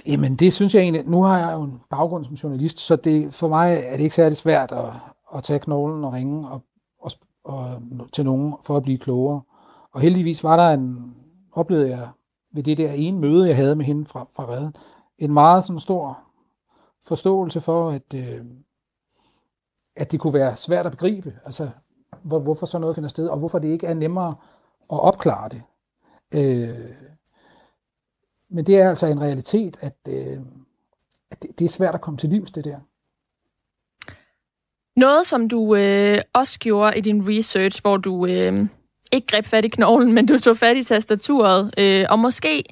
Jamen, 0.06 0.36
det 0.36 0.54
synes 0.54 0.76
jeg 0.76 0.82
egentlig. 0.82 1.04
Nu 1.06 1.24
har 1.24 1.40
jeg 1.40 1.54
jo 1.54 1.64
en 1.64 1.82
baggrund 1.90 2.26
som 2.26 2.34
journalist, 2.34 2.80
så 2.80 2.96
det, 2.96 3.34
for 3.34 3.48
mig 3.48 3.84
er 3.86 3.98
det 3.98 4.04
ikke 4.04 4.16
særlig 4.16 4.38
svært 4.38 4.72
at, 4.72 4.90
at 5.36 5.44
tage 5.44 5.60
knoglen 5.60 6.04
og 6.04 6.14
ringe 6.14 6.50
og, 6.50 6.64
og, 7.00 7.12
og, 7.44 7.82
til 8.14 8.26
nogen 8.26 8.54
for 8.64 8.78
at 8.78 8.84
blive 8.84 8.98
klogere. 8.98 9.42
Og 9.92 10.02
heldigvis 10.02 10.44
var 10.44 10.56
der 10.56 10.70
en, 10.70 11.16
oplevede 11.54 11.90
jeg 11.90 12.08
ved 12.54 12.64
det 12.64 12.78
der 12.78 12.92
ene 12.92 13.20
møde, 13.20 13.48
jeg 13.48 13.56
havde 13.56 13.76
med 13.76 13.86
hende 13.86 14.06
fra, 14.06 14.28
fra 14.36 14.50
Redden, 14.50 14.76
en 15.18 15.34
meget 15.34 15.64
sådan 15.64 15.80
stor 15.80 16.20
forståelse 17.04 17.62
for, 17.62 17.90
at, 17.90 18.14
øh, 18.16 18.46
at 19.96 20.12
det 20.12 20.20
kunne 20.20 20.34
være 20.34 20.58
svært 20.58 20.86
at 20.86 20.92
begribe, 20.92 21.40
altså 21.46 21.70
hvor, 22.24 22.40
hvorfor 22.40 22.66
så 22.66 22.80
noget 22.80 22.96
finder 22.96 23.10
sted, 23.10 23.28
og 23.28 23.40
hvorfor 23.40 23.60
det 23.60 23.68
ikke 23.68 23.88
er 23.88 23.94
nemmere 23.94 24.36
at 24.92 25.00
opklare 25.00 25.50
det. 25.50 25.62
Øh, 26.34 26.90
men 28.50 28.66
det 28.66 28.78
er 28.78 28.90
altså 28.90 29.08
en 29.08 29.22
realitet, 29.22 29.78
at, 29.82 29.98
øh, 30.08 30.40
at 31.32 31.42
det, 31.42 31.60
det 31.60 31.66
er 31.66 31.70
svært 31.70 31.96
at 31.96 32.02
komme 32.02 32.18
til 32.18 32.30
livs, 32.30 32.52
det 32.52 32.66
der. 32.66 32.80
Noget, 35.00 35.28
som 35.28 35.50
du 35.50 35.76
øh, 35.76 36.18
også 36.34 36.60
gjorde 36.60 36.98
i 36.98 37.02
din 37.02 37.24
research, 37.28 37.82
hvor 37.82 37.98
du 37.98 38.26
øh, 38.26 38.68
ikke 39.14 39.28
greb 39.28 39.46
fat 39.46 39.66
i 39.66 39.68
knoglen, 39.68 40.14
men 40.14 40.26
du 40.26 40.40
tog 40.40 40.58
fat 40.58 40.78
i 40.78 40.84
tastaturet, 40.84 41.74
øh, 41.80 42.06
og 42.10 42.20
måske 42.20 42.64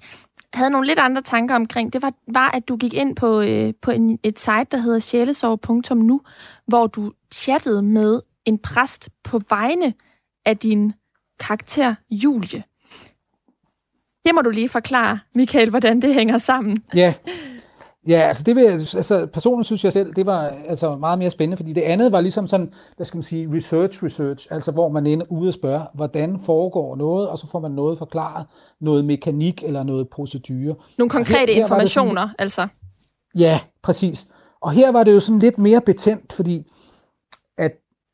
havde 0.53 0.69
nogle 0.69 0.87
lidt 0.87 0.99
andre 0.99 1.21
tanker 1.21 1.55
omkring, 1.55 1.93
det 1.93 2.01
var, 2.01 2.13
var 2.27 2.51
at 2.51 2.67
du 2.67 2.77
gik 2.77 2.93
ind 2.93 3.15
på, 3.15 3.41
øh, 3.41 3.73
på 3.81 3.91
en, 3.91 4.19
et 4.23 4.39
site, 4.39 4.65
der 4.71 4.77
hedder 4.77 4.99
sjælesorg.nu, 4.99 6.21
hvor 6.67 6.87
du 6.87 7.11
chattede 7.33 7.81
med 7.81 8.21
en 8.45 8.59
præst 8.59 9.09
på 9.23 9.41
vegne 9.49 9.93
af 10.45 10.57
din 10.57 10.93
karakter 11.39 11.95
Julie. 12.11 12.63
Det 14.25 14.35
må 14.35 14.41
du 14.41 14.49
lige 14.49 14.69
forklare, 14.69 15.19
Michael, 15.35 15.69
hvordan 15.69 16.01
det 16.01 16.13
hænger 16.13 16.37
sammen. 16.37 16.83
Ja, 16.95 17.13
Ja, 18.07 18.19
altså 18.19 18.43
det 18.43 18.55
vil 18.55 18.61
altså 18.65 19.27
personligt 19.33 19.65
synes 19.65 19.83
jeg 19.83 19.93
selv, 19.93 20.13
det 20.13 20.25
var 20.25 20.41
altså 20.67 20.95
meget 20.95 21.19
mere 21.19 21.29
spændende, 21.29 21.57
fordi 21.57 21.73
det 21.73 21.81
andet 21.81 22.11
var 22.11 22.21
ligesom 22.21 22.47
sådan, 22.47 22.73
hvad 22.95 23.05
skal 23.05 23.17
man 23.17 23.23
sige, 23.23 23.55
research 23.55 24.03
research, 24.03 24.47
altså 24.51 24.71
hvor 24.71 24.89
man 24.89 25.07
er 25.07 25.25
ude 25.29 25.49
og 25.49 25.53
spørge, 25.53 25.81
hvordan 25.93 26.39
foregår 26.39 26.95
noget, 26.95 27.29
og 27.29 27.39
så 27.39 27.47
får 27.47 27.59
man 27.59 27.71
noget 27.71 27.97
forklaret, 27.97 28.45
noget 28.79 29.05
mekanik 29.05 29.63
eller 29.63 29.83
noget 29.83 30.09
procedure. 30.09 30.75
Nogle 30.97 31.09
konkrete 31.09 31.53
her, 31.53 31.53
her 31.53 31.61
informationer, 31.61 32.21
sådan, 32.21 32.35
altså. 32.39 32.67
Ja, 33.35 33.59
præcis. 33.83 34.27
Og 34.61 34.71
her 34.71 34.91
var 34.91 35.03
det 35.03 35.13
jo 35.13 35.19
sådan 35.19 35.39
lidt 35.39 35.57
mere 35.57 35.81
betændt, 35.81 36.33
fordi 36.33 36.65
at, 37.57 37.71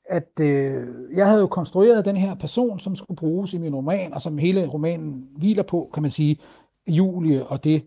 at 0.10 0.40
øh, 0.40 0.88
jeg 1.16 1.28
havde 1.28 1.40
jo 1.40 1.48
konstrueret 1.48 2.06
den 2.06 2.18
her 2.18 2.36
person, 2.36 2.80
som 2.80 2.96
skulle 2.96 3.18
bruges 3.18 3.54
i 3.54 3.58
min 3.58 3.76
roman, 3.76 4.14
og 4.14 4.22
som 4.22 4.38
hele 4.38 4.68
romanen 4.68 5.28
hviler 5.38 5.64
på, 5.64 5.90
kan 5.94 6.02
man 6.02 6.12
sige, 6.12 6.40
Julie 6.88 7.46
og 7.46 7.64
det, 7.64 7.84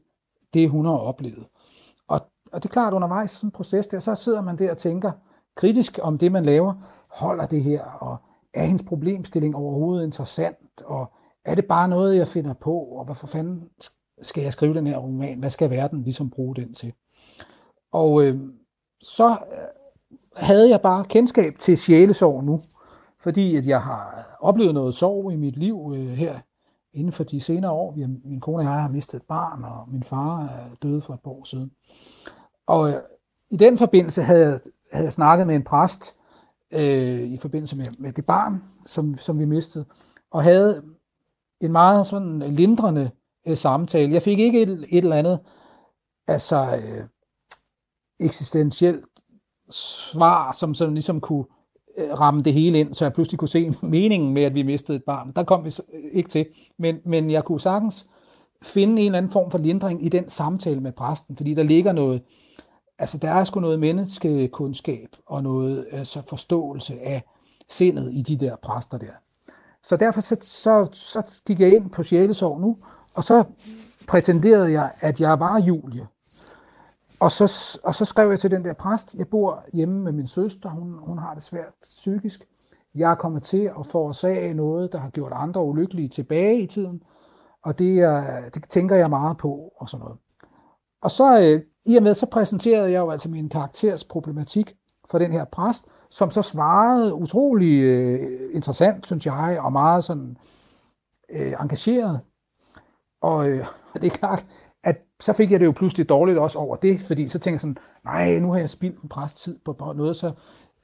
det 0.55 0.71
hun 0.71 0.87
har 0.87 0.93
oplevet 0.93 1.45
og 2.53 2.63
det 2.63 2.69
er 2.69 2.73
klart, 2.73 2.93
undervejs 2.93 3.35
i 3.35 3.37
sådan 3.37 3.49
en 3.49 3.53
proces 3.53 3.87
der, 3.87 3.99
så 3.99 4.15
sidder 4.15 4.43
man 4.43 4.59
der 4.59 4.71
og 4.71 4.79
tænker 4.79 5.13
kritisk 5.57 5.99
om 6.03 6.19
det, 6.19 6.33
man 6.33 6.45
laver. 6.45 6.75
Holder 7.11 7.47
det 7.47 7.63
her, 7.63 7.85
og 7.85 8.17
er 8.55 8.65
hendes 8.65 8.83
problemstilling 8.83 9.57
overhovedet 9.57 10.05
interessant, 10.05 10.83
og 10.85 11.13
er 11.45 11.55
det 11.55 11.65
bare 11.65 11.89
noget, 11.89 12.17
jeg 12.17 12.29
finder 12.29 12.55
på, 12.55 12.75
og 12.75 13.05
hvorfor 13.05 13.27
fanden 13.27 13.69
skal 14.23 14.43
jeg 14.43 14.53
skrive 14.53 14.75
den 14.75 14.87
her 14.87 14.99
roman? 14.99 15.39
Hvad 15.39 15.51
skal 15.51 15.71
verden 15.71 16.03
ligesom 16.03 16.31
bruge 16.31 16.57
den 16.57 16.75
til? 16.75 16.93
Og 17.93 18.23
øh, 18.25 18.41
så 19.03 19.31
øh, 19.31 19.37
havde 20.37 20.71
jeg 20.71 20.81
bare 20.81 21.05
kendskab 21.05 21.59
til 21.59 21.79
sjælesorg 21.79 22.45
nu, 22.45 22.61
fordi 23.21 23.57
at 23.57 23.67
jeg 23.67 23.83
har 23.83 24.37
oplevet 24.41 24.75
noget 24.75 24.95
sorg 24.95 25.33
i 25.33 25.37
mit 25.37 25.57
liv 25.57 25.93
øh, 25.97 26.09
her 26.09 26.39
inden 26.93 27.13
for 27.13 27.25
de 27.25 27.41
senere 27.41 27.71
år. 27.71 27.93
Vi 27.93 28.07
min 28.25 28.41
kone 28.41 28.59
og 28.59 28.65
jeg 28.65 28.83
har 28.83 28.89
mistet 28.89 29.21
et 29.21 29.27
barn, 29.29 29.65
og 29.65 29.89
min 29.89 30.03
far 30.03 30.43
er 30.43 30.75
døde 30.83 31.01
for 31.01 31.15
et 31.15 31.21
par 31.21 31.31
år 31.31 31.45
siden. 31.45 31.71
Og 32.71 32.91
øh, 32.91 32.97
i 33.51 33.57
den 33.57 33.79
forbindelse 33.79 34.23
havde 34.23 34.45
jeg, 34.45 34.61
havde 34.93 35.05
jeg 35.05 35.13
snakket 35.13 35.47
med 35.47 35.55
en 35.55 35.65
præst 35.65 36.17
øh, 36.73 37.21
i 37.21 37.37
forbindelse 37.37 37.77
med, 37.77 37.87
med 37.99 38.13
det 38.13 38.27
barn, 38.27 38.63
som, 38.87 39.15
som 39.15 39.39
vi 39.39 39.45
mistede, 39.45 39.85
og 40.31 40.43
havde 40.43 40.83
en 41.61 41.73
meget 41.73 42.07
sådan 42.07 42.43
øh, 42.43 42.53
lindrende 42.53 43.11
øh, 43.47 43.57
samtale. 43.57 44.13
Jeg 44.13 44.23
fik 44.23 44.39
ikke 44.39 44.63
et, 44.63 44.85
et 44.89 45.05
eller 45.05 45.17
andet 45.17 45.39
altså 46.27 46.77
øh, 46.77 47.05
eksistentielt 48.21 49.05
svar, 49.71 50.53
som 50.53 50.75
sådan 50.75 50.95
ligesom 50.95 51.21
kunne 51.21 51.45
øh, 51.99 52.21
ramme 52.21 52.43
det 52.43 52.53
hele 52.53 52.81
ind, 52.81 52.95
så 52.95 53.05
jeg 53.05 53.13
pludselig 53.13 53.39
kunne 53.39 53.49
se 53.49 53.75
meningen 53.83 54.35
med, 54.35 54.43
at 54.43 54.55
vi 54.55 54.63
mistede 54.63 54.97
et 54.97 55.05
barn. 55.05 55.33
Der 55.37 55.43
kom 55.43 55.65
vi 55.65 55.75
øh, 55.93 56.01
ikke 56.13 56.29
til. 56.29 56.47
Men, 56.79 57.01
men 57.05 57.31
jeg 57.31 57.45
kunne 57.45 57.61
sagtens 57.61 58.07
finde 58.62 59.03
en 59.03 59.07
eller 59.07 59.18
anden 59.18 59.33
form 59.33 59.51
for 59.51 59.59
lindring 59.59 60.07
i 60.07 60.09
den 60.09 60.29
samtale 60.29 60.81
med 60.81 60.92
præsten, 60.92 61.37
fordi 61.37 61.55
der 61.55 61.62
ligger 61.62 61.92
noget, 61.92 62.23
altså 62.99 63.18
der 63.18 63.31
er 63.31 63.44
sgu 63.44 63.61
noget 63.61 63.81
menneskekundskab 63.81 65.09
og 65.27 65.42
noget 65.42 65.87
altså 65.92 66.23
forståelse 66.23 67.01
af 67.01 67.23
sindet 67.68 68.12
i 68.12 68.23
de 68.23 68.37
der 68.37 68.57
præster 68.57 68.99
der. 68.99 69.12
Så 69.83 69.96
derfor 69.96 70.20
så, 70.20 70.37
så, 70.40 70.88
så 70.92 71.40
gik 71.46 71.61
jeg 71.61 71.75
ind 71.75 71.90
på 71.90 72.03
sjælesorg 72.03 72.61
nu, 72.61 72.77
og 73.14 73.25
så 73.25 73.44
prætenderede 74.09 74.73
jeg, 74.73 74.90
at 75.01 75.20
jeg 75.20 75.40
var 75.40 75.61
Julie. 75.61 76.07
Og 77.20 77.33
så, 77.33 77.79
og 77.85 77.94
så 77.94 78.05
skrev 78.05 78.31
jeg 78.31 78.38
til 78.38 78.51
den 78.51 78.64
der 78.64 78.73
præst, 78.73 79.14
jeg 79.14 79.29
bor 79.29 79.64
hjemme 79.73 80.01
med 80.01 80.12
min 80.12 80.27
søster, 80.27 80.70
hun, 80.70 80.94
hun 80.99 81.18
har 81.18 81.35
det 81.35 81.42
svært 81.42 81.73
psykisk. 81.83 82.49
Jeg 82.94 83.11
er 83.11 83.14
kommet 83.14 83.42
til 83.42 83.70
at 83.79 83.87
forårsage 83.87 84.55
noget, 84.55 84.92
der 84.92 84.99
har 84.99 85.11
gjort 85.11 85.33
andre 85.35 85.64
ulykkelige 85.64 86.09
tilbage 86.09 86.61
i 86.61 86.66
tiden, 86.66 87.03
og 87.64 87.79
det, 87.79 87.99
er, 87.99 88.49
det 88.55 88.64
tænker 88.68 88.96
jeg 88.96 89.11
meget 89.11 89.37
på, 89.37 89.73
og 89.77 89.88
sådan 89.88 90.05
noget. 90.05 90.18
Og 91.03 91.11
så 91.11 91.40
øh, 91.40 91.62
i 91.87 91.96
og 91.96 92.03
med, 92.03 92.14
så 92.14 92.27
præsenterede 92.27 92.92
jeg 92.92 92.99
jo 92.99 93.11
altså 93.11 93.29
min 93.29 93.49
karakters 93.49 94.05
problematik 94.05 94.75
for 95.11 95.18
den 95.18 95.33
her 95.33 95.44
præst, 95.44 95.85
som 96.11 96.31
så 96.31 96.42
svarede 96.42 97.14
utrolig 97.14 97.81
øh, 97.83 98.51
interessant, 98.55 99.07
synes 99.07 99.27
jeg, 99.27 99.59
og 99.61 99.73
meget 99.73 100.05
sådan 100.05 100.37
øh, 101.31 101.53
engageret. 101.61 102.20
Og 103.20 103.49
øh, 103.49 103.66
det 104.03 104.05
er 104.05 104.16
klart, 104.16 104.46
at 104.85 104.96
så 105.20 105.33
fik 105.33 105.53
jeg 105.53 105.61
det 105.61 105.66
jo 105.66 105.73
pludselig 105.73 106.09
dårligt 106.09 106.38
også 106.38 106.59
over 106.59 106.77
det, 106.77 107.01
fordi 107.01 107.29
så 107.29 107.38
tænkte 107.38 107.55
jeg 107.55 107.61
sådan, 107.61 107.77
nej, 108.05 108.38
nu 108.38 108.53
har 108.53 108.59
jeg 108.59 108.70
spildt 108.70 109.03
en 109.03 109.09
præst 109.09 109.37
tid 109.37 109.59
på, 109.64 109.73
på 109.73 109.92
noget 109.92 110.16
så 110.16 110.33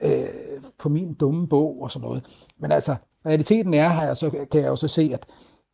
øh, 0.02 0.60
på 0.78 0.88
min 0.88 1.14
dumme 1.14 1.48
bog 1.48 1.82
og 1.82 1.90
sådan 1.90 2.08
noget. 2.08 2.24
Men 2.58 2.72
altså, 2.72 2.96
realiteten 3.26 3.74
er 3.74 3.88
her, 3.88 4.14
så 4.14 4.30
kan 4.30 4.60
jeg 4.60 4.68
jo 4.68 4.76
så 4.76 4.88
se, 4.88 5.10
at 5.14 5.26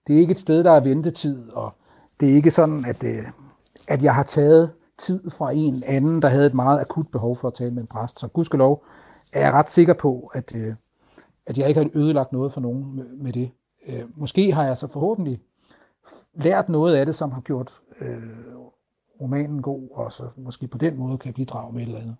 det 0.06 0.16
er 0.16 0.20
ikke 0.20 0.30
et 0.30 0.38
sted, 0.38 0.64
der 0.64 0.72
er 0.72 0.80
ventetid, 0.80 1.50
og 1.50 1.74
det 2.20 2.30
er 2.30 2.34
ikke 2.34 2.50
sådan, 2.50 2.84
at, 2.84 3.04
øh, 3.04 3.24
at 3.88 4.02
jeg 4.02 4.14
har 4.14 4.22
taget 4.22 4.70
tid 4.98 5.30
fra 5.30 5.52
en 5.52 5.82
anden, 5.86 6.22
der 6.22 6.28
havde 6.28 6.46
et 6.46 6.54
meget 6.54 6.80
akut 6.80 7.06
behov 7.12 7.36
for 7.36 7.48
at 7.48 7.54
tale 7.54 7.70
med 7.70 7.82
en 7.82 7.88
præst. 7.88 8.18
Så 8.18 8.28
gudskelov 8.28 8.84
er 9.32 9.40
jeg 9.40 9.52
ret 9.52 9.70
sikker 9.70 9.94
på, 9.94 10.30
at, 10.34 10.54
øh, 10.54 10.74
at 11.46 11.58
jeg 11.58 11.68
ikke 11.68 11.80
har 11.80 11.90
ødelagt 11.94 12.32
noget 12.32 12.52
for 12.52 12.60
nogen 12.60 12.96
med, 12.96 13.16
med 13.16 13.32
det. 13.32 13.50
Øh, 13.86 14.02
måske 14.16 14.52
har 14.52 14.64
jeg 14.64 14.78
så 14.78 14.86
forhåbentlig 14.86 15.40
lært 16.34 16.68
noget 16.68 16.96
af 16.96 17.06
det, 17.06 17.14
som 17.14 17.32
har 17.32 17.40
gjort 17.40 17.72
øh, 18.00 18.22
romanen 19.20 19.62
god, 19.62 19.88
og 19.92 20.12
så 20.12 20.28
måske 20.36 20.68
på 20.68 20.78
den 20.78 20.96
måde 20.96 21.18
kan 21.18 21.26
jeg 21.26 21.34
bidrage 21.34 21.72
med 21.72 21.82
et 21.82 21.86
eller 21.86 22.00
andet. 22.00 22.16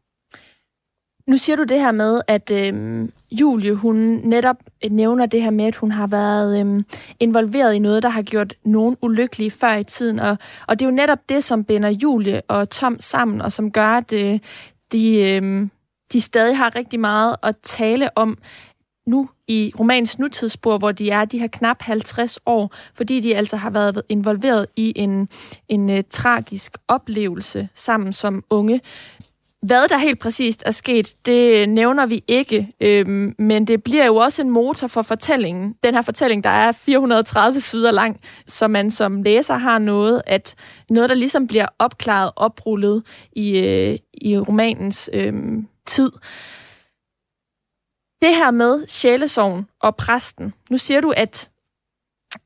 Nu 1.27 1.37
siger 1.37 1.57
du 1.57 1.63
det 1.63 1.81
her 1.81 1.93
med, 1.93 2.21
at 2.29 2.51
øh, 2.51 3.09
Julie, 3.31 3.75
hun 3.75 3.97
netop 4.25 4.57
nævner 4.91 5.27
det 5.27 5.43
her 5.43 5.51
med, 5.51 5.65
at 5.65 5.77
hun 5.77 5.93
har 5.93 6.07
været 6.07 6.67
øh, 6.67 6.83
involveret 7.21 7.75
i 7.75 7.79
noget, 7.79 8.03
der 8.03 8.09
har 8.09 8.23
gjort 8.23 8.55
nogen 8.65 8.97
ulykkelige 9.03 9.51
før 9.51 9.75
i 9.75 9.85
tiden. 9.85 10.21
Og, 10.21 10.39
og 10.69 10.79
det 10.79 10.85
er 10.85 10.91
jo 10.91 10.97
netop 10.97 11.19
det, 11.29 11.45
som 11.45 11.65
binder 11.65 11.89
Julie 11.89 12.43
og 12.49 12.71
Tom 12.71 12.97
sammen, 13.01 13.43
og 13.43 13.53
som 13.53 13.71
gør, 13.71 13.89
at 13.89 14.13
øh, 14.13 14.39
de, 14.93 15.21
øh, 15.21 15.69
de 16.13 16.21
stadig 16.21 16.57
har 16.57 16.77
rigtig 16.77 17.01
meget 17.01 17.37
at 17.43 17.57
tale 17.63 18.19
om 18.19 18.39
nu 19.07 19.29
i 19.49 19.73
romans 19.79 20.19
nutidsspor, 20.19 20.79
hvor 20.79 20.93
de 20.93 21.11
er 21.11 21.25
de 21.25 21.39
her 21.39 21.47
knap 21.47 21.83
50 21.83 22.39
år, 22.47 22.75
fordi 22.95 23.21
de 23.21 23.37
altså 23.37 23.57
har 23.57 23.71
været 23.71 24.03
involveret 24.09 24.67
i 24.77 24.93
en, 24.97 25.29
en 25.69 25.91
øh, 25.91 26.03
tragisk 26.11 26.77
oplevelse 26.89 27.69
sammen 27.75 28.13
som 28.13 28.45
unge. 28.51 28.81
Hvad 29.66 29.88
der 29.88 29.98
helt 29.98 30.21
præcist 30.21 30.63
er 30.67 30.71
sket, 30.71 31.15
det 31.27 31.69
nævner 31.69 32.06
vi 32.06 32.25
ikke, 32.29 32.75
øhm, 32.81 33.35
men 33.38 33.67
det 33.67 33.85
bliver 33.85 34.06
jo 34.06 34.17
også 34.17 34.42
en 34.42 34.50
motor 34.50 34.87
for 34.87 35.02
fortællingen. 35.02 35.75
Den 35.83 35.94
her 35.94 36.02
fortælling, 36.02 36.44
der 36.44 36.50
er 36.50 36.73
430 36.73 37.60
sider 37.60 37.90
lang, 37.90 38.21
så 38.46 38.69
man 38.69 38.90
som 38.90 39.23
læser 39.23 39.54
har 39.54 39.79
noget, 39.79 40.23
at 40.27 40.54
noget, 40.90 41.08
der 41.08 41.15
ligesom 41.15 41.46
bliver 41.46 41.67
opklaret, 41.79 42.31
oprullet 42.37 43.02
i, 43.33 43.58
øh, 43.58 43.98
i 44.15 44.38
romanens 44.38 45.10
øh, 45.13 45.33
tid. 45.87 46.13
Det 48.23 48.37
her 48.37 48.50
med 48.50 48.87
sjælesorgen 48.88 49.67
og 49.81 49.96
præsten. 49.96 50.52
Nu 50.71 50.79
siger 50.79 51.00
du, 51.00 51.13
at, 51.17 51.50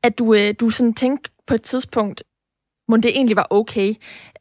at 0.03 0.17
du, 0.19 0.33
øh, 0.33 0.53
du 0.59 0.69
sådan 0.69 0.93
tænkte 0.93 1.31
på 1.47 1.53
et 1.53 1.61
tidspunkt, 1.61 2.23
må 2.87 2.97
det 2.97 3.11
egentlig 3.17 3.35
var 3.35 3.47
okay. 3.49 3.93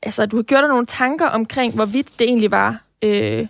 Altså, 0.03 0.27
du 0.27 0.37
har 0.37 0.43
gjort 0.43 0.63
dig 0.63 0.69
nogle 0.69 0.87
tanker 0.87 1.27
omkring, 1.27 1.75
hvorvidt 1.75 2.19
det 2.19 2.25
egentlig 2.25 2.51
var 2.51 2.83
øh, 3.05 3.47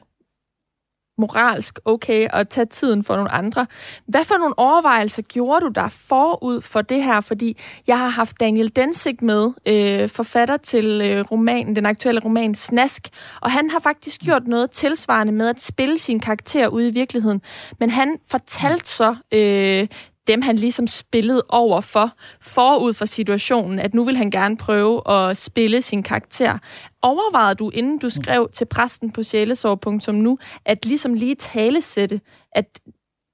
moralsk 1.19 1.79
okay 1.85 2.29
at 2.33 2.49
tage 2.49 2.65
tiden 2.65 3.05
for 3.05 3.17
nogle 3.17 3.31
andre. 3.31 3.67
Hvad 4.07 4.25
for 4.25 4.39
nogle 4.39 4.59
overvejelser 4.59 5.23
gjorde 5.23 5.61
du 5.61 5.69
der 5.75 5.89
forud 5.89 6.61
for 6.61 6.83
det 6.83 7.05
her? 7.05 7.21
Fordi 7.21 7.57
jeg 7.87 7.99
har 7.99 8.09
haft 8.09 8.41
Daniel 8.41 8.77
Densig 8.77 9.17
med, 9.23 9.51
øh, 9.67 10.09
forfatter 10.09 10.57
til 10.57 11.01
øh, 11.05 11.25
romanen, 11.31 11.77
den 11.77 11.87
aktuelle 11.87 12.21
roman 12.21 12.55
Snask, 12.55 13.09
og 13.41 13.51
han 13.51 13.71
har 13.71 13.81
faktisk 13.81 14.21
gjort 14.21 14.47
noget 14.47 14.71
tilsvarende 14.71 15.33
med 15.33 15.49
at 15.49 15.63
spille 15.63 15.99
sin 15.99 16.21
karakter 16.21 16.69
ude 16.69 16.89
i 16.89 16.93
virkeligheden. 16.93 17.43
Men 17.81 17.91
han 17.91 18.19
fortalte 18.31 18.89
så 18.89 19.17
øh, 19.33 19.89
dem, 20.27 20.43
han 20.43 20.57
ligesom 20.57 20.87
spillede 20.87 21.43
over 21.49 21.81
for, 21.81 22.11
forud 22.41 22.95
for 22.95 23.05
situationen, 23.05 23.79
at 23.79 23.95
nu 23.95 24.05
vil 24.05 24.17
han 24.17 24.31
gerne 24.31 24.57
prøve 24.57 25.11
at 25.11 25.37
spille 25.37 25.83
sin 25.83 26.03
karakter. 26.03 26.59
Overvejede 27.03 27.55
du, 27.55 27.71
inden 27.71 27.99
du 27.99 28.11
skrev 28.11 28.49
til 28.53 28.65
præsten 28.65 29.13
på 29.13 29.23
sjælesår.nu, 29.23 30.39
at 30.65 30.87
ligesom 30.87 31.15
lige 31.15 31.35
talesætte, 31.35 32.21
at 32.53 32.81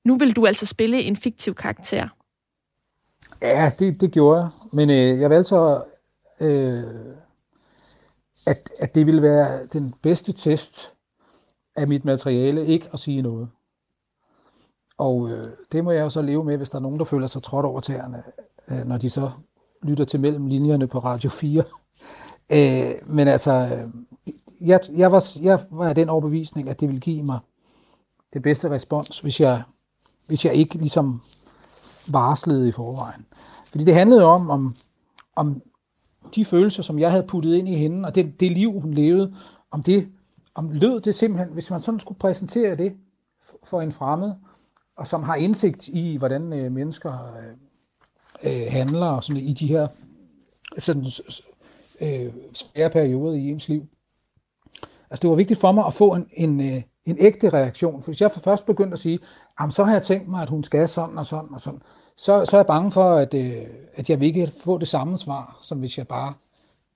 nu 0.04 0.16
vil 0.16 0.36
du 0.36 0.46
altså 0.46 0.66
spille 0.66 1.02
en 1.02 1.16
fiktiv 1.16 1.54
karakter? 1.54 2.08
Ja, 3.42 3.72
det, 3.78 4.00
det 4.00 4.12
gjorde 4.12 4.40
jeg. 4.40 4.48
Men 4.72 4.90
øh, 4.90 5.20
jeg 5.20 5.30
valgte 5.30 5.48
så, 5.48 5.84
øh, 6.40 6.82
at, 8.46 8.70
at 8.78 8.94
det 8.94 9.06
ville 9.06 9.22
være 9.22 9.66
den 9.72 9.94
bedste 10.02 10.32
test 10.32 10.92
af 11.76 11.88
mit 11.88 12.04
materiale, 12.04 12.66
ikke 12.66 12.88
at 12.92 12.98
sige 12.98 13.22
noget. 13.22 13.48
Og 15.02 15.30
øh, 15.30 15.44
det 15.72 15.84
må 15.84 15.90
jeg 15.90 16.00
jo 16.00 16.08
så 16.08 16.22
leve 16.22 16.44
med, 16.44 16.56
hvis 16.56 16.70
der 16.70 16.76
er 16.76 16.82
nogen, 16.82 16.98
der 16.98 17.04
føler 17.04 17.26
sig 17.26 17.42
trådt 17.42 17.66
over 17.66 17.80
tæerne, 17.80 18.22
øh, 18.68 18.84
når 18.84 18.96
de 18.96 19.10
så 19.10 19.30
lytter 19.82 20.04
til 20.04 20.20
mellem 20.20 20.46
linjerne 20.46 20.86
på 20.86 20.98
Radio 20.98 21.30
4. 21.30 21.64
øh, 22.56 22.92
men 23.06 23.28
altså, 23.28 23.52
øh, 23.52 23.88
jeg, 24.60 24.80
jeg, 24.96 25.12
var, 25.12 25.24
jeg 25.42 25.60
var 25.70 25.88
af 25.88 25.94
den 25.94 26.08
overbevisning, 26.08 26.68
at 26.68 26.80
det 26.80 26.88
ville 26.88 27.00
give 27.00 27.22
mig 27.22 27.38
det 28.32 28.42
bedste 28.42 28.70
respons, 28.70 29.20
hvis 29.20 29.40
jeg, 29.40 29.62
hvis 30.26 30.44
jeg 30.44 30.54
ikke 30.54 30.78
ligesom 30.78 31.22
varslede 32.08 32.68
i 32.68 32.72
forvejen. 32.72 33.26
Fordi 33.70 33.84
det 33.84 33.94
handlede 33.94 34.24
om, 34.24 34.50
om, 34.50 34.76
om 35.36 35.62
de 36.34 36.44
følelser, 36.44 36.82
som 36.82 36.98
jeg 36.98 37.10
havde 37.10 37.26
puttet 37.26 37.54
ind 37.54 37.68
i 37.68 37.76
hende, 37.76 38.06
og 38.06 38.14
det, 38.14 38.40
det 38.40 38.52
liv, 38.52 38.80
hun 38.80 38.94
levede, 38.94 39.34
om 39.70 39.82
det 39.82 40.08
om 40.54 40.68
lød 40.68 41.00
det 41.00 41.14
simpelthen, 41.14 41.52
hvis 41.52 41.70
man 41.70 41.82
sådan 41.82 42.00
skulle 42.00 42.18
præsentere 42.18 42.76
det 42.76 42.92
for 43.64 43.80
en 43.80 43.92
fremmed, 43.92 44.32
og 44.96 45.06
som 45.06 45.22
har 45.22 45.34
indsigt 45.34 45.88
i, 45.88 46.16
hvordan 46.16 46.52
øh, 46.52 46.72
mennesker 46.72 47.34
øh, 47.36 48.62
øh 48.66 48.72
handler 48.72 49.06
og 49.06 49.24
sådan, 49.24 49.42
i 49.42 49.52
de 49.52 49.66
her 49.66 49.88
sådan, 50.78 51.06
øh, 52.00 52.32
svære 52.54 52.90
perioder 52.90 53.34
i 53.34 53.50
ens 53.50 53.68
liv. 53.68 53.86
Altså 55.10 55.22
det 55.22 55.30
var 55.30 55.36
vigtigt 55.36 55.60
for 55.60 55.72
mig 55.72 55.86
at 55.86 55.94
få 55.94 56.14
en, 56.14 56.26
en, 56.32 56.60
øh, 56.60 56.82
en 57.04 57.16
ægte 57.18 57.50
reaktion, 57.50 58.02
for 58.02 58.10
hvis 58.10 58.20
jeg 58.20 58.30
først 58.30 58.66
begyndte 58.66 58.92
at 58.92 58.98
sige, 58.98 59.18
så 59.70 59.84
har 59.84 59.92
jeg 59.92 60.02
tænkt 60.02 60.28
mig, 60.28 60.42
at 60.42 60.48
hun 60.48 60.64
skal 60.64 60.88
sådan 60.88 61.18
og 61.18 61.26
sådan 61.26 61.48
og 61.54 61.60
sådan, 61.60 61.82
så, 62.16 62.44
så 62.44 62.56
er 62.56 62.58
jeg 62.58 62.66
bange 62.66 62.90
for, 62.90 63.14
at, 63.14 63.34
øh, 63.34 63.52
at 63.94 64.10
jeg 64.10 64.20
vil 64.20 64.26
ikke 64.26 64.52
få 64.64 64.78
det 64.78 64.88
samme 64.88 65.18
svar, 65.18 65.58
som 65.62 65.78
hvis 65.78 65.98
jeg 65.98 66.08
bare 66.08 66.32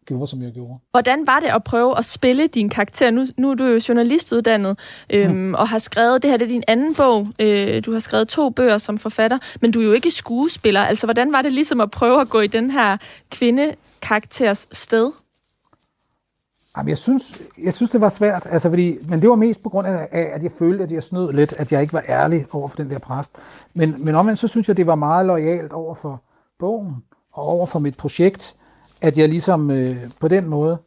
gjorde, 0.06 0.26
som 0.26 0.42
jeg 0.42 0.52
gjorde. 0.52 0.78
Hvordan 0.90 1.26
var 1.26 1.40
det 1.40 1.46
at 1.46 1.64
prøve 1.64 1.98
at 1.98 2.04
spille 2.04 2.46
din 2.46 2.68
karakter? 2.68 3.10
Nu, 3.10 3.26
nu 3.36 3.50
er 3.50 3.54
du 3.54 3.64
jo 3.64 3.80
journalistuddannet 3.88 4.78
øhm, 5.10 5.32
hmm. 5.32 5.54
og 5.54 5.68
har 5.68 5.78
skrevet, 5.78 6.22
det 6.22 6.30
her 6.30 6.36
det 6.36 6.44
er 6.44 6.48
din 6.48 6.64
anden 6.68 6.94
bog, 6.94 7.28
øh, 7.38 7.84
du 7.84 7.92
har 7.92 8.00
skrevet 8.00 8.28
to 8.28 8.50
bøger 8.50 8.78
som 8.78 8.98
forfatter, 8.98 9.38
men 9.60 9.70
du 9.70 9.80
er 9.80 9.84
jo 9.84 9.92
ikke 9.92 10.10
skuespiller. 10.10 10.80
Altså, 10.80 11.06
hvordan 11.06 11.32
var 11.32 11.42
det 11.42 11.52
ligesom 11.52 11.80
at 11.80 11.90
prøve 11.90 12.20
at 12.20 12.28
gå 12.28 12.40
i 12.40 12.46
den 12.46 12.70
her 12.70 12.96
kvindekarakters 13.30 14.68
sted? 14.72 15.12
Jamen, 16.76 16.88
jeg 16.88 16.98
synes, 16.98 17.42
jeg 17.64 17.74
synes, 17.74 17.90
det 17.90 18.00
var 18.00 18.08
svært, 18.08 18.46
altså, 18.50 18.68
fordi, 18.68 18.96
men 19.08 19.22
det 19.22 19.30
var 19.30 19.36
mest 19.36 19.62
på 19.62 19.68
grund 19.68 19.86
af, 19.86 20.08
at 20.12 20.42
jeg 20.42 20.52
følte, 20.58 20.84
at 20.84 20.92
jeg 20.92 21.02
snød 21.02 21.32
lidt, 21.32 21.52
at 21.52 21.72
jeg 21.72 21.82
ikke 21.82 21.92
var 21.92 22.04
ærlig 22.08 22.46
over 22.52 22.68
for 22.68 22.76
den 22.76 22.90
der 22.90 22.98
præst. 22.98 23.30
Men, 23.74 23.94
men 23.98 24.14
omvendt, 24.14 24.40
så 24.40 24.48
synes 24.48 24.68
jeg, 24.68 24.76
det 24.76 24.86
var 24.86 24.94
meget 24.94 25.26
lojalt 25.26 25.72
over 25.72 25.94
for 25.94 26.22
bogen 26.58 26.96
og 27.32 27.42
over 27.42 27.66
for 27.66 27.78
mit 27.78 27.96
projekt, 27.96 28.56
at 29.06 29.18
jeg 29.18 29.28
ligesom 29.28 29.70
øh, 29.70 29.96
på 30.20 30.28
den 30.28 30.46
måde 30.46 30.78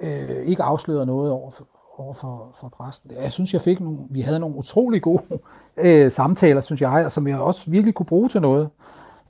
øh, 0.00 0.46
ikke 0.46 0.62
afslører 0.62 1.04
noget 1.04 1.32
over 1.32 1.50
for, 1.50 1.68
over 1.96 2.14
for, 2.14 2.56
for 2.60 2.68
præsten. 2.68 3.10
Jeg 3.10 3.32
synes, 3.32 3.52
jeg 3.52 3.60
fik 3.60 3.80
nogle, 3.80 3.98
vi 4.10 4.20
havde 4.20 4.38
nogle 4.38 4.56
utrolig 4.56 5.02
gode 5.02 5.38
øh, 5.76 6.10
samtaler, 6.10 6.60
synes 6.60 6.80
jeg, 6.80 7.12
som 7.12 7.28
jeg 7.28 7.38
også 7.38 7.70
virkelig 7.70 7.94
kunne 7.94 8.06
bruge 8.06 8.28
til 8.28 8.40
noget, 8.40 8.70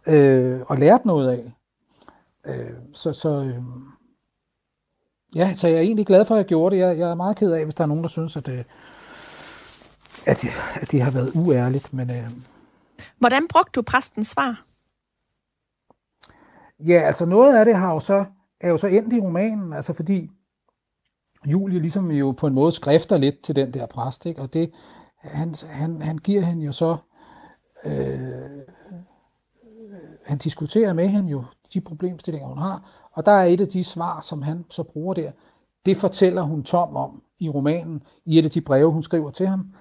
øh, 0.06 0.60
og 0.66 0.78
lært 0.78 1.04
noget 1.04 1.28
af. 1.30 1.52
Øh, 2.46 2.70
så 2.94 3.12
så 3.12 3.28
øh, 3.28 3.62
ja, 5.34 5.54
så 5.54 5.68
jeg 5.68 5.76
er 5.76 5.80
egentlig 5.80 6.06
glad 6.06 6.24
for, 6.24 6.34
at 6.34 6.38
jeg 6.38 6.46
gjorde 6.46 6.76
det. 6.76 6.82
Jeg, 6.82 6.98
jeg 6.98 7.10
er 7.10 7.14
meget 7.14 7.36
ked 7.36 7.52
af, 7.52 7.64
hvis 7.64 7.74
der 7.74 7.84
er 7.84 7.88
nogen, 7.88 8.02
der 8.02 8.08
synes, 8.08 8.36
at, 8.36 8.48
øh, 8.48 8.64
at, 10.26 10.44
at 10.80 10.92
det 10.92 11.02
har 11.02 11.10
været 11.10 11.32
uærligt. 11.34 11.92
Men, 11.92 12.10
øh, 12.10 12.30
Hvordan 13.18 13.48
brugte 13.48 13.72
du 13.74 13.82
præstens 13.82 14.26
svar? 14.26 14.67
Ja, 16.86 17.00
altså 17.00 17.26
noget 17.26 17.56
af 17.56 17.64
det 17.64 17.76
har 17.76 17.92
jo 17.92 18.00
så, 18.00 18.24
er 18.60 18.68
jo 18.68 18.76
så 18.76 18.86
endt 18.86 19.12
i 19.12 19.20
romanen, 19.20 19.72
altså 19.72 19.92
fordi 19.92 20.30
Julie 21.46 21.78
ligesom 21.78 22.10
jo 22.10 22.32
på 22.32 22.46
en 22.46 22.54
måde 22.54 22.72
skrifter 22.72 23.16
lidt 23.16 23.42
til 23.42 23.56
den 23.56 23.74
der 23.74 23.86
præst, 23.86 24.26
ikke? 24.26 24.42
og 24.42 24.54
det, 24.54 24.72
han, 25.16 25.54
han, 25.68 26.02
han 26.02 26.18
giver 26.18 26.42
hende 26.42 26.64
jo 26.64 26.72
så, 26.72 26.96
øh, 27.84 28.60
han 30.26 30.38
diskuterer 30.38 30.92
med 30.92 31.08
hende 31.08 31.30
jo 31.30 31.44
de 31.74 31.80
problemstillinger, 31.80 32.48
hun 32.48 32.58
har, 32.58 33.08
og 33.12 33.26
der 33.26 33.32
er 33.32 33.44
et 33.44 33.60
af 33.60 33.68
de 33.68 33.84
svar, 33.84 34.20
som 34.20 34.42
han 34.42 34.64
så 34.70 34.82
bruger 34.82 35.14
der, 35.14 35.32
det 35.86 35.96
fortæller 35.96 36.42
hun 36.42 36.62
Tom 36.62 36.96
om 36.96 37.22
i 37.38 37.48
romanen, 37.48 38.02
i 38.24 38.38
et 38.38 38.44
af 38.44 38.50
de 38.50 38.60
breve, 38.60 38.92
hun 38.92 39.02
skriver 39.02 39.30
til 39.30 39.46
ham, 39.46 39.74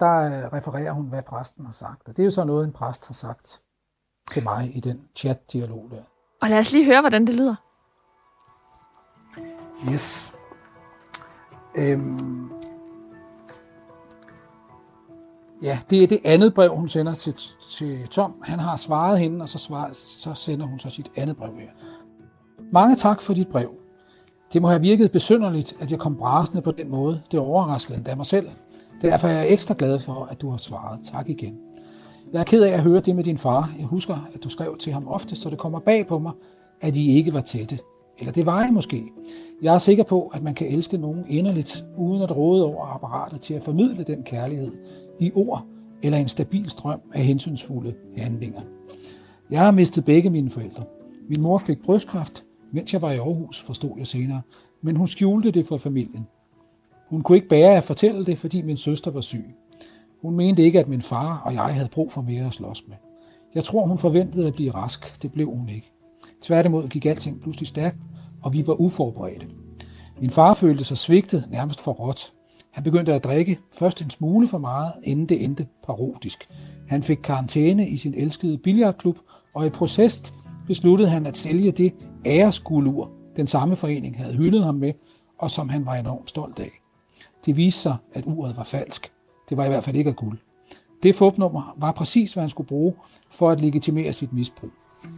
der 0.00 0.16
øh, 0.16 0.52
refererer 0.52 0.92
hun, 0.92 1.06
hvad 1.06 1.22
præsten 1.22 1.64
har 1.64 1.72
sagt. 1.72 2.08
Og 2.08 2.16
det 2.16 2.22
er 2.22 2.24
jo 2.24 2.30
så 2.30 2.44
noget, 2.44 2.64
en 2.64 2.72
præst 2.72 3.06
har 3.06 3.14
sagt 3.14 3.60
til 4.30 4.42
mig 4.42 4.76
i 4.76 4.80
den 4.80 5.08
chat-dialog 5.16 5.88
der. 5.90 6.02
Og 6.42 6.48
lad 6.48 6.58
os 6.58 6.72
lige 6.72 6.84
høre, 6.84 7.00
hvordan 7.00 7.26
det 7.26 7.34
lyder. 7.34 7.54
Yes. 9.92 10.32
Øhm. 11.76 12.50
Ja, 15.62 15.78
det 15.90 16.02
er 16.02 16.06
det 16.06 16.20
andet 16.24 16.54
brev, 16.54 16.76
hun 16.76 16.88
sender 16.88 17.14
til, 17.14 17.34
til 17.70 18.08
Tom. 18.08 18.34
Han 18.42 18.58
har 18.58 18.76
svaret 18.76 19.18
hende, 19.18 19.42
og 19.42 19.48
så, 19.48 19.58
svaret, 19.58 19.96
så 19.96 20.34
sender 20.34 20.66
hun 20.66 20.78
så 20.78 20.90
sit 20.90 21.10
andet 21.16 21.36
brev 21.36 21.54
her. 21.58 21.70
Mange 22.72 22.96
tak 22.96 23.22
for 23.22 23.34
dit 23.34 23.48
brev. 23.48 23.70
Det 24.52 24.62
må 24.62 24.68
have 24.68 24.80
virket 24.80 25.12
besynderligt, 25.12 25.74
at 25.80 25.90
jeg 25.90 25.98
kom 25.98 26.16
brasende 26.16 26.62
på 26.62 26.70
den 26.70 26.88
måde. 26.88 27.22
Det 27.30 27.40
overraskede 27.40 27.98
endda 27.98 28.14
mig 28.14 28.26
selv. 28.26 28.50
Derfor 29.02 29.28
er 29.28 29.32
jeg 29.32 29.52
ekstra 29.52 29.74
glad 29.78 29.98
for, 29.98 30.24
at 30.24 30.40
du 30.40 30.50
har 30.50 30.56
svaret. 30.56 31.00
Tak 31.04 31.28
igen. 31.28 31.58
Jeg 32.32 32.40
er 32.40 32.44
ked 32.44 32.62
af 32.62 32.72
at 32.72 32.82
høre 32.82 33.00
det 33.00 33.16
med 33.16 33.24
din 33.24 33.38
far. 33.38 33.74
Jeg 33.78 33.86
husker, 33.86 34.28
at 34.34 34.44
du 34.44 34.48
skrev 34.48 34.76
til 34.78 34.92
ham 34.92 35.08
ofte, 35.08 35.36
så 35.36 35.50
det 35.50 35.58
kommer 35.58 35.78
bag 35.78 36.06
på 36.06 36.18
mig, 36.18 36.32
at 36.80 36.96
I 36.96 37.16
ikke 37.16 37.34
var 37.34 37.40
tætte. 37.40 37.78
Eller 38.18 38.32
det 38.32 38.46
var 38.46 38.66
I 38.66 38.70
måske. 38.70 39.04
Jeg 39.62 39.74
er 39.74 39.78
sikker 39.78 40.04
på, 40.04 40.26
at 40.26 40.42
man 40.42 40.54
kan 40.54 40.66
elske 40.66 40.98
nogen 40.98 41.24
inderligt, 41.28 41.84
uden 41.96 42.22
at 42.22 42.36
råde 42.36 42.64
over 42.64 42.86
apparatet 42.86 43.40
til 43.40 43.54
at 43.54 43.62
formidle 43.62 44.04
den 44.04 44.22
kærlighed 44.22 44.72
i 45.20 45.32
ord 45.34 45.66
eller 46.02 46.18
en 46.18 46.28
stabil 46.28 46.70
strøm 46.70 47.00
af 47.14 47.24
hensynsfulde 47.24 47.94
handlinger. 48.16 48.60
Jeg 49.50 49.60
har 49.60 49.70
mistet 49.70 50.04
begge 50.04 50.30
mine 50.30 50.50
forældre. 50.50 50.84
Min 51.28 51.42
mor 51.42 51.58
fik 51.58 51.82
brystkræft, 51.82 52.44
mens 52.72 52.92
jeg 52.92 53.02
var 53.02 53.10
i 53.10 53.16
Aarhus, 53.16 53.60
forstod 53.60 53.90
jeg 53.98 54.06
senere, 54.06 54.42
men 54.82 54.96
hun 54.96 55.06
skjulte 55.06 55.50
det 55.50 55.66
for 55.66 55.76
familien. 55.76 56.26
Hun 57.08 57.22
kunne 57.22 57.36
ikke 57.36 57.48
bære 57.48 57.76
at 57.76 57.84
fortælle 57.84 58.26
det, 58.26 58.38
fordi 58.38 58.62
min 58.62 58.76
søster 58.76 59.10
var 59.10 59.20
syg. 59.20 59.44
Hun 60.22 60.36
mente 60.36 60.62
ikke, 60.62 60.80
at 60.80 60.88
min 60.88 61.02
far 61.02 61.42
og 61.44 61.54
jeg 61.54 61.74
havde 61.74 61.88
brug 61.88 62.12
for 62.12 62.22
mere 62.22 62.46
at 62.46 62.52
slås 62.52 62.84
med. 62.88 62.96
Jeg 63.54 63.64
tror, 63.64 63.86
hun 63.86 63.98
forventede 63.98 64.46
at 64.46 64.54
blive 64.54 64.70
rask. 64.70 65.22
Det 65.22 65.32
blev 65.32 65.46
hun 65.46 65.68
ikke. 65.68 65.92
Tværtimod 66.42 66.88
gik 66.88 67.06
alting 67.06 67.40
pludselig 67.40 67.68
stærkt, 67.68 67.98
og 68.42 68.52
vi 68.52 68.66
var 68.66 68.80
uforberedte. 68.80 69.46
Min 70.20 70.30
far 70.30 70.54
følte 70.54 70.84
sig 70.84 70.98
svigtet, 70.98 71.44
nærmest 71.50 71.80
for 71.80 71.92
råt. 71.92 72.32
Han 72.72 72.84
begyndte 72.84 73.14
at 73.14 73.24
drikke, 73.24 73.58
først 73.72 74.02
en 74.02 74.10
smule 74.10 74.48
for 74.48 74.58
meget, 74.58 74.92
inden 75.04 75.26
det 75.26 75.44
endte 75.44 75.66
parodisk. 75.86 76.48
Han 76.88 77.02
fik 77.02 77.18
karantæne 77.22 77.88
i 77.88 77.96
sin 77.96 78.14
elskede 78.14 78.58
billardklub, 78.58 79.18
og 79.54 79.66
i 79.66 79.70
proces 79.70 80.34
besluttede 80.66 81.08
han 81.08 81.26
at 81.26 81.36
sælge 81.36 81.72
det 81.72 81.94
æresgulur, 82.26 83.10
den 83.36 83.46
samme 83.46 83.76
forening 83.76 84.18
havde 84.18 84.36
hyldet 84.36 84.64
ham 84.64 84.74
med, 84.74 84.92
og 85.38 85.50
som 85.50 85.68
han 85.68 85.86
var 85.86 85.94
enormt 85.94 86.28
stolt 86.28 86.58
af. 86.58 86.70
Det 87.46 87.56
viste 87.56 87.80
sig, 87.80 87.96
at 88.12 88.24
uret 88.26 88.56
var 88.56 88.64
falsk. 88.64 89.12
Det 89.50 89.58
var 89.58 89.64
i 89.64 89.68
hvert 89.68 89.84
fald 89.84 89.96
ikke 89.96 90.10
af 90.10 90.16
guld. 90.16 90.38
Det 91.02 91.14
fupnummer 91.14 91.74
var 91.76 91.92
præcis, 91.92 92.32
hvad 92.32 92.42
han 92.42 92.50
skulle 92.50 92.66
bruge 92.66 92.94
for 93.30 93.50
at 93.50 93.60
legitimere 93.60 94.12
sit 94.12 94.32
misbrug. 94.32 94.70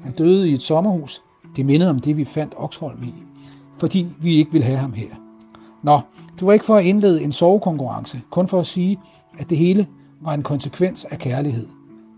Han 0.04 0.12
døde 0.12 0.50
i 0.50 0.52
et 0.52 0.62
sommerhus. 0.62 1.22
Det 1.56 1.66
mindede 1.66 1.90
om 1.90 1.98
det, 1.98 2.16
vi 2.16 2.24
fandt 2.24 2.54
Oxholm 2.56 3.02
i, 3.02 3.14
fordi 3.78 4.08
vi 4.20 4.34
ikke 4.34 4.52
ville 4.52 4.66
have 4.66 4.78
ham 4.78 4.92
her. 4.92 5.08
Nå, 5.82 6.00
det 6.34 6.46
var 6.46 6.52
ikke 6.52 6.64
for 6.64 6.76
at 6.76 6.84
indlede 6.84 7.22
en 7.22 7.32
sovekonkurrence, 7.32 8.20
kun 8.30 8.48
for 8.48 8.60
at 8.60 8.66
sige, 8.66 9.00
at 9.38 9.50
det 9.50 9.58
hele 9.58 9.88
var 10.20 10.34
en 10.34 10.42
konsekvens 10.42 11.04
af 11.04 11.18
kærlighed. 11.18 11.68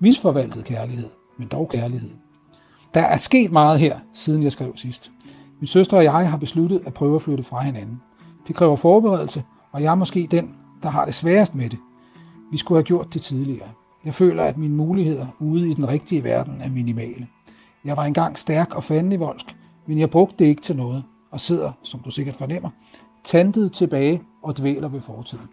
Misforvaltet 0.01 0.65
kærlighed, 0.65 1.09
men 1.39 1.49
dog 1.49 1.69
kærlighed. 1.69 2.11
Der 2.95 3.01
er 3.01 3.17
sket 3.17 3.53
meget 3.53 3.81
her, 3.81 3.99
siden 4.13 4.43
jeg 4.43 4.53
skrev 4.53 4.77
sidst. 4.77 5.13
Min 5.61 5.67
søster 5.67 5.97
og 5.97 6.05
jeg 6.05 6.31
har 6.31 6.39
besluttet 6.39 6.83
at 6.87 6.95
prøve 6.95 7.15
at 7.15 7.23
flytte 7.23 7.45
fra 7.45 7.63
hinanden. 7.63 8.01
Det 8.49 8.57
kræver 8.57 8.77
forberedelse, 8.77 9.43
og 9.73 9.83
jeg 9.83 9.91
er 9.91 9.95
måske 9.95 10.29
den, 10.31 10.55
der 10.83 10.89
har 10.89 11.05
det 11.05 11.15
sværest 11.15 11.55
med 11.55 11.71
det. 11.71 11.79
Vi 12.55 12.59
skulle 12.59 12.77
have 12.79 12.85
gjort 12.85 13.15
det 13.15 13.23
tidligere. 13.23 13.69
Jeg 14.05 14.15
føler, 14.15 14.45
at 14.45 14.57
mine 14.57 14.75
muligheder 14.75 15.27
ude 15.41 15.69
i 15.69 15.73
den 15.73 15.89
rigtige 15.89 16.25
verden 16.25 16.61
er 16.61 16.71
minimale. 16.71 17.29
Jeg 17.85 17.97
var 17.97 18.05
engang 18.05 18.39
stærk 18.39 18.75
og 18.75 18.85
fandenivoldsk, 18.85 19.57
men 19.87 19.99
jeg 19.99 20.11
brugte 20.11 20.37
det 20.39 20.45
ikke 20.45 20.63
til 20.63 20.77
noget, 20.77 21.05
og 21.31 21.41
sidder, 21.41 21.73
som 21.83 22.01
du 22.01 22.11
sikkert 22.11 22.37
fornemmer, 22.37 22.71
tandet 23.25 23.73
tilbage 23.73 24.23
og 24.43 24.59
dvæler 24.59 24.89
ved 24.89 25.01
fortiden. 25.01 25.45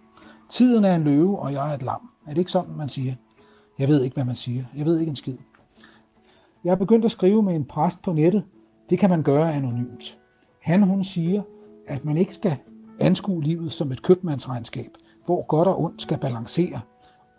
Tiden 0.50 0.84
er 0.84 0.96
en 0.96 1.04
løve, 1.04 1.40
og 1.40 1.54
jeg 1.54 1.70
er 1.70 1.74
et 1.74 1.84
lam. 1.84 2.10
Er 2.28 2.30
det 2.30 2.38
ikke 2.38 2.52
sådan, 2.52 2.76
man 2.78 2.90
siger? 2.90 3.16
Jeg 3.80 3.88
ved 3.88 4.04
ikke, 4.04 4.14
hvad 4.14 4.26
man 4.26 4.36
siger. 4.36 4.64
Jeg 4.76 4.86
ved 4.86 5.00
ikke 5.00 5.10
en 5.10 5.16
skid. 5.16 5.38
Jeg 6.64 6.72
er 6.72 6.76
begyndt 6.76 7.06
at 7.06 7.12
skrive 7.12 7.44
med 7.44 7.56
en 7.56 7.66
præst 7.66 8.02
på 8.04 8.14
nettet. 8.14 8.44
Det 8.90 9.00
kan 9.00 9.10
man 9.10 9.24
gøre 9.24 9.54
anonymt. 9.54 10.18
Han 10.62 10.84
hun 10.84 11.04
siger, 11.04 11.42
at 11.88 12.06
man 12.06 12.18
ikke 12.18 12.34
skal 12.34 12.58
anskue 13.00 13.44
livet 13.44 13.74
som 13.74 13.92
et 13.92 14.02
købmandsregnskab, 14.02 14.92
hvor 15.26 15.46
godt 15.46 15.68
og 15.68 15.82
ondt 15.82 16.02
skal 16.02 16.18
balancere, 16.18 16.82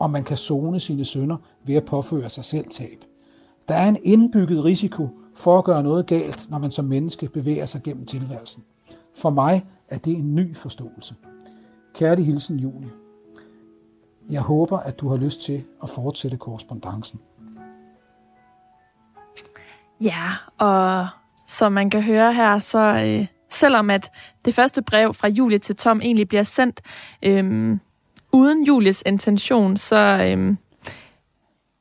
og 0.02 0.10
man 0.10 0.24
kan 0.24 0.36
zone 0.36 0.80
sine 0.80 1.04
sønder 1.04 1.36
ved 1.64 1.74
at 1.74 1.84
påføre 1.84 2.28
sig 2.28 2.44
selv 2.44 2.68
tab. 2.70 3.04
Der 3.68 3.74
er 3.74 3.88
en 3.88 3.98
indbygget 4.02 4.64
risiko 4.64 5.08
for 5.36 5.58
at 5.58 5.64
gøre 5.64 5.82
noget 5.82 6.06
galt, 6.06 6.50
når 6.50 6.58
man 6.58 6.70
som 6.70 6.84
menneske 6.84 7.28
bevæger 7.28 7.66
sig 7.66 7.82
gennem 7.82 8.06
tilværelsen. 8.06 8.64
For 9.16 9.30
mig 9.30 9.64
er 9.88 9.98
det 9.98 10.12
en 10.16 10.34
ny 10.34 10.56
forståelse. 10.56 11.14
Kærlig 11.94 12.26
hilsen, 12.26 12.58
Julie. 12.58 12.90
Jeg 14.30 14.40
håber, 14.40 14.78
at 14.78 15.00
du 15.00 15.08
har 15.08 15.16
lyst 15.16 15.40
til 15.40 15.64
at 15.82 15.88
fortsætte 15.88 16.36
korrespondancen. 16.36 17.20
Ja, 20.00 20.28
og 20.58 21.06
som 21.46 21.72
man 21.72 21.90
kan 21.90 22.02
høre 22.02 22.32
her, 22.32 22.58
så 22.58 23.04
øh, 23.06 23.26
selvom 23.50 23.90
at 23.90 24.10
det 24.44 24.54
første 24.54 24.82
brev 24.82 25.14
fra 25.14 25.28
Julie 25.28 25.58
til 25.58 25.76
Tom 25.76 26.00
egentlig 26.00 26.28
bliver 26.28 26.42
sendt 26.42 26.80
øh, 27.22 27.78
uden 28.32 28.64
Julies 28.64 29.02
intention, 29.06 29.76
så 29.76 29.96
øh, 29.96 30.56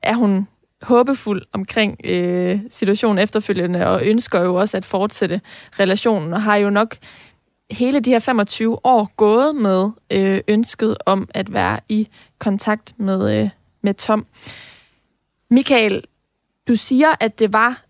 er 0.03 0.13
hun 0.13 0.47
håbefuld 0.81 1.45
omkring 1.53 1.97
øh, 2.03 2.59
situationen 2.69 3.17
efterfølgende, 3.17 3.87
og 3.87 4.05
ønsker 4.05 4.41
jo 4.41 4.55
også 4.55 4.77
at 4.77 4.85
fortsætte 4.85 5.41
relationen, 5.79 6.33
og 6.33 6.41
har 6.41 6.55
jo 6.55 6.69
nok 6.69 6.97
hele 7.71 7.99
de 7.99 8.09
her 8.09 8.19
25 8.19 8.85
år 8.85 9.11
gået 9.17 9.55
med 9.55 9.89
øh, 10.09 10.41
ønsket 10.47 10.97
om 11.05 11.29
at 11.33 11.53
være 11.53 11.79
i 11.89 12.07
kontakt 12.39 12.93
med, 12.97 13.41
øh, 13.41 13.49
med 13.81 13.93
Tom. 13.93 14.25
Michael, 15.49 16.03
du 16.67 16.75
siger, 16.75 17.07
at 17.19 17.39
det 17.39 17.53
var 17.53 17.83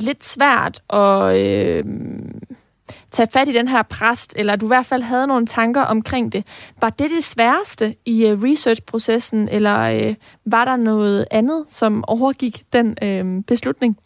lidt 0.00 0.24
svært 0.24 0.82
at 0.90 1.36
øh, 1.36 1.84
tage 3.10 3.28
fat 3.32 3.48
i 3.48 3.52
den 3.52 3.68
her 3.68 3.82
præst, 3.82 4.32
eller 4.36 4.56
du 4.56 4.66
i 4.66 4.68
hvert 4.68 4.86
fald 4.86 5.02
havde 5.02 5.26
nogle 5.26 5.46
tanker 5.46 5.82
omkring 5.82 6.32
det. 6.32 6.46
Var 6.80 6.90
det 6.90 7.10
det 7.10 7.24
sværeste 7.24 7.96
i 8.04 8.26
øh, 8.26 8.42
researchprocessen, 8.42 9.48
eller 9.48 9.80
øh, 9.80 10.14
var 10.44 10.64
der 10.64 10.76
noget 10.76 11.26
andet, 11.30 11.64
som 11.68 12.04
overgik 12.06 12.64
den 12.72 12.96
øh, 13.02 13.44
beslutning? 13.44 13.98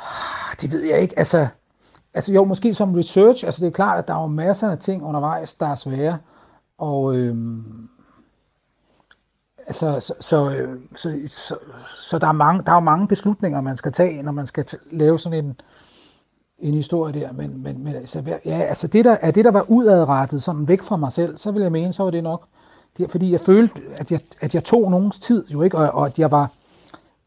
Ah, 0.00 0.56
det 0.60 0.70
ved 0.70 0.84
jeg 0.84 1.00
ikke. 1.00 1.18
Altså, 1.18 1.46
altså 2.14 2.32
jo, 2.32 2.44
måske 2.44 2.74
som 2.74 2.94
research. 2.94 3.44
Altså 3.44 3.60
det 3.60 3.66
er 3.66 3.72
klart, 3.72 3.98
at 3.98 4.08
der 4.08 4.14
er 4.14 4.20
jo 4.20 4.26
masser 4.26 4.70
af 4.70 4.78
ting 4.78 5.04
undervejs, 5.04 5.54
der 5.54 5.66
er 5.66 5.74
svære. 5.74 6.18
Og 6.78 7.16
øhm, 7.16 7.88
altså, 9.66 10.00
så, 10.00 10.14
så, 10.20 10.50
øh, 10.50 10.80
så, 10.96 11.18
så, 11.28 11.56
så 11.98 12.18
der, 12.18 12.26
er 12.26 12.32
mange, 12.32 12.62
der 12.62 12.70
er 12.70 12.76
jo 12.76 12.80
mange 12.80 13.08
beslutninger, 13.08 13.60
man 13.60 13.76
skal 13.76 13.92
tage, 13.92 14.22
når 14.22 14.32
man 14.32 14.46
skal 14.46 14.66
lave 14.92 15.18
sådan 15.18 15.44
en, 15.44 15.60
en 16.58 16.74
historie 16.74 17.20
der. 17.20 17.32
Men, 17.32 17.62
men, 17.62 17.84
men 17.84 17.94
altså, 17.94 18.22
ja, 18.44 18.58
altså 18.58 18.86
det 18.86 19.04
der, 19.04 19.16
er 19.20 19.30
det, 19.30 19.44
der 19.44 19.50
var 19.50 19.64
udadrettet, 19.68 20.42
sådan 20.42 20.68
væk 20.68 20.82
fra 20.82 20.96
mig 20.96 21.12
selv, 21.12 21.36
så 21.36 21.50
vil 21.50 21.62
jeg 21.62 21.72
mene, 21.72 21.92
så 21.92 22.02
var 22.02 22.10
det 22.10 22.22
nok, 22.22 22.46
det, 22.96 23.10
fordi 23.10 23.32
jeg 23.32 23.40
følte, 23.40 23.80
at 23.96 24.12
jeg, 24.12 24.20
at 24.40 24.54
jeg 24.54 24.64
tog 24.64 24.90
nogens 24.90 25.18
tid, 25.18 25.46
jo 25.48 25.62
ikke, 25.62 25.78
og, 25.78 25.90
og 25.90 26.06
at 26.06 26.18
jeg 26.18 26.30
var, 26.30 26.52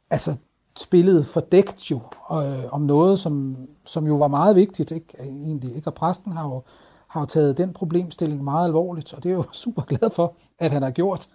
altså 0.09 0.35
spillet 0.77 1.25
fordækt 1.25 1.91
jo 1.91 1.99
øh, 2.31 2.65
om 2.71 2.81
noget, 2.81 3.19
som, 3.19 3.57
som 3.85 4.07
jo 4.07 4.15
var 4.15 4.27
meget 4.27 4.55
vigtigt, 4.55 4.91
ikke? 4.91 5.07
egentlig. 5.19 5.75
Ikke? 5.75 5.87
Og 5.87 5.93
præsten 5.93 6.31
har 6.31 6.43
jo, 6.43 6.61
har 7.07 7.19
jo 7.19 7.25
taget 7.25 7.57
den 7.57 7.73
problemstilling 7.73 8.43
meget 8.43 8.65
alvorligt, 8.65 9.13
og 9.13 9.23
det 9.23 9.29
er 9.29 9.33
jeg 9.33 9.37
jo 9.37 9.53
super 9.63 9.81
glad 9.81 10.09
for, 10.15 10.33
at 10.59 10.71
han 10.71 10.81
har 10.81 10.91
gjort, 10.91 11.29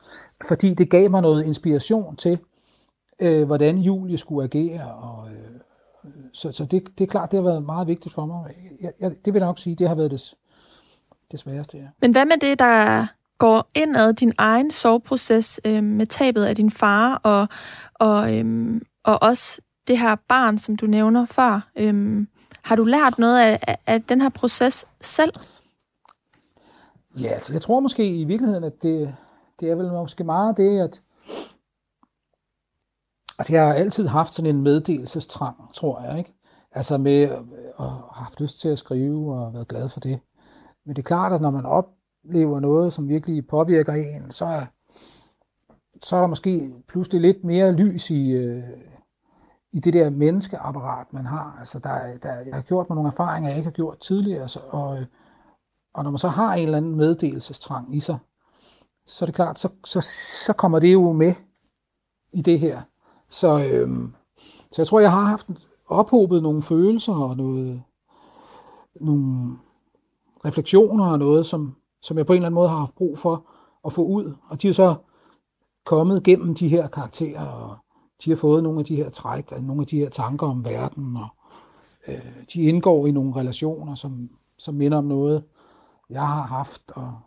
fordi 0.49 0.75
det 0.75 0.91
gav 0.91 1.11
mig 1.11 1.23
noget 1.23 1.45
inspiration 1.45 2.17
til, 2.17 2.39
øh, 3.21 3.47
hvordan 3.47 3.79
Julie 3.79 4.19
skulle 4.19 4.45
agere. 4.45 4.95
Og, 4.95 5.29
øh, 5.29 5.46
så 6.37 6.53
så 6.53 6.65
det, 6.65 6.99
det 6.99 7.05
er 7.05 7.09
klart, 7.09 7.31
det 7.31 7.37
har 7.37 7.45
været 7.45 7.63
meget 7.63 7.89
vigtigt 7.89 8.15
for 8.15 8.27
mig. 8.27 8.55
Jeg, 8.83 8.93
jeg, 9.01 9.11
det 9.25 9.35
vil 9.35 9.41
jeg 9.41 9.49
nok 9.49 9.59
sige, 9.59 9.77
det 9.77 9.89
har 9.89 9.95
været 9.95 10.11
det, 10.11 10.35
det 11.33 11.41
sværeste. 11.41 11.79
Ja. 11.79 11.87
Men 12.01 12.13
hvad 12.13 12.25
med 12.25 12.37
det, 12.41 12.59
der 12.59 13.07
går 13.39 13.69
indad 13.75 14.13
din 14.13 14.33
egen 14.39 14.71
soveproces 14.71 15.61
øh, 15.65 15.85
med 15.85 16.07
tabet 16.07 16.45
af 16.45 16.57
din 16.57 16.71
far, 16.71 17.21
og, 17.23 17.49
og, 17.95 18.35
øh, 18.35 18.81
og 19.05 19.23
også 19.23 19.61
det 19.89 19.99
her 19.99 20.17
barn, 20.29 20.59
som 20.59 20.77
du 20.77 20.87
nævner 20.87 21.25
før. 21.25 21.69
Øhm, 21.77 22.29
har 22.63 22.77
du 22.77 22.85
lært 22.85 23.19
noget 23.19 23.41
af, 23.41 23.59
af, 23.67 23.79
af 23.87 24.03
den 24.03 24.21
her 24.21 24.29
proces 24.29 24.87
selv? 25.01 25.33
Ja, 27.21 27.29
altså 27.29 27.53
jeg 27.53 27.63
tror 27.63 27.81
måske 27.81 28.21
i 28.21 28.25
virkeligheden, 28.25 28.65
at 28.65 28.83
det, 28.83 29.15
det 29.61 29.71
er 29.71 29.75
vel 29.75 29.93
måske 29.93 30.25
meget 30.25 30.57
det, 30.57 30.81
at, 30.81 31.03
Altså, 33.39 33.53
jeg 33.53 33.67
har 33.67 33.75
altid 33.75 34.07
haft 34.07 34.33
sådan 34.33 34.57
en 34.57 34.63
meddelelsestrang, 34.63 35.57
tror 35.75 36.03
jeg, 36.03 36.19
ikke? 36.19 36.35
Altså 36.73 36.99
med 36.99 37.23
øh, 37.23 37.39
at 37.79 37.87
have 37.87 38.03
haft 38.13 38.41
lyst 38.41 38.61
til 38.61 38.69
at 38.69 38.79
skrive 38.79 39.35
og 39.35 39.55
været 39.55 39.69
glad 39.69 39.89
for 39.89 40.01
det. 40.01 40.21
Men 40.85 40.97
det 40.97 41.03
er 41.03 41.07
klart, 41.07 41.33
at 41.33 41.41
når 41.41 41.51
man 41.51 41.65
oplever 41.65 42.61
noget, 42.61 42.93
som 42.93 43.09
virkelig 43.09 43.47
påvirker 43.47 43.93
en, 43.93 44.31
så 44.31 44.45
er, 44.45 44.67
så 46.03 46.17
er 46.17 46.21
der 46.21 46.27
måske 46.27 46.71
pludselig 46.89 47.21
lidt 47.21 47.45
mere 47.45 47.73
lys 47.73 48.11
i, 48.11 48.31
øh, 48.31 48.65
i 49.73 49.81
det 49.81 49.93
der 49.93 50.11
menneskeapparat, 50.11 51.13
man 51.13 51.27
har. 51.27 51.57
Altså, 51.59 51.79
der, 51.79 52.17
der, 52.23 52.35
jeg 52.35 52.55
har 52.55 52.63
gjort 52.63 52.89
mig 52.89 52.97
nogle 52.97 53.09
erfaringer, 53.09 53.51
jeg 53.51 53.59
ikke 53.59 53.67
har 53.67 53.73
gjort 53.73 53.99
tidligere, 53.99 54.49
så, 54.49 54.61
og, 54.69 54.99
og 55.95 56.05
når 56.05 56.11
man 56.11 56.19
så 56.19 56.29
har 56.29 56.55
en 56.55 56.65
eller 56.65 56.79
anden 56.79 56.97
meddelelsestrang 56.97 57.97
i 57.97 58.01
sig, 58.01 58.19
så 59.07 59.25
er 59.25 59.27
det 59.27 59.35
klart, 59.35 59.59
så, 59.59 59.69
så, 59.85 60.01
så 60.47 60.53
kommer 60.53 60.79
det 60.79 60.93
jo 60.93 61.13
med 61.13 61.35
i 62.33 62.43
det 62.43 62.61
her. 62.61 62.83
Så, 63.31 63.65
øhm, 63.73 64.15
så 64.73 64.83
jeg 64.83 64.87
tror, 64.87 65.01
jeg 65.01 65.13
har 65.13 65.25
haft 65.25 65.51
ophobet 65.89 66.43
nogle 66.43 66.63
følelser 66.63 67.15
og 67.15 67.37
noget, 67.37 67.83
nogle 69.01 69.57
refleksioner 70.45 71.07
og 71.07 71.19
noget, 71.19 71.47
som, 71.47 71.77
som 72.03 72.19
jeg 72.19 72.27
på 72.27 72.33
en 72.33 72.37
eller 72.37 72.47
anden 72.47 72.55
måde 72.55 72.69
har 72.69 72.79
haft 72.79 72.95
brug 72.95 73.19
for 73.19 73.47
at 73.87 73.93
få 73.93 74.05
ud. 74.05 74.35
Og 74.49 74.63
de 74.63 74.69
er 74.69 74.73
så 74.73 74.95
kommet 75.85 76.23
gennem 76.23 76.55
de 76.55 76.69
her 76.69 76.89
karakterer 76.89 77.47
og, 77.47 77.77
de 78.25 78.31
har 78.31 78.37
fået 78.37 78.63
nogle 78.63 78.79
af 78.79 78.85
de 78.85 78.97
her 78.97 79.11
træk, 79.11 79.51
nogle 79.51 79.81
af 79.81 79.87
de 79.87 79.99
her 79.99 80.09
tanker 80.09 80.47
om 80.47 80.65
verden, 80.65 81.17
og 81.17 81.29
øh, 82.09 82.47
de 82.55 82.63
indgår 82.63 83.07
i 83.07 83.11
nogle 83.11 83.37
relationer, 83.37 83.95
som, 83.95 84.31
som 84.59 84.75
minder 84.75 84.99
om 84.99 85.05
noget, 85.05 85.45
jeg 86.11 86.27
har 86.27 86.43
haft, 86.43 86.83
og 86.91 87.19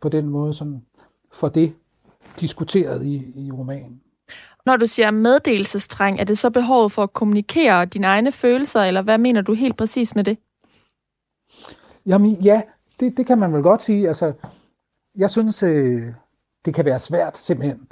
på 0.00 0.08
den 0.08 0.28
måde 0.28 0.52
sådan 0.52 0.86
for 1.32 1.48
det 1.48 1.74
diskuteret 2.40 3.04
i, 3.04 3.46
i 3.46 3.50
romanen. 3.50 4.00
Når 4.66 4.76
du 4.76 4.86
siger 4.86 5.10
meddelelsestrang, 5.10 6.20
er 6.20 6.24
det 6.24 6.38
så 6.38 6.50
behovet 6.50 6.92
for 6.92 7.02
at 7.02 7.12
kommunikere 7.12 7.84
dine 7.84 8.06
egne 8.06 8.32
følelser, 8.32 8.80
eller 8.80 9.02
hvad 9.02 9.18
mener 9.18 9.40
du 9.40 9.54
helt 9.54 9.76
præcis 9.76 10.14
med 10.14 10.24
det? 10.24 10.38
Jamen 12.06 12.32
ja, 12.32 12.62
det, 13.00 13.16
det 13.16 13.26
kan 13.26 13.38
man 13.38 13.52
vel 13.52 13.62
godt 13.62 13.82
sige. 13.82 14.08
Altså, 14.08 14.32
jeg 15.16 15.30
synes, 15.30 15.62
øh, 15.62 16.02
det 16.64 16.74
kan 16.74 16.84
være 16.84 16.98
svært 16.98 17.36
simpelthen 17.36 17.88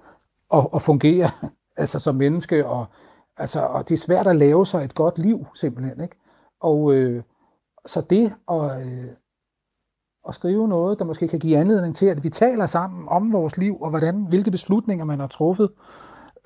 at, 0.54 0.68
at 0.74 0.82
fungere 0.82 1.30
altså 1.76 1.98
som 1.98 2.14
menneske, 2.14 2.66
og, 2.66 2.86
altså, 3.36 3.60
og 3.60 3.88
det 3.88 3.94
er 3.94 3.98
svært 3.98 4.26
at 4.26 4.36
lave 4.36 4.66
sig 4.66 4.84
et 4.84 4.94
godt 4.94 5.18
liv, 5.18 5.46
simpelthen. 5.54 6.00
Ikke? 6.00 6.16
Og 6.60 6.94
øh, 6.94 7.22
så 7.86 8.00
det 8.00 8.34
at, 8.50 8.86
øh, 8.86 9.06
at 10.28 10.34
skrive 10.34 10.68
noget, 10.68 10.98
der 10.98 11.04
måske 11.04 11.28
kan 11.28 11.38
give 11.38 11.58
anledning 11.58 11.96
til, 11.96 12.06
at 12.06 12.24
vi 12.24 12.28
taler 12.28 12.66
sammen 12.66 13.08
om 13.08 13.32
vores 13.32 13.56
liv, 13.56 13.82
og 13.82 13.90
hvordan, 13.90 14.26
hvilke 14.28 14.50
beslutninger 14.50 15.04
man 15.04 15.20
har 15.20 15.26
truffet, 15.26 15.70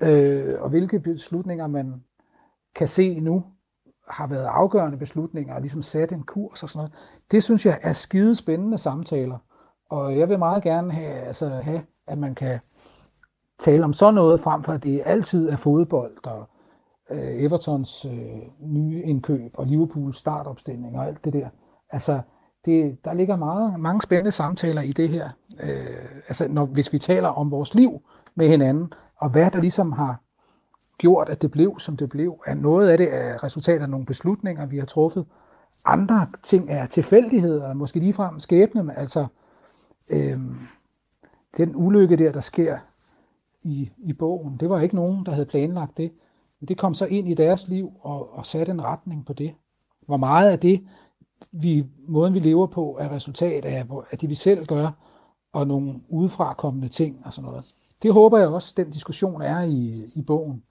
øh, 0.01 0.53
og 0.59 0.69
hvilke 0.69 0.99
beslutninger 0.99 1.67
man 1.67 2.03
kan 2.75 2.87
se 2.87 3.19
nu, 3.19 3.43
har 4.07 4.27
været 4.27 4.45
afgørende 4.45 4.97
beslutninger, 4.97 5.55
og 5.55 5.61
ligesom 5.61 5.81
sat 5.81 6.11
en 6.11 6.23
kurs 6.23 6.63
og 6.63 6.69
sådan 6.69 6.79
noget. 6.79 6.93
Det 7.31 7.43
synes 7.43 7.65
jeg 7.65 7.79
er 7.81 7.93
skide 7.93 8.35
spændende 8.35 8.77
samtaler. 8.77 9.37
Og 9.89 10.17
jeg 10.19 10.29
vil 10.29 10.39
meget 10.39 10.63
gerne 10.63 10.93
have, 10.93 11.13
altså 11.13 11.49
have 11.49 11.81
at 12.07 12.17
man 12.17 12.35
kan 12.35 12.59
tale 13.59 13.83
om 13.83 13.93
sådan 13.93 14.13
noget, 14.13 14.39
frem 14.39 14.63
for 14.63 14.73
at 14.73 14.83
det 14.83 15.01
altid 15.05 15.49
er 15.49 15.57
fodbold 15.57 16.27
og 16.27 16.49
øh, 17.09 17.43
Evertons 17.43 18.05
øh, 18.05 18.41
nye 18.59 19.01
indkøb 19.03 19.51
og 19.53 19.65
Liverpools 19.65 20.17
startopstilling 20.17 20.97
og 20.97 21.07
alt 21.07 21.25
det 21.25 21.33
der. 21.33 21.49
Altså, 21.89 22.21
det, 22.65 22.97
der 23.05 23.13
ligger 23.13 23.35
meget, 23.35 23.79
mange 23.79 24.01
spændende 24.01 24.31
samtaler 24.31 24.81
i 24.81 24.91
det 24.91 25.09
her. 25.09 25.29
Øh, 25.63 26.21
altså, 26.27 26.47
når, 26.47 26.65
hvis 26.65 26.93
vi 26.93 26.97
taler 26.97 27.29
om 27.29 27.51
vores 27.51 27.75
liv 27.75 28.01
med 28.35 28.47
hinanden, 28.47 28.93
og 29.17 29.29
hvad 29.29 29.51
der 29.51 29.61
ligesom 29.61 29.91
har 29.91 30.21
gjort, 30.97 31.29
at 31.29 31.41
det 31.41 31.51
blev, 31.51 31.79
som 31.79 31.97
det 31.97 32.09
blev. 32.09 32.41
At 32.45 32.57
noget 32.57 32.89
af 32.89 32.97
det 32.97 33.15
er 33.15 33.43
resultat 33.43 33.81
af 33.81 33.89
nogle 33.89 34.05
beslutninger, 34.05 34.65
vi 34.65 34.77
har 34.77 34.85
truffet. 34.85 35.25
Andre 35.85 36.27
ting 36.43 36.69
er 36.69 36.87
tilfældigheder, 36.87 37.73
måske 37.73 37.99
ligefrem 37.99 38.39
skæbne. 38.39 38.97
Altså, 38.97 39.27
øh, 40.09 40.39
den 41.57 41.75
ulykke 41.75 42.15
der, 42.15 42.31
der 42.31 42.39
sker 42.39 42.77
i, 43.61 43.91
i 43.97 44.13
bogen, 44.13 44.57
det 44.59 44.69
var 44.69 44.79
ikke 44.79 44.95
nogen, 44.95 45.25
der 45.25 45.31
havde 45.31 45.45
planlagt 45.45 45.97
det. 45.97 46.11
Men 46.59 46.67
det 46.67 46.77
kom 46.77 46.93
så 46.93 47.05
ind 47.05 47.27
i 47.27 47.33
deres 47.33 47.67
liv 47.67 47.91
og, 48.01 48.37
og 48.37 48.45
satte 48.45 48.71
en 48.71 48.83
retning 48.83 49.25
på 49.25 49.33
det. 49.33 49.53
Hvor 50.05 50.17
meget 50.17 50.51
af 50.51 50.59
det, 50.59 50.87
vi, 51.51 51.85
måden 52.07 52.33
vi 52.33 52.39
lever 52.39 52.67
på, 52.67 52.97
er 52.99 53.11
resultat 53.11 53.65
af, 53.65 53.85
af 54.11 54.17
det, 54.17 54.29
vi 54.29 54.35
selv 54.35 54.65
gør, 54.65 54.91
og 55.53 55.67
nogle 55.67 56.01
udefrakommende 56.09 56.87
ting 56.87 57.21
og 57.25 57.33
sådan 57.33 57.49
noget. 57.49 57.65
Det 58.03 58.13
håber 58.13 58.37
jeg 58.37 58.47
også, 58.47 58.73
den 58.77 58.89
diskussion 58.89 59.41
er 59.41 59.61
i, 59.61 60.03
i 60.15 60.21
bogen. 60.27 60.63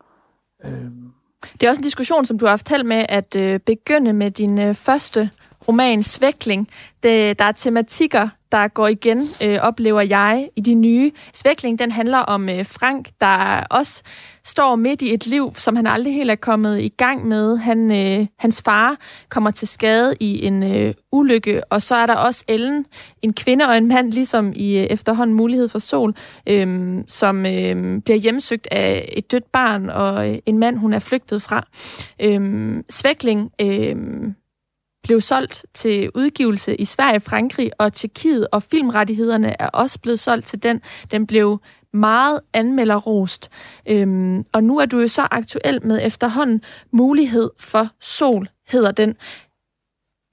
Øhm. 0.65 1.13
Det 1.53 1.63
er 1.63 1.69
også 1.69 1.81
en 1.81 1.85
diskussion, 1.85 2.25
som 2.25 2.39
du 2.39 2.45
har 2.45 2.51
haft 2.51 2.69
held 2.69 2.85
med 2.85 3.07
at 3.09 3.37
øh, 3.37 3.61
begynde 3.61 4.13
med 4.13 4.31
din 4.31 4.59
øh, 4.59 4.75
første 4.75 5.31
roman, 5.69 6.03
Svækling. 6.03 6.69
Det, 7.03 7.39
der 7.39 7.45
er 7.45 7.53
tematikker, 7.53 8.29
der 8.57 8.69
går 8.69 8.89
igen, 8.89 9.29
øh, 9.43 9.59
oplever 9.63 10.01
jeg, 10.01 10.49
i 10.57 10.61
de 10.61 10.75
nye. 10.75 11.13
Svækling, 11.33 11.79
den 11.79 11.91
handler 11.91 12.19
om 12.19 12.49
øh, 12.49 12.67
Frank, 12.67 13.09
der 13.21 13.67
også 13.71 14.03
står 14.45 14.77
midt 14.77 15.03
i 15.03 15.15
et 15.15 15.27
liv, 15.27 15.55
som 15.57 15.77
han 15.77 15.87
aldrig 15.87 16.15
helt 16.15 16.31
er 16.31 16.35
kommet 16.35 16.81
i 16.81 16.89
gang 16.89 17.27
med. 17.27 17.57
Han, 17.57 17.91
øh, 17.93 18.27
hans 18.39 18.63
far 18.63 18.97
kommer 19.29 19.51
til 19.51 19.69
skade 19.69 20.15
i 20.21 20.47
en 20.47 20.63
øh, 20.63 20.95
ulykke, 21.13 21.65
og 21.65 21.83
så 21.83 21.95
er 21.95 22.07
der 22.07 22.15
også 22.15 22.45
Ellen, 22.49 22.87
en 23.23 23.33
kvinde 23.33 23.65
og 23.65 23.77
en 23.77 23.87
mand, 23.87 24.13
ligesom 24.13 24.53
i 24.57 24.79
øh, 24.79 24.85
efterhånden 24.85 25.37
Mulighed 25.37 25.69
for 25.69 25.79
Sol, 25.79 26.15
øh, 26.47 26.99
som 27.09 27.47
øh, 27.47 28.03
bliver 28.03 28.19
hjemsøgt 28.19 28.69
af 28.71 29.09
et 29.13 29.33
dødt 29.33 29.53
barn 29.53 29.91
og 29.91 30.31
øh, 30.31 30.39
en 30.47 30.59
mand, 30.59 30.77
hun 30.77 30.93
er 30.93 30.99
flygtet 30.99 31.43
fra. 31.43 31.67
Øh, 32.23 32.83
Svækling... 32.91 33.51
Øh, 33.61 33.97
blev 35.07 35.21
solgt 35.21 35.67
til 35.75 36.11
udgivelse 36.15 36.77
i 36.77 36.85
Sverige, 36.85 37.21
Frankrig 37.21 37.71
og 37.79 37.93
Tjekkiet, 37.93 38.47
og 38.53 38.63
filmrettighederne 38.63 39.63
er 39.63 39.69
også 39.69 39.99
blevet 40.01 40.21
solgt 40.21 40.47
til 40.47 40.63
den. 40.63 40.81
Den 41.11 41.27
blev 41.27 41.61
meget 41.93 42.41
anmelderrost. 42.53 43.51
Øhm, 43.89 44.45
og 44.53 44.65
nu 44.65 44.79
er 44.79 44.87
du 44.87 45.01
jo 45.01 45.09
så 45.09 45.23
aktuel 45.31 45.87
med 45.87 46.01
efterhånden 46.03 46.63
mulighed 46.93 47.51
for 47.59 47.89
sol, 48.01 48.49
hedder 48.69 48.93
den. 48.93 49.15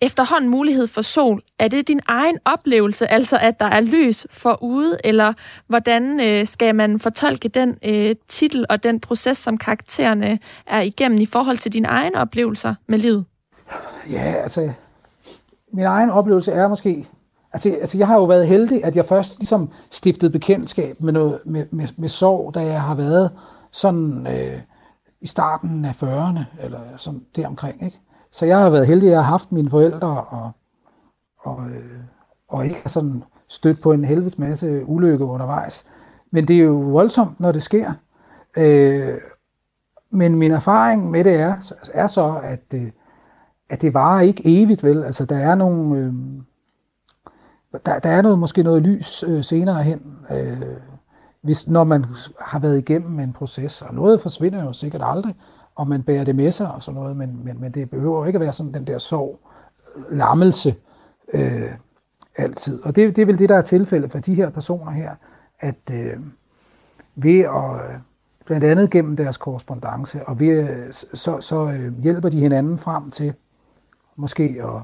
Efterhånden 0.02 0.50
mulighed 0.50 0.88
for 0.88 1.02
sol, 1.02 1.42
er 1.60 1.68
det 1.68 1.88
din 1.88 2.00
egen 2.08 2.38
oplevelse, 2.46 3.12
altså 3.12 3.38
at 3.38 3.60
der 3.60 3.66
er 3.66 3.82
lys 3.82 4.28
forude, 4.32 4.98
eller 5.04 5.34
hvordan 5.68 6.20
øh, 6.20 6.48
skal 6.48 6.76
man 6.76 7.00
fortolke 7.00 7.48
den 7.48 7.78
øh, 7.86 8.16
titel 8.28 8.66
og 8.70 8.84
den 8.84 9.00
proces, 9.00 9.38
som 9.38 9.58
karaktererne 9.58 10.40
er 10.68 10.82
igennem 10.82 11.22
i 11.22 11.26
forhold 11.26 11.58
til 11.58 11.74
dine 11.74 11.88
egne 11.88 12.18
oplevelser 12.22 12.76
med 12.88 13.00
livet? 13.00 13.26
Ja, 14.12 14.34
altså, 14.42 14.72
min 15.72 15.86
egen 15.86 16.10
oplevelse 16.10 16.52
er 16.52 16.68
måske, 16.68 17.08
altså, 17.54 17.70
altså 17.70 17.98
jeg 17.98 18.08
har 18.08 18.16
jo 18.16 18.24
været 18.24 18.48
heldig, 18.48 18.86
at 18.86 18.96
jeg 18.96 19.06
først 19.06 19.40
ligesom 19.40 19.70
stiftede 19.92 20.32
bekendtskab 20.32 20.96
med, 21.02 21.14
noget, 21.14 21.40
med, 21.46 21.66
med, 21.72 21.88
med 21.98 22.10
sorg, 22.10 22.54
da 22.54 22.60
jeg 22.60 22.82
har 22.82 22.96
været 22.96 23.32
sådan 23.72 24.28
øh, 24.28 24.62
i 25.22 25.28
starten 25.28 25.86
af 25.86 26.04
40'erne, 26.04 26.64
eller 26.64 26.80
sådan 26.98 27.26
deromkring, 27.36 27.84
ikke? 27.84 28.00
Så 28.32 28.46
jeg 28.46 28.60
har 28.60 28.70
været 28.70 28.88
heldig, 28.88 29.08
at 29.08 29.12
jeg 29.12 29.24
har 29.24 29.32
haft 29.32 29.52
mine 29.52 29.70
forældre, 29.70 30.24
og, 30.24 30.52
og, 31.40 31.62
øh, 31.70 32.00
og 32.50 32.66
ikke 32.66 32.80
har 32.82 32.90
sådan 32.90 33.24
stødt 33.50 33.82
på 33.82 33.92
en 33.92 34.06
helvedes 34.06 34.40
masse 34.40 34.86
ulykke 34.86 35.26
undervejs. 35.26 35.86
Men 36.32 36.48
det 36.48 36.56
er 36.56 36.64
jo 36.64 36.74
voldsomt, 36.74 37.40
når 37.40 37.52
det 37.52 37.64
sker. 37.64 37.94
Øh, 38.58 39.18
men 40.10 40.36
min 40.36 40.52
erfaring 40.52 41.12
med 41.12 41.24
det 41.24 41.36
er, 41.36 41.76
er 41.94 42.08
så, 42.08 42.40
at, 42.44 42.74
øh, 42.74 42.92
at 43.74 43.82
det 43.82 43.94
varer 43.94 44.22
ikke 44.22 44.42
evigt, 44.46 44.84
vel? 44.84 45.04
Altså, 45.04 45.26
der 45.26 45.38
er 45.38 45.56
nogle... 45.56 46.00
Øh, 46.00 46.14
der, 47.86 48.00
der 48.00 48.10
er 48.10 48.22
noget, 48.22 48.40
måske 48.40 48.64
noget 48.64 48.82
lys 48.82 49.24
øh, 49.28 49.44
senere 49.44 49.84
hen, 49.84 50.18
øh, 50.32 50.62
hvis, 51.42 51.68
når 51.68 51.84
man 51.84 52.06
har 52.40 52.60
været 52.60 52.78
igennem 52.78 53.20
en 53.20 53.34
proces, 53.34 53.82
og 53.82 53.96
noget 53.96 54.22
forsvinder 54.22 54.64
jo 54.64 54.74
sikkert 54.74 55.02
aldrig, 55.06 55.36
og 55.76 55.88
man 55.88 56.04
bærer 56.04 56.24
det 56.24 56.36
med 56.36 56.52
sig 56.52 56.72
og 56.72 56.84
sådan 56.84 57.00
noget, 57.00 57.18
men, 57.18 57.42
men, 57.44 57.62
men 57.62 57.72
det 57.72 57.90
behøver 57.90 58.26
ikke 58.26 58.38
at 58.38 58.42
være 58.42 58.54
sådan 58.54 58.74
den 58.74 58.88
der 58.88 58.98
sorg, 58.98 59.40
øh, 59.96 60.18
lammelse 60.18 60.76
øh, 61.34 61.72
altid. 62.38 62.84
Og 62.84 62.96
det, 62.96 63.16
det 63.16 63.22
er 63.22 63.26
vel 63.26 63.40
det, 63.40 63.50
der 63.50 63.58
er 63.58 63.62
tilfældet 63.62 64.12
for 64.12 64.20
de 64.20 64.36
her 64.36 64.50
personer 64.50 64.92
her, 64.92 65.16
at 65.60 65.92
øh, 65.92 66.18
ved 67.16 67.40
at 67.40 67.90
øh, 67.90 68.00
blandt 68.46 68.64
andet 68.64 68.90
gennem 68.92 69.16
deres 69.16 69.38
korrespondence, 69.38 70.26
og 70.28 70.40
ved, 70.40 70.70
øh, 70.70 70.94
så, 70.94 71.38
så 71.40 71.70
øh, 71.70 72.02
hjælper 72.02 72.30
de 72.30 72.40
hinanden 72.40 72.80
frem 72.80 73.12
til 73.12 73.34
måske 74.16 74.44
at, 74.44 74.82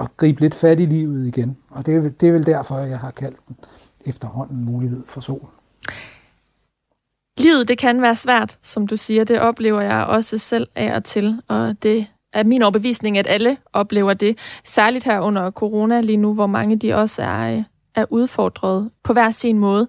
at 0.00 0.16
gribe 0.16 0.40
lidt 0.40 0.54
fat 0.54 0.80
i 0.80 0.86
livet 0.86 1.26
igen. 1.26 1.56
Og 1.70 1.86
det 1.86 1.94
er, 1.94 2.00
det 2.00 2.28
er 2.28 2.32
vel 2.32 2.46
derfor, 2.46 2.78
jeg 2.78 2.98
har 2.98 3.10
kaldt 3.10 3.36
den 3.48 3.56
efterhånden 4.06 4.64
mulighed 4.64 5.02
for 5.06 5.20
sol. 5.20 5.48
Livet, 7.38 7.68
det 7.68 7.78
kan 7.78 8.02
være 8.02 8.16
svært, 8.16 8.58
som 8.62 8.86
du 8.86 8.96
siger. 8.96 9.24
Det 9.24 9.40
oplever 9.40 9.80
jeg 9.80 10.04
også 10.04 10.38
selv 10.38 10.68
af 10.74 10.96
og 10.96 11.04
til, 11.04 11.42
og 11.48 11.82
det 11.82 12.06
er 12.32 12.44
min 12.44 12.62
overbevisning, 12.62 13.18
at 13.18 13.26
alle 13.26 13.56
oplever 13.72 14.14
det. 14.14 14.38
Særligt 14.64 15.04
her 15.04 15.20
under 15.20 15.50
corona 15.50 16.00
lige 16.00 16.16
nu, 16.16 16.34
hvor 16.34 16.46
mange 16.46 16.76
de 16.76 16.94
også 16.94 17.22
er, 17.22 17.56
øh, 17.56 17.62
er 17.94 18.04
udfordret 18.10 18.90
på 19.04 19.12
hver 19.12 19.30
sin 19.30 19.58
måde. 19.58 19.88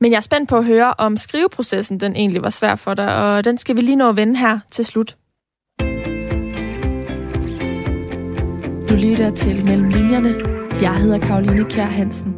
Men 0.00 0.12
jeg 0.12 0.16
er 0.16 0.20
spændt 0.20 0.48
på 0.48 0.56
at 0.56 0.64
høre, 0.64 0.94
om 0.98 1.16
skriveprocessen 1.16 2.00
den 2.00 2.16
egentlig 2.16 2.42
var 2.42 2.50
svær 2.50 2.74
for 2.74 2.94
dig, 2.94 3.16
og 3.16 3.44
den 3.44 3.58
skal 3.58 3.76
vi 3.76 3.80
lige 3.80 3.96
nå 3.96 4.08
at 4.08 4.16
vende 4.16 4.36
her 4.36 4.58
til 4.70 4.84
slut. 4.84 5.16
Du 8.92 8.96
lytter 8.96 9.30
til 9.30 9.64
Mellem 9.64 9.88
Linjerne. 9.88 10.34
Jeg 10.82 10.96
hedder 10.96 11.18
Karoline 11.18 11.64
Kjær 11.64 11.84
Hansen. 11.84 12.34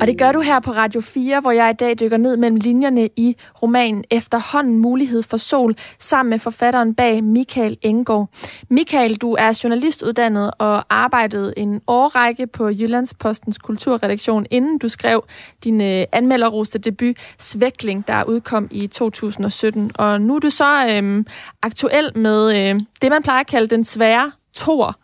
Og 0.00 0.06
det 0.06 0.18
gør 0.18 0.32
du 0.32 0.40
her 0.40 0.60
på 0.60 0.70
Radio 0.70 1.00
4, 1.00 1.40
hvor 1.40 1.50
jeg 1.50 1.70
i 1.70 1.72
dag 1.72 1.94
dykker 2.00 2.16
ned 2.16 2.36
mellem 2.36 2.56
linjerne 2.56 3.08
i 3.16 3.36
romanen 3.62 4.04
Efterhånden 4.10 4.78
mulighed 4.78 5.22
for 5.22 5.36
sol, 5.36 5.76
sammen 5.98 6.30
med 6.30 6.38
forfatteren 6.38 6.94
bag 6.94 7.24
Michael 7.24 7.78
Engård. 7.82 8.28
Michael, 8.70 9.16
du 9.16 9.32
er 9.38 9.60
journalistuddannet 9.64 10.50
og 10.58 10.84
arbejdede 10.90 11.54
en 11.56 11.80
årrække 11.86 12.46
på 12.46 12.68
Jyllandspostens 12.68 13.58
kulturredaktion, 13.58 14.46
inden 14.50 14.78
du 14.78 14.88
skrev 14.88 15.24
din 15.64 15.80
øh, 15.80 16.04
anmelderroste 16.12 16.78
debut 16.78 17.16
Svækling, 17.38 18.08
der 18.08 18.24
udkom 18.24 18.68
i 18.70 18.86
2017. 18.86 19.90
Og 19.94 20.20
nu 20.20 20.36
er 20.36 20.40
du 20.40 20.50
så 20.50 20.88
øh, 20.90 21.24
aktuel 21.62 22.18
med 22.18 22.56
øh, 22.56 22.80
det, 23.02 23.10
man 23.10 23.22
plejer 23.22 23.40
at 23.40 23.46
kalde 23.46 23.66
den 23.66 23.84
svære 23.84 24.32
tor. 24.54 24.96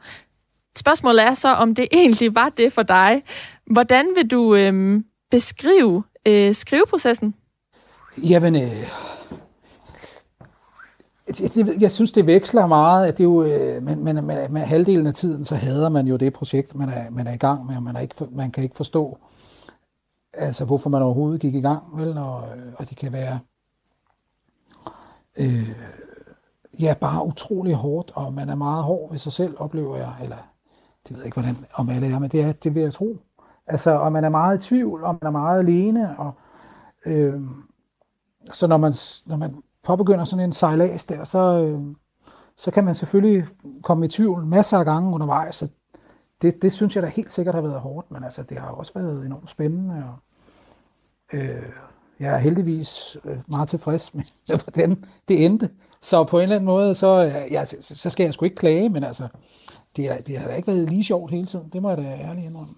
Spørgsmålet 0.77 1.25
er 1.25 1.35
så, 1.35 1.49
om 1.55 1.75
det 1.75 1.89
egentlig 1.93 2.35
var 2.35 2.49
det 2.49 2.73
for 2.73 2.83
dig. 2.83 3.23
Hvordan 3.67 4.07
vil 4.17 4.31
du 4.31 4.55
øh, 4.55 5.03
beskrive 5.31 6.05
øh, 6.27 6.55
skriveprocessen? 6.55 7.35
Jamen, 8.19 8.55
øh, 8.55 8.89
jeg, 11.57 11.69
jeg 11.81 11.93
synes, 11.93 12.13
det 12.13 12.27
veksler 12.27 12.67
meget. 12.67 13.07
At 13.07 13.19
det 13.19 13.25
er 13.25 13.29
jo, 13.29 13.43
øh, 13.43 13.83
men, 13.83 14.05
men 14.05 14.25
man, 14.25 14.53
man, 14.53 14.63
halvdelen 14.67 15.07
af 15.07 15.15
tiden, 15.15 15.45
så 15.45 15.57
hader 15.57 15.89
man 15.89 16.07
jo 16.07 16.17
det 16.17 16.33
projekt, 16.33 16.75
man 16.75 16.89
er, 16.89 17.11
man 17.11 17.27
er 17.27 17.33
i 17.33 17.37
gang 17.37 17.67
med, 17.67 17.77
og 17.77 17.83
man, 17.83 17.97
er 17.97 18.01
ikke, 18.01 18.15
man 18.31 18.51
kan 18.51 18.65
ikke 18.65 18.77
forstå, 18.77 19.19
altså, 20.33 20.65
hvorfor 20.65 20.91
man 20.91 21.03
overhovedet 21.03 21.41
gik 21.41 21.55
i 21.55 21.61
gang. 21.61 21.83
Vel? 21.93 22.19
Og, 22.19 22.45
øh, 22.57 22.73
og 22.77 22.91
det 22.91 22.97
kan 22.97 23.13
være 23.13 23.39
øh, 25.37 25.69
ja, 26.81 26.95
bare 27.01 27.27
utrolig 27.27 27.75
hårdt, 27.75 28.13
og 28.15 28.35
man 28.35 28.49
er 28.49 28.55
meget 28.55 28.85
hård 28.85 29.11
ved 29.11 29.19
sig 29.19 29.33
selv, 29.33 29.55
oplever 29.59 29.97
jeg. 29.97 30.13
Eller 30.23 30.52
det 31.09 31.11
ved 31.11 31.19
jeg 31.19 31.27
ikke, 31.27 31.41
hvordan, 31.41 31.57
om 31.75 31.89
alle 31.89 32.07
er, 32.07 32.19
men 32.19 32.31
det, 32.31 32.41
er, 32.41 32.53
det 32.53 32.75
vil 32.75 32.83
jeg 32.83 32.93
tro. 32.93 33.17
Altså, 33.67 33.91
og 33.91 34.13
man 34.13 34.25
er 34.25 34.29
meget 34.29 34.65
i 34.65 34.69
tvivl, 34.69 35.05
og 35.05 35.19
man 35.23 35.27
er 35.27 35.31
meget 35.31 35.59
alene, 35.59 36.19
og 36.19 36.33
øh, 37.07 37.41
så 38.53 38.67
når 38.67 38.77
man, 38.77 38.95
når 39.27 39.37
man 39.37 39.63
påbegynder 39.83 40.25
sådan 40.25 40.45
en 40.45 40.53
sejlads 40.53 41.05
der, 41.05 41.25
så, 41.25 41.39
øh, 41.39 41.79
så 42.57 42.71
kan 42.71 42.85
man 42.85 42.95
selvfølgelig 42.95 43.47
komme 43.83 44.07
i 44.07 44.09
tvivl 44.09 44.47
masser 44.47 44.79
af 44.79 44.85
gange 44.85 45.15
undervejs. 45.15 45.55
Så 45.55 45.69
det, 46.43 46.63
det 46.63 46.73
synes 46.73 46.97
jeg 46.97 47.03
da 47.03 47.09
helt 47.09 47.33
sikkert 47.33 47.55
har 47.55 47.63
været 47.63 47.81
hårdt, 47.81 48.11
men 48.11 48.25
altså, 48.25 48.43
det 48.43 48.59
har 48.59 48.69
også 48.69 48.93
været 48.95 49.27
enormt 49.27 49.51
spændende. 49.51 49.95
Og, 49.95 50.17
øh, 51.39 51.63
jeg 52.21 52.35
er 52.35 52.39
heldigvis 52.39 53.17
øh, 53.25 53.39
meget 53.47 53.69
tilfreds 53.69 54.15
med, 54.15 54.25
hvordan 54.65 55.05
det 55.29 55.45
endte. 55.45 55.71
Så 56.03 56.25
på 56.25 56.39
en 56.39 56.43
eller 56.43 56.57
anden 56.57 56.67
måde, 56.67 56.95
så, 56.95 57.25
øh, 57.25 57.53
ja, 57.53 57.65
så 57.81 58.11
skal 58.11 58.25
jeg 58.25 58.35
sgu 58.35 58.45
ikke 58.45 58.57
klage, 58.57 58.89
men 58.89 59.05
altså, 59.05 59.29
det, 59.97 60.05
er, 60.05 60.17
det 60.17 60.39
har 60.39 60.49
da 60.49 60.55
ikke 60.55 60.69
været 60.69 60.91
lige 60.91 61.05
sjovt 61.05 61.31
hele 61.31 61.47
tiden. 61.47 61.69
Det 61.73 61.83
må 61.83 61.89
jeg 61.89 61.99
da 61.99 62.03
ærligt 62.03 62.47
indrømme. 62.47 62.75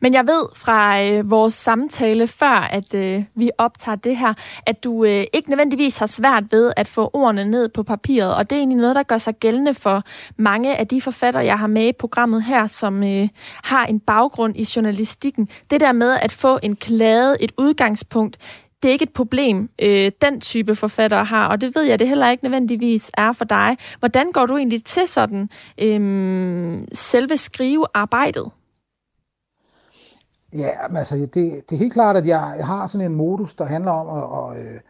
Men 0.00 0.14
jeg 0.14 0.26
ved 0.26 0.46
fra 0.54 1.02
øh, 1.02 1.30
vores 1.30 1.54
samtale 1.54 2.26
før, 2.26 2.68
at 2.70 2.94
øh, 2.94 3.24
vi 3.34 3.50
optager 3.58 3.96
det 3.96 4.16
her, 4.16 4.34
at 4.66 4.84
du 4.84 5.04
øh, 5.04 5.24
ikke 5.32 5.50
nødvendigvis 5.50 5.98
har 5.98 6.06
svært 6.06 6.44
ved 6.50 6.72
at 6.76 6.88
få 6.88 7.10
ordene 7.12 7.44
ned 7.44 7.68
på 7.68 7.82
papiret, 7.82 8.34
og 8.34 8.50
det 8.50 8.56
er 8.56 8.60
egentlig 8.60 8.78
noget, 8.78 8.96
der 8.96 9.02
gør 9.02 9.18
sig 9.18 9.34
gældende 9.34 9.74
for 9.74 10.02
mange 10.36 10.76
af 10.76 10.88
de 10.88 11.00
forfattere, 11.00 11.44
jeg 11.44 11.58
har 11.58 11.66
med 11.66 11.88
i 11.88 11.92
programmet 11.92 12.42
her, 12.42 12.66
som 12.66 13.02
øh, 13.02 13.28
har 13.64 13.86
en 13.86 14.00
baggrund 14.00 14.56
i 14.56 14.66
journalistikken. 14.76 15.48
Det 15.70 15.80
der 15.80 15.92
med 15.92 16.16
at 16.22 16.32
få 16.32 16.58
en 16.62 16.76
klade, 16.76 17.42
et 17.42 17.52
udgangspunkt, 17.58 18.38
det 18.82 18.88
er 18.88 18.92
ikke 18.92 19.02
et 19.02 19.12
problem, 19.12 19.70
øh, 19.82 20.12
den 20.22 20.40
type 20.40 20.76
forfattere 20.76 21.24
har, 21.24 21.48
og 21.48 21.60
det 21.60 21.74
ved 21.74 21.82
jeg, 21.82 21.98
det 21.98 22.08
heller 22.08 22.30
ikke 22.30 22.44
nødvendigvis 22.44 23.10
er 23.14 23.32
for 23.32 23.44
dig. 23.44 23.76
Hvordan 23.98 24.32
går 24.32 24.46
du 24.46 24.56
egentlig 24.56 24.84
til 24.84 25.08
sådan 25.08 25.48
øh, 25.78 26.86
selve 26.92 27.36
skrivearbejdet? 27.36 28.50
Ja, 30.52 30.96
altså 30.98 31.16
det, 31.16 31.34
det 31.34 31.72
er 31.72 31.76
helt 31.76 31.92
klart, 31.92 32.16
at 32.16 32.26
jeg, 32.26 32.54
jeg 32.56 32.66
har 32.66 32.86
sådan 32.86 33.06
en 33.06 33.16
modus, 33.16 33.54
der 33.54 33.64
handler 33.64 33.90
om 33.90 34.18
at, 34.18 34.24
og, 34.24 34.58
øh, 34.58 34.80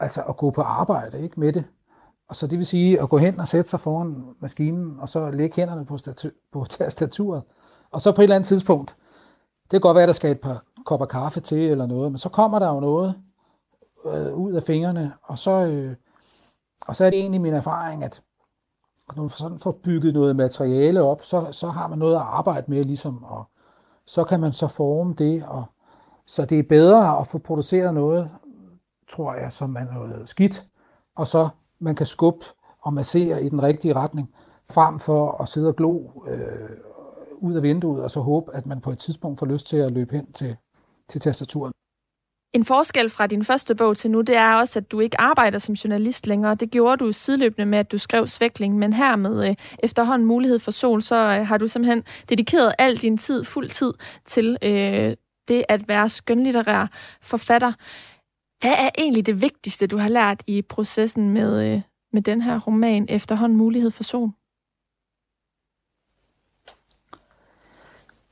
altså 0.00 0.22
at 0.28 0.36
gå 0.36 0.50
på 0.50 0.60
arbejde 0.60 1.22
ikke, 1.22 1.40
med 1.40 1.52
det. 1.52 1.64
Og 2.28 2.36
så 2.36 2.46
det 2.46 2.58
vil 2.58 2.66
sige 2.66 3.00
at 3.00 3.08
gå 3.08 3.18
hen 3.18 3.40
og 3.40 3.48
sætte 3.48 3.70
sig 3.70 3.80
foran 3.80 4.24
maskinen, 4.40 5.00
og 5.00 5.08
så 5.08 5.30
lægge 5.30 5.56
hænderne 5.56 5.86
på, 5.86 5.96
statu- 5.96 6.48
på 6.52 6.64
tastaturet. 6.70 7.42
Og 7.90 8.00
så 8.00 8.12
på 8.12 8.20
et 8.20 8.22
eller 8.22 8.36
andet 8.36 8.48
tidspunkt, 8.48 8.96
det 9.62 9.70
kan 9.70 9.80
godt 9.80 9.94
være, 9.94 10.02
at 10.02 10.08
der 10.08 10.12
skal 10.12 10.30
et 10.30 10.40
par 10.40 10.64
kopper 10.86 11.06
kaffe 11.06 11.40
til 11.40 11.70
eller 11.70 11.86
noget, 11.86 12.12
men 12.12 12.18
så 12.18 12.28
kommer 12.28 12.58
der 12.58 12.68
jo 12.68 12.80
noget 12.80 13.14
øh, 14.06 14.34
ud 14.34 14.52
af 14.52 14.62
fingrene, 14.62 15.12
og 15.22 15.38
så, 15.38 15.50
øh, 15.50 15.96
og 16.86 16.96
så 16.96 17.04
er 17.04 17.10
det 17.10 17.18
egentlig 17.18 17.40
min 17.40 17.54
erfaring, 17.54 18.04
at 18.04 18.22
når 19.16 19.22
man 19.22 19.30
sådan 19.30 19.58
får 19.58 19.72
bygget 19.72 20.14
noget 20.14 20.36
materiale 20.36 21.02
op, 21.02 21.24
så, 21.24 21.48
så 21.52 21.68
har 21.68 21.88
man 21.88 21.98
noget 21.98 22.14
at 22.14 22.20
arbejde 22.20 22.70
med, 22.70 22.84
ligesom, 22.84 23.24
og 23.24 23.44
så 24.06 24.24
kan 24.24 24.40
man 24.40 24.52
så 24.52 24.68
forme 24.68 25.14
det, 25.14 25.44
og 25.46 25.64
så 26.26 26.44
det 26.44 26.58
er 26.58 26.62
bedre 26.68 27.18
at 27.18 27.26
få 27.26 27.38
produceret 27.38 27.94
noget, 27.94 28.30
tror 29.10 29.34
jeg, 29.34 29.52
som 29.52 29.76
er 29.76 29.84
noget 29.94 30.28
skidt, 30.28 30.66
og 31.16 31.26
så 31.26 31.48
man 31.78 31.94
kan 31.94 32.06
skubbe 32.06 32.44
og 32.82 32.92
massere 32.92 33.42
i 33.42 33.48
den 33.48 33.62
rigtige 33.62 33.94
retning, 33.94 34.34
frem 34.70 34.98
for 34.98 35.42
at 35.42 35.48
sidde 35.48 35.68
og 35.68 35.76
glo 35.76 36.08
øh, 36.28 36.70
ud 37.38 37.54
af 37.54 37.62
vinduet, 37.62 38.02
og 38.02 38.10
så 38.10 38.20
håbe, 38.20 38.54
at 38.54 38.66
man 38.66 38.80
på 38.80 38.90
et 38.90 38.98
tidspunkt 38.98 39.38
får 39.38 39.46
lyst 39.46 39.66
til 39.66 39.76
at 39.76 39.92
løbe 39.92 40.16
hen 40.16 40.32
til, 40.32 40.56
til 41.08 41.20
tastaturet. 41.20 41.72
En 42.52 42.64
forskel 42.64 43.10
fra 43.10 43.26
din 43.26 43.44
første 43.44 43.74
bog 43.74 43.96
til 43.96 44.10
nu, 44.10 44.20
det 44.20 44.36
er 44.36 44.54
også, 44.54 44.78
at 44.78 44.92
du 44.92 45.00
ikke 45.00 45.20
arbejder 45.20 45.58
som 45.58 45.74
journalist 45.74 46.26
længere. 46.26 46.54
Det 46.54 46.70
gjorde 46.70 47.04
du 47.04 47.12
sideløbende 47.12 47.66
med, 47.66 47.78
at 47.78 47.92
du 47.92 47.98
skrev 47.98 48.26
Svækling, 48.26 48.78
men 48.78 48.92
her 48.92 49.16
med 49.16 49.48
øh, 49.48 49.54
efterhånden 49.78 50.28
mulighed 50.28 50.58
for 50.58 50.70
sol, 50.70 51.02
så 51.02 51.16
øh, 51.16 51.46
har 51.46 51.58
du 51.58 51.66
simpelthen 51.66 52.02
dedikeret 52.28 52.74
al 52.78 52.96
din 52.96 53.18
tid, 53.18 53.44
fuld 53.44 53.70
tid, 53.70 53.92
til 54.26 54.58
øh, 54.62 55.16
det 55.48 55.64
at 55.68 55.88
være 55.88 56.08
skønlitterær 56.08 56.86
forfatter. 57.22 57.72
Hvad 58.60 58.74
er 58.78 58.90
egentlig 58.98 59.26
det 59.26 59.42
vigtigste, 59.42 59.86
du 59.86 59.96
har 59.96 60.08
lært 60.08 60.42
i 60.46 60.62
processen 60.62 61.30
med, 61.30 61.72
øh, 61.72 61.82
med 62.12 62.22
den 62.22 62.42
her 62.42 62.60
roman, 62.60 63.06
efterhånden 63.08 63.58
mulighed 63.58 63.90
for 63.90 64.02
sol? 64.02 64.30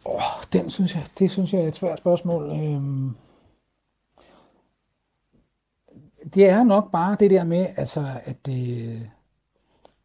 Oh, 0.04 0.44
den 0.52 0.70
synes 0.70 0.94
jeg, 0.94 1.06
det 1.18 1.30
synes 1.30 1.52
jeg 1.52 1.60
er 1.60 1.68
et 1.68 1.76
svært 1.76 1.98
spørgsmål. 1.98 2.50
Øh 2.50 3.29
det 6.34 6.48
er 6.48 6.64
nok 6.64 6.92
bare 6.92 7.16
det 7.20 7.30
der 7.30 7.44
med, 7.44 7.66
altså, 7.76 8.06
at, 8.24 8.46
det, 8.46 9.10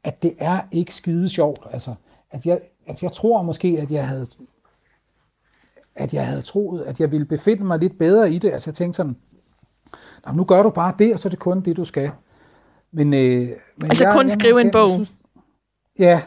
at 0.03 0.23
det 0.23 0.35
er 0.39 0.61
ikke 0.71 0.95
skide 0.95 1.29
sjovt. 1.29 1.67
Altså, 1.71 1.95
at 2.31 2.45
jeg, 2.45 2.59
at 2.87 3.03
jeg 3.03 3.11
tror 3.11 3.41
måske, 3.41 3.77
at 3.81 3.91
jeg 3.91 4.07
havde 4.07 4.27
at 5.95 6.13
jeg 6.13 6.27
havde 6.27 6.41
troet, 6.41 6.83
at 6.83 6.99
jeg 6.99 7.11
ville 7.11 7.25
befinde 7.25 7.63
mig 7.63 7.79
lidt 7.79 7.97
bedre 7.97 8.31
i 8.31 8.37
det. 8.37 8.51
Altså 8.51 8.69
jeg 8.69 8.75
tænkte 8.75 8.97
sådan, 8.97 9.15
nu 10.33 10.43
gør 10.43 10.63
du 10.63 10.69
bare 10.69 10.93
det, 10.99 11.13
og 11.13 11.19
så 11.19 11.27
er 11.27 11.29
det 11.29 11.39
kun 11.39 11.61
det, 11.61 11.77
du 11.77 11.85
skal. 11.85 12.11
Men, 12.91 13.13
øh, 13.13 13.49
men 13.77 13.89
altså 13.89 14.03
jeg, 14.03 14.13
kun 14.13 14.25
jeg, 14.25 14.29
skrive 14.29 14.57
jeg, 14.57 14.65
en 14.65 14.71
bog? 14.71 14.91
Synes, 14.91 15.13
ja, 15.99 16.21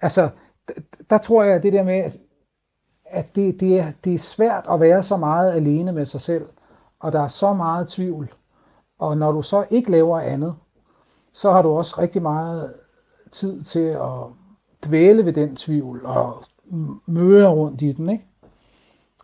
altså 0.00 0.28
der, 0.68 0.74
der 1.10 1.18
tror 1.18 1.42
jeg, 1.42 1.54
at 1.54 1.62
det 1.62 1.72
der 1.72 1.82
med, 1.82 1.98
at, 1.98 2.16
at 3.04 3.36
det, 3.36 3.60
det, 3.60 3.80
er, 3.80 3.92
det 4.04 4.14
er 4.14 4.18
svært 4.18 4.64
at 4.70 4.80
være 4.80 5.02
så 5.02 5.16
meget 5.16 5.54
alene 5.54 5.92
med 5.92 6.06
sig 6.06 6.20
selv, 6.20 6.46
og 7.00 7.12
der 7.12 7.20
er 7.20 7.28
så 7.28 7.54
meget 7.54 7.88
tvivl, 7.88 8.34
og 8.98 9.18
når 9.18 9.32
du 9.32 9.42
så 9.42 9.66
ikke 9.70 9.90
laver 9.90 10.20
andet, 10.20 10.54
så 11.32 11.52
har 11.52 11.62
du 11.62 11.68
også 11.68 11.94
rigtig 11.98 12.22
meget 12.22 12.74
tid 13.32 13.62
til 13.62 13.84
at 13.84 14.22
dvæle 14.86 15.26
ved 15.26 15.32
den 15.32 15.56
tvivl 15.56 16.06
og 16.06 16.34
møre 17.06 17.48
rundt 17.48 17.82
i 17.82 17.92
den. 17.92 18.08
Ikke? 18.08 18.26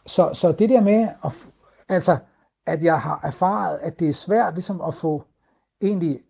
Så, 0.06 0.30
så 0.32 0.52
det 0.52 0.68
der 0.68 0.80
med, 0.80 1.08
at, 1.24 1.32
altså, 1.88 2.16
at 2.66 2.84
jeg 2.84 3.00
har 3.00 3.20
erfaret, 3.22 3.78
at 3.78 4.00
det 4.00 4.08
er 4.08 4.12
svært 4.12 4.54
ligesom 4.54 4.80
at 4.80 4.94
få 4.94 5.24
egentlig 5.80 6.20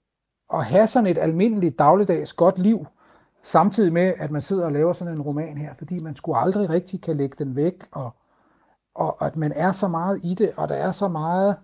at 0.52 0.64
have 0.64 0.86
sådan 0.86 1.06
et 1.06 1.18
almindeligt 1.18 1.78
dagligdags 1.78 2.32
godt 2.32 2.58
liv, 2.58 2.86
samtidig 3.42 3.92
med, 3.92 4.14
at 4.18 4.30
man 4.30 4.42
sidder 4.42 4.64
og 4.64 4.72
laver 4.72 4.92
sådan 4.92 5.14
en 5.14 5.22
roman 5.22 5.58
her, 5.58 5.74
fordi 5.74 5.98
man 5.98 6.16
skulle 6.16 6.38
aldrig 6.38 6.70
rigtig 6.70 7.02
kan 7.02 7.16
lægge 7.16 7.36
den 7.38 7.56
væk, 7.56 7.86
og, 7.90 8.10
og 8.94 9.26
at 9.26 9.36
man 9.36 9.52
er 9.52 9.72
så 9.72 9.88
meget 9.88 10.20
i 10.22 10.34
det, 10.34 10.52
og 10.56 10.68
der 10.68 10.74
er 10.74 10.90
så 10.90 11.08
meget 11.08 11.56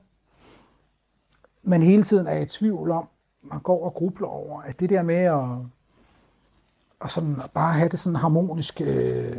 man 1.69 1.83
hele 1.83 2.03
tiden 2.03 2.27
er 2.27 2.39
i 2.39 2.47
tvivl 2.47 2.91
om, 2.91 3.09
man 3.43 3.61
går 3.61 3.85
og 3.85 3.95
grubler 3.95 4.29
over, 4.29 4.63
at 4.63 4.81
det 4.81 4.91
der 4.91 5.03
med 5.03 5.17
at, 5.17 5.45
at 7.05 7.11
sådan 7.11 7.37
bare 7.55 7.73
have 7.73 7.89
det 7.89 7.99
sådan 7.99 8.17
harmonisk 8.17 8.81
øh, 8.81 9.37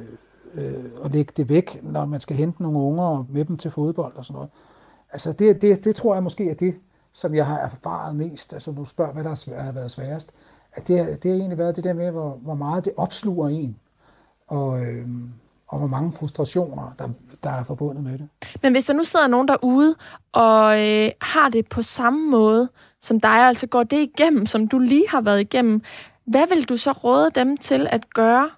øh, 0.54 0.86
og 0.98 1.10
lægge 1.10 1.34
det 1.38 1.50
væk, 1.50 1.80
når 1.84 2.06
man 2.06 2.20
skal 2.20 2.36
hente 2.36 2.64
nogle 2.64 2.80
unger 2.80 3.04
og 3.04 3.26
med 3.30 3.46
dem 3.46 3.58
til 3.58 3.72
fodbold 3.72 4.16
og 4.16 4.26
sådan 4.26 4.36
noget. 4.36 4.50
Altså 5.12 5.34
det, 5.34 5.62
det, 5.62 5.86
det 5.86 5.96
tror 5.96 6.14
jeg 6.14 6.24
måske 6.24 6.50
er 6.50 6.54
det, 6.56 6.76
som 7.14 7.36
jeg 7.36 7.48
har 7.48 7.58
erfaret 7.58 8.16
mest. 8.16 8.54
Altså 8.54 8.72
nu 8.72 8.86
spørger, 8.86 9.14
hvad 9.14 9.24
der 9.24 9.62
har 9.62 9.72
været 9.72 9.92
sværest. 9.92 10.34
At 10.74 10.88
det, 10.88 11.24
det 11.24 11.32
har 11.32 11.38
egentlig 11.38 11.58
været 11.58 11.76
det 11.76 11.84
der 11.84 11.94
med, 11.94 12.12
hvor, 12.12 12.30
hvor 12.30 12.56
meget 12.56 12.86
det 12.86 12.94
opsluger 12.98 13.50
en. 13.50 13.80
Og, 14.48 14.82
øh, 14.82 15.08
og 15.70 15.80
hvor 15.80 15.88
mange 15.88 16.12
frustrationer, 16.12 16.94
der, 17.00 17.10
der 17.44 17.50
er 17.50 17.64
forbundet 17.64 18.04
med 18.04 18.12
det. 18.12 18.28
Men 18.62 18.72
hvis 18.72 18.84
der 18.84 18.94
nu 18.94 19.04
sidder 19.04 19.28
nogen 19.28 19.48
derude 19.48 19.96
og 20.32 20.88
øh, 20.88 21.12
har 21.22 21.50
det 21.50 21.68
på 21.70 21.82
samme 21.82 22.32
måde 22.32 22.70
som 23.02 23.20
dig, 23.20 23.32
altså 23.48 23.68
går 23.68 23.84
det 23.84 23.98
igennem, 23.98 24.46
som 24.46 24.68
du 24.68 24.80
lige 24.80 25.10
har 25.10 25.22
været 25.22 25.42
igennem, 25.42 25.82
hvad 26.26 26.48
vil 26.50 26.70
du 26.70 26.78
så 26.78 26.92
råde 26.92 27.32
dem 27.36 27.58
til 27.58 27.88
at 27.92 28.14
gøre? 28.14 28.50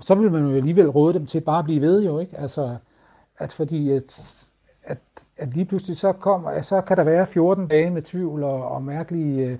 Så 0.00 0.14
vil 0.14 0.32
man 0.32 0.44
jo 0.44 0.56
alligevel 0.56 0.88
råde 0.88 1.14
dem 1.14 1.26
til 1.26 1.40
bare 1.40 1.58
at 1.58 1.64
blive 1.64 1.80
ved, 1.80 2.04
jo 2.04 2.18
ikke? 2.18 2.38
Altså, 2.38 2.76
at 3.38 3.52
fordi 3.52 3.90
at, 3.90 4.42
at, 4.84 4.98
at 5.36 5.54
lige 5.54 5.64
pludselig 5.64 5.96
så, 5.96 6.12
kommer, 6.12 6.62
så 6.62 6.80
kan 6.80 6.96
der 6.96 7.04
være 7.04 7.26
14 7.26 7.68
dage 7.68 7.90
med 7.90 8.02
tvivl 8.02 8.42
og, 8.42 8.68
og 8.68 8.82
mærkelige 8.82 9.46
øh, 9.46 9.58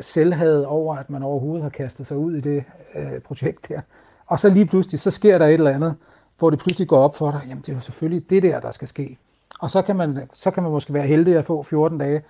selvhad 0.00 0.64
over, 0.64 0.96
at 0.96 1.10
man 1.10 1.22
overhovedet 1.22 1.62
har 1.62 1.70
kastet 1.70 2.06
sig 2.06 2.16
ud 2.16 2.34
i 2.34 2.40
det 2.40 2.64
øh, 2.94 3.20
projekt 3.20 3.66
her. 3.66 3.80
Og 4.28 4.40
så 4.40 4.48
lige 4.48 4.66
pludselig, 4.66 5.00
så 5.00 5.10
sker 5.10 5.38
der 5.38 5.46
et 5.46 5.54
eller 5.54 5.70
andet, 5.70 5.94
hvor 6.38 6.50
det 6.50 6.58
pludselig 6.58 6.88
går 6.88 6.98
op 6.98 7.16
for 7.16 7.30
dig, 7.30 7.40
jamen 7.48 7.60
det 7.60 7.68
er 7.68 7.76
jo 7.76 7.80
selvfølgelig 7.80 8.30
det 8.30 8.42
der, 8.42 8.60
der 8.60 8.70
skal 8.70 8.88
ske. 8.88 9.18
Og 9.60 9.70
så 9.70 9.82
kan 9.82 9.96
man, 9.96 10.28
så 10.34 10.50
kan 10.50 10.62
man 10.62 10.72
måske 10.72 10.94
være 10.94 11.06
heldig 11.06 11.36
at 11.36 11.44
få 11.44 11.62
14 11.62 11.98
dage, 11.98 12.22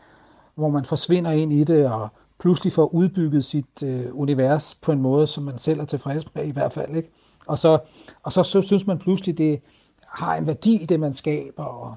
hvor 0.54 0.68
man 0.68 0.84
forsvinder 0.84 1.30
ind 1.30 1.52
i 1.52 1.64
det, 1.64 1.86
og 1.90 2.08
pludselig 2.38 2.72
får 2.72 2.94
udbygget 2.94 3.44
sit 3.44 3.82
øh, 3.82 4.04
univers 4.12 4.74
på 4.74 4.92
en 4.92 5.02
måde, 5.02 5.26
som 5.26 5.44
man 5.44 5.58
selv 5.58 5.80
er 5.80 5.84
tilfreds 5.84 6.34
med 6.34 6.44
i 6.44 6.50
hvert 6.50 6.72
fald. 6.72 6.96
Ikke? 6.96 7.10
Og, 7.46 7.58
så, 7.58 7.78
og 8.22 8.32
så, 8.32 8.42
så 8.42 8.62
synes 8.62 8.86
man 8.86 8.98
pludselig, 8.98 9.38
det 9.38 9.60
har 10.06 10.34
en 10.34 10.46
værdi, 10.46 10.86
det 10.88 11.00
man 11.00 11.14
skaber, 11.14 11.64
og 11.64 11.94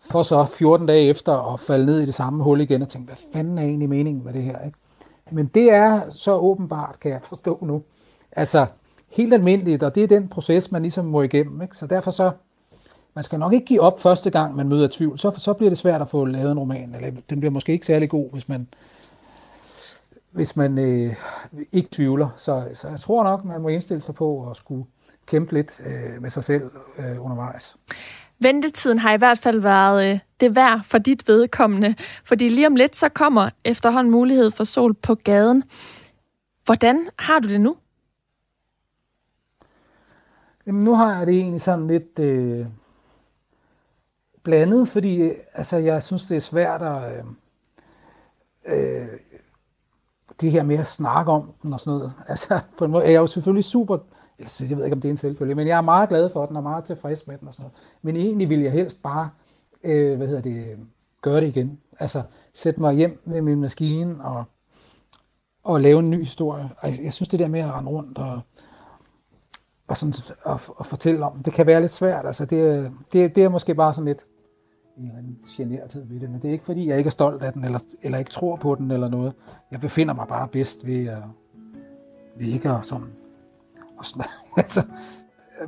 for 0.00 0.22
så 0.22 0.44
14 0.44 0.86
dage 0.86 1.08
efter 1.08 1.54
at 1.54 1.60
falde 1.60 1.86
ned 1.86 2.00
i 2.00 2.06
det 2.06 2.14
samme 2.14 2.44
hul 2.44 2.60
igen 2.60 2.82
og 2.82 2.88
tænke, 2.88 3.06
hvad 3.06 3.16
fanden 3.32 3.58
er 3.58 3.62
egentlig 3.62 3.88
meningen 3.88 4.24
med 4.24 4.32
det 4.32 4.42
her? 4.42 4.64
Ikke? 4.64 4.78
Men 5.30 5.46
det 5.46 5.70
er 5.70 6.10
så 6.10 6.36
åbenbart, 6.36 7.00
kan 7.00 7.10
jeg 7.10 7.20
forstå 7.22 7.58
nu. 7.62 7.82
Altså, 8.32 8.66
helt 9.08 9.34
almindeligt, 9.34 9.82
og 9.82 9.94
det 9.94 10.02
er 10.02 10.06
den 10.06 10.28
proces, 10.28 10.72
man 10.72 10.82
ligesom 10.82 11.04
må 11.04 11.22
igennem. 11.22 11.62
Ikke? 11.62 11.76
Så 11.76 11.86
derfor 11.86 12.10
så, 12.10 12.30
man 13.14 13.24
skal 13.24 13.38
nok 13.38 13.52
ikke 13.52 13.66
give 13.66 13.80
op 13.80 14.00
første 14.00 14.30
gang, 14.30 14.56
man 14.56 14.68
møder 14.68 14.88
tvivl. 14.92 15.18
Så, 15.18 15.30
så 15.38 15.52
bliver 15.52 15.70
det 15.70 15.78
svært 15.78 16.00
at 16.00 16.08
få 16.08 16.24
lavet 16.24 16.52
en 16.52 16.58
roman, 16.58 16.94
eller 16.94 17.20
den 17.30 17.40
bliver 17.40 17.52
måske 17.52 17.72
ikke 17.72 17.86
særlig 17.86 18.10
god, 18.10 18.32
hvis 18.32 18.48
man, 18.48 18.68
hvis 20.32 20.56
man 20.56 20.78
øh, 20.78 21.14
ikke 21.72 21.88
tvivler. 21.92 22.28
Så, 22.36 22.68
så 22.72 22.88
jeg 22.88 23.00
tror 23.00 23.24
nok, 23.24 23.44
man 23.44 23.60
må 23.60 23.68
indstille 23.68 24.00
sig 24.00 24.14
på 24.14 24.50
at 24.50 24.56
skulle 24.56 24.84
kæmpe 25.26 25.54
lidt 25.54 25.80
øh, 25.86 26.22
med 26.22 26.30
sig 26.30 26.44
selv 26.44 26.62
øh, 26.98 27.24
undervejs. 27.24 27.76
Ventetiden 28.40 28.98
har 28.98 29.14
i 29.14 29.16
hvert 29.16 29.38
fald 29.38 29.60
været 29.60 30.06
øh, 30.12 30.18
det 30.40 30.54
værd 30.54 30.80
for 30.84 30.98
dit 30.98 31.28
vedkommende, 31.28 31.94
fordi 32.24 32.48
lige 32.48 32.66
om 32.66 32.76
lidt 32.76 32.96
så 32.96 33.08
kommer 33.08 33.50
efterhånden 33.64 34.10
mulighed 34.10 34.50
for 34.50 34.64
sol 34.64 34.94
på 34.94 35.14
gaden. 35.14 35.62
Hvordan 36.64 37.08
har 37.18 37.38
du 37.38 37.48
det 37.48 37.60
nu? 37.60 37.76
Jamen, 40.66 40.84
nu 40.84 40.94
har 40.94 41.18
jeg 41.18 41.26
det 41.26 41.34
egentlig 41.34 41.60
sådan 41.60 41.86
lidt 41.86 42.18
øh, 42.18 42.66
blandet, 44.42 44.88
fordi 44.88 45.30
altså, 45.54 45.76
jeg 45.76 46.02
synes, 46.02 46.26
det 46.26 46.36
er 46.36 46.40
svært 46.40 46.82
at... 46.82 47.12
Øh, 47.16 47.24
øh, 48.66 49.08
det 50.40 50.50
her 50.50 50.62
med 50.62 50.78
at 50.78 50.86
snakke 50.86 51.32
om 51.32 51.52
den 51.62 51.72
og 51.72 51.80
sådan 51.80 51.98
noget. 51.98 52.12
Altså, 52.28 52.60
på 52.78 52.84
en 52.84 52.90
måde 52.90 53.02
jeg 53.02 53.08
er 53.08 53.12
jeg 53.12 53.18
jo 53.18 53.26
selvfølgelig 53.26 53.64
super... 53.64 53.98
Altså, 54.38 54.64
Jeg 54.64 54.76
ved 54.76 54.84
ikke, 54.84 54.94
om 54.94 55.00
det 55.00 55.08
er 55.08 55.12
en 55.12 55.16
selvfølge, 55.16 55.54
men 55.54 55.68
jeg 55.68 55.76
er 55.76 55.82
meget 55.82 56.08
glad 56.08 56.30
for 56.30 56.46
den 56.46 56.56
og 56.56 56.62
meget 56.62 56.84
tilfreds 56.84 57.26
med 57.26 57.38
den 57.38 57.48
og 57.48 57.54
sådan 57.54 57.62
noget. 57.62 57.76
Men 58.02 58.16
egentlig 58.16 58.50
vil 58.50 58.60
jeg 58.60 58.72
helst 58.72 59.02
bare, 59.02 59.30
øh, 59.84 60.16
hvad 60.16 60.26
hedder 60.26 60.42
det, 60.42 60.78
gøre 61.22 61.40
det 61.40 61.46
igen. 61.46 61.80
Altså, 61.98 62.22
sætte 62.54 62.80
mig 62.80 62.94
hjem 62.94 63.22
med 63.24 63.42
min 63.42 63.60
maskine 63.60 64.24
og, 64.24 64.44
og 65.64 65.80
lave 65.80 65.98
en 65.98 66.10
ny 66.10 66.18
historie. 66.18 66.70
Jeg, 66.82 66.98
jeg 67.02 67.14
synes, 67.14 67.28
det 67.28 67.38
der 67.40 67.48
med 67.48 67.60
at 67.60 67.72
rende 67.72 67.90
rundt 67.90 68.18
og 68.18 68.40
og, 69.88 69.96
sådan, 69.96 70.14
at, 70.46 70.70
at 70.80 70.86
fortælle 70.86 71.24
om. 71.24 71.42
Det 71.42 71.52
kan 71.52 71.66
være 71.66 71.80
lidt 71.80 71.92
svært. 71.92 72.26
Altså 72.26 72.44
det, 72.44 72.90
det, 73.12 73.36
det 73.36 73.44
er 73.44 73.48
måske 73.48 73.74
bare 73.74 73.94
sådan 73.94 74.06
lidt 74.06 74.24
en 74.98 75.04
eller 75.04 75.18
anden 75.18 75.38
generthed 75.48 76.06
ved 76.06 76.20
det. 76.20 76.30
Men 76.30 76.42
det 76.42 76.48
er 76.48 76.52
ikke, 76.52 76.64
fordi 76.64 76.88
jeg 76.88 76.98
ikke 76.98 77.08
er 77.08 77.10
stolt 77.10 77.42
af 77.42 77.52
den, 77.52 77.64
eller, 77.64 77.78
eller 78.02 78.18
ikke 78.18 78.30
tror 78.30 78.56
på 78.56 78.74
den, 78.74 78.90
eller 78.90 79.08
noget. 79.08 79.32
Jeg 79.70 79.80
befinder 79.80 80.14
mig 80.14 80.28
bare 80.28 80.48
bedst 80.48 80.86
ved, 80.86 81.00
uh, 81.00 81.22
ved 82.40 82.46
ikke 82.46 82.70
at, 82.70 82.86
sådan, 82.86 83.06
at, 83.98 84.06
snakke, 84.06 84.32
altså, 84.56 84.82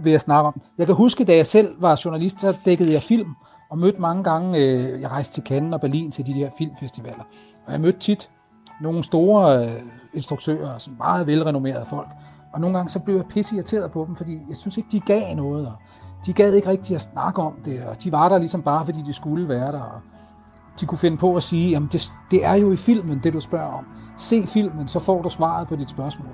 ved 0.01 0.13
at 0.13 0.21
snakke 0.21 0.47
om. 0.47 0.61
Jeg 0.79 0.87
kan 0.87 0.95
huske, 0.95 1.25
da 1.25 1.37
jeg 1.37 1.47
selv 1.47 1.83
var 1.83 2.01
journalist, 2.05 2.41
så 2.41 2.57
dækkede 2.65 2.93
jeg 2.93 3.03
film, 3.03 3.35
og 3.71 3.79
mødte 3.79 4.01
mange 4.01 4.25
gange, 4.25 4.59
øh, 4.59 5.01
jeg 5.01 5.11
rejste 5.11 5.35
til 5.35 5.43
Cannes 5.47 5.75
og 5.75 5.81
Berlin 5.81 6.11
til 6.11 6.27
de 6.27 6.35
der 6.35 6.51
filmfestivaler. 6.59 7.25
Og 7.67 7.73
jeg 7.73 7.81
mødte 7.81 7.99
tit 7.99 8.31
nogle 8.81 9.05
store 9.05 9.67
øh, 9.67 9.73
instruktører, 10.15 10.79
som 10.79 10.95
meget 10.99 11.27
velrenommerede 11.27 11.87
folk. 11.87 12.09
Og 12.53 12.61
nogle 12.61 12.77
gange 12.77 12.91
så 12.91 13.01
blev 13.01 13.17
jeg 13.17 13.25
pisse 13.25 13.55
irriteret 13.55 13.91
på 13.91 14.05
dem, 14.07 14.17
fordi 14.17 14.41
jeg 14.49 14.57
synes 14.57 14.77
ikke, 14.77 14.89
de 14.93 15.01
gav 15.01 15.35
noget. 15.37 15.67
Og 15.67 15.73
de 16.27 16.33
gad 16.33 16.53
ikke 16.53 16.69
rigtig 16.69 16.97
at 16.97 17.03
snakke 17.03 17.43
om 17.43 17.55
det, 17.65 17.85
og 17.85 18.05
de 18.05 18.13
var 18.13 18.29
der 18.29 18.39
ligesom 18.39 18.63
bare, 18.63 18.85
fordi 18.85 19.03
de 19.03 19.13
skulle 19.13 19.49
være 19.49 19.73
der. 19.73 19.81
Og 19.81 20.01
de 20.81 20.87
kunne 20.87 20.99
finde 20.99 21.17
på 21.17 21.37
at 21.37 21.43
sige, 21.43 21.71
jamen 21.71 21.89
det, 21.93 22.13
det 22.31 22.45
er 22.45 22.55
jo 22.55 22.73
i 22.73 22.77
filmen, 22.77 23.21
det 23.23 23.33
du 23.33 23.41
spørger 23.41 23.73
om. 23.73 23.85
Se 24.17 24.47
filmen, 24.47 24.89
så 24.89 24.99
får 24.99 25.23
du 25.23 25.29
svaret 25.29 25.69
på 25.69 25.77
dit 25.77 25.91
spørgsmål. 25.91 26.31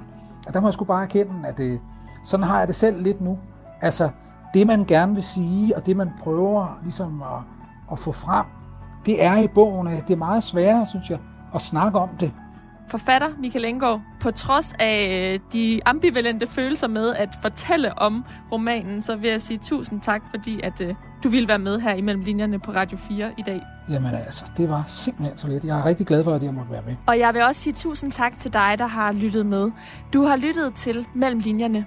Og 0.46 0.54
der 0.54 0.60
må 0.60 0.66
jeg 0.66 0.74
sgu 0.74 0.84
bare 0.84 1.02
erkende, 1.02 1.48
at 1.48 1.58
det, 1.58 1.80
sådan 2.24 2.46
har 2.46 2.58
jeg 2.58 2.68
det 2.68 2.76
selv 2.76 3.02
lidt 3.02 3.20
nu. 3.20 3.38
Altså, 3.80 4.10
det 4.54 4.66
man 4.66 4.84
gerne 4.84 5.14
vil 5.14 5.22
sige, 5.22 5.76
og 5.76 5.86
det 5.86 5.96
man 5.96 6.10
prøver 6.22 6.78
ligesom 6.82 7.22
at, 7.22 7.40
at 7.92 7.98
få 7.98 8.12
frem, 8.12 8.46
det 9.06 9.24
er 9.24 9.36
i 9.36 9.48
bogen, 9.48 9.86
at 9.86 10.08
det 10.08 10.14
er 10.14 10.18
meget 10.18 10.42
sværere, 10.42 10.86
synes 10.86 11.10
jeg, 11.10 11.18
at 11.54 11.62
snakke 11.62 11.98
om 11.98 12.08
det. 12.20 12.32
Forfatter 12.88 13.28
Michael 13.38 13.64
Engård, 13.64 14.02
på 14.20 14.30
trods 14.30 14.74
af 14.78 15.30
øh, 15.34 15.40
de 15.52 15.80
ambivalente 15.86 16.46
følelser 16.46 16.88
med 16.88 17.14
at 17.14 17.28
fortælle 17.42 17.98
om 17.98 18.24
romanen, 18.52 19.02
så 19.02 19.16
vil 19.16 19.30
jeg 19.30 19.42
sige 19.42 19.58
tusind 19.58 20.00
tak, 20.00 20.22
fordi 20.30 20.60
at 20.62 20.80
uh, 20.80 20.94
du 21.24 21.28
ville 21.28 21.48
være 21.48 21.58
med 21.58 21.80
her 21.80 21.94
imellem 21.94 22.22
linjerne 22.22 22.60
på 22.60 22.72
Radio 22.72 22.98
4 22.98 23.32
i 23.38 23.42
dag. 23.42 23.60
Jamen 23.88 24.14
altså, 24.14 24.44
det 24.56 24.68
var 24.68 24.84
simpelthen 24.86 25.36
så 25.36 25.48
lidt. 25.48 25.64
Jeg 25.64 25.78
er 25.78 25.86
rigtig 25.86 26.06
glad 26.06 26.24
for, 26.24 26.34
at 26.34 26.42
jeg 26.42 26.54
måtte 26.54 26.72
være 26.72 26.82
med. 26.86 26.96
Og 27.06 27.18
jeg 27.18 27.34
vil 27.34 27.42
også 27.42 27.60
sige 27.60 27.74
tusind 27.74 28.12
tak 28.12 28.38
til 28.38 28.52
dig, 28.52 28.74
der 28.78 28.86
har 28.86 29.12
lyttet 29.12 29.46
med. 29.46 29.70
Du 30.12 30.24
har 30.24 30.36
lyttet 30.36 30.74
til 30.74 31.06
Mellem 31.14 31.40
Linjerne. 31.40 31.86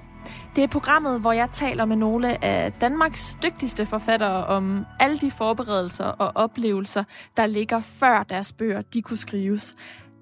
Det 0.56 0.64
er 0.64 0.68
programmet, 0.68 1.22
hvor 1.22 1.32
jeg 1.32 1.50
taler 1.52 1.86
med 1.86 1.96
nogle 1.96 2.46
af 2.46 2.74
Danmarks 2.74 3.38
dygtigste 3.44 3.86
forfattere 3.86 4.46
om 4.46 4.86
alle 5.00 5.18
de 5.18 5.32
forberedelser 5.32 6.06
og 6.06 6.32
oplevelser, 6.36 7.04
der 7.38 7.46
ligger 7.46 7.80
før 7.80 8.24
deres 8.24 8.54
bøger 8.54 8.82
de 8.82 9.02
kunne 9.02 9.18
skrives. 9.18 9.76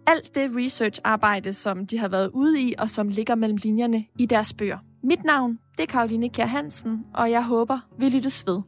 Alt 0.08 0.36
det 0.36 0.52
research-arbejde, 0.56 1.54
som 1.54 1.86
de 1.86 1.98
har 1.98 2.08
været 2.08 2.30
ude 2.34 2.62
i, 2.62 2.74
og 2.78 2.90
som 2.90 3.08
ligger 3.08 3.36
mellem 3.36 3.58
linjerne 3.64 4.06
i 4.20 4.26
deres 4.26 4.54
bøger. 4.54 4.78
Mit 5.04 5.24
navn, 5.24 5.60
det 5.78 5.84
er 5.84 5.88
Karoline 5.88 6.30
Kjær 6.30 6.46
Hansen, 6.46 7.06
og 7.14 7.32
jeg 7.32 7.44
håber, 7.44 7.80
vi 8.00 8.10
lyttes 8.10 8.48
ved. 8.48 8.62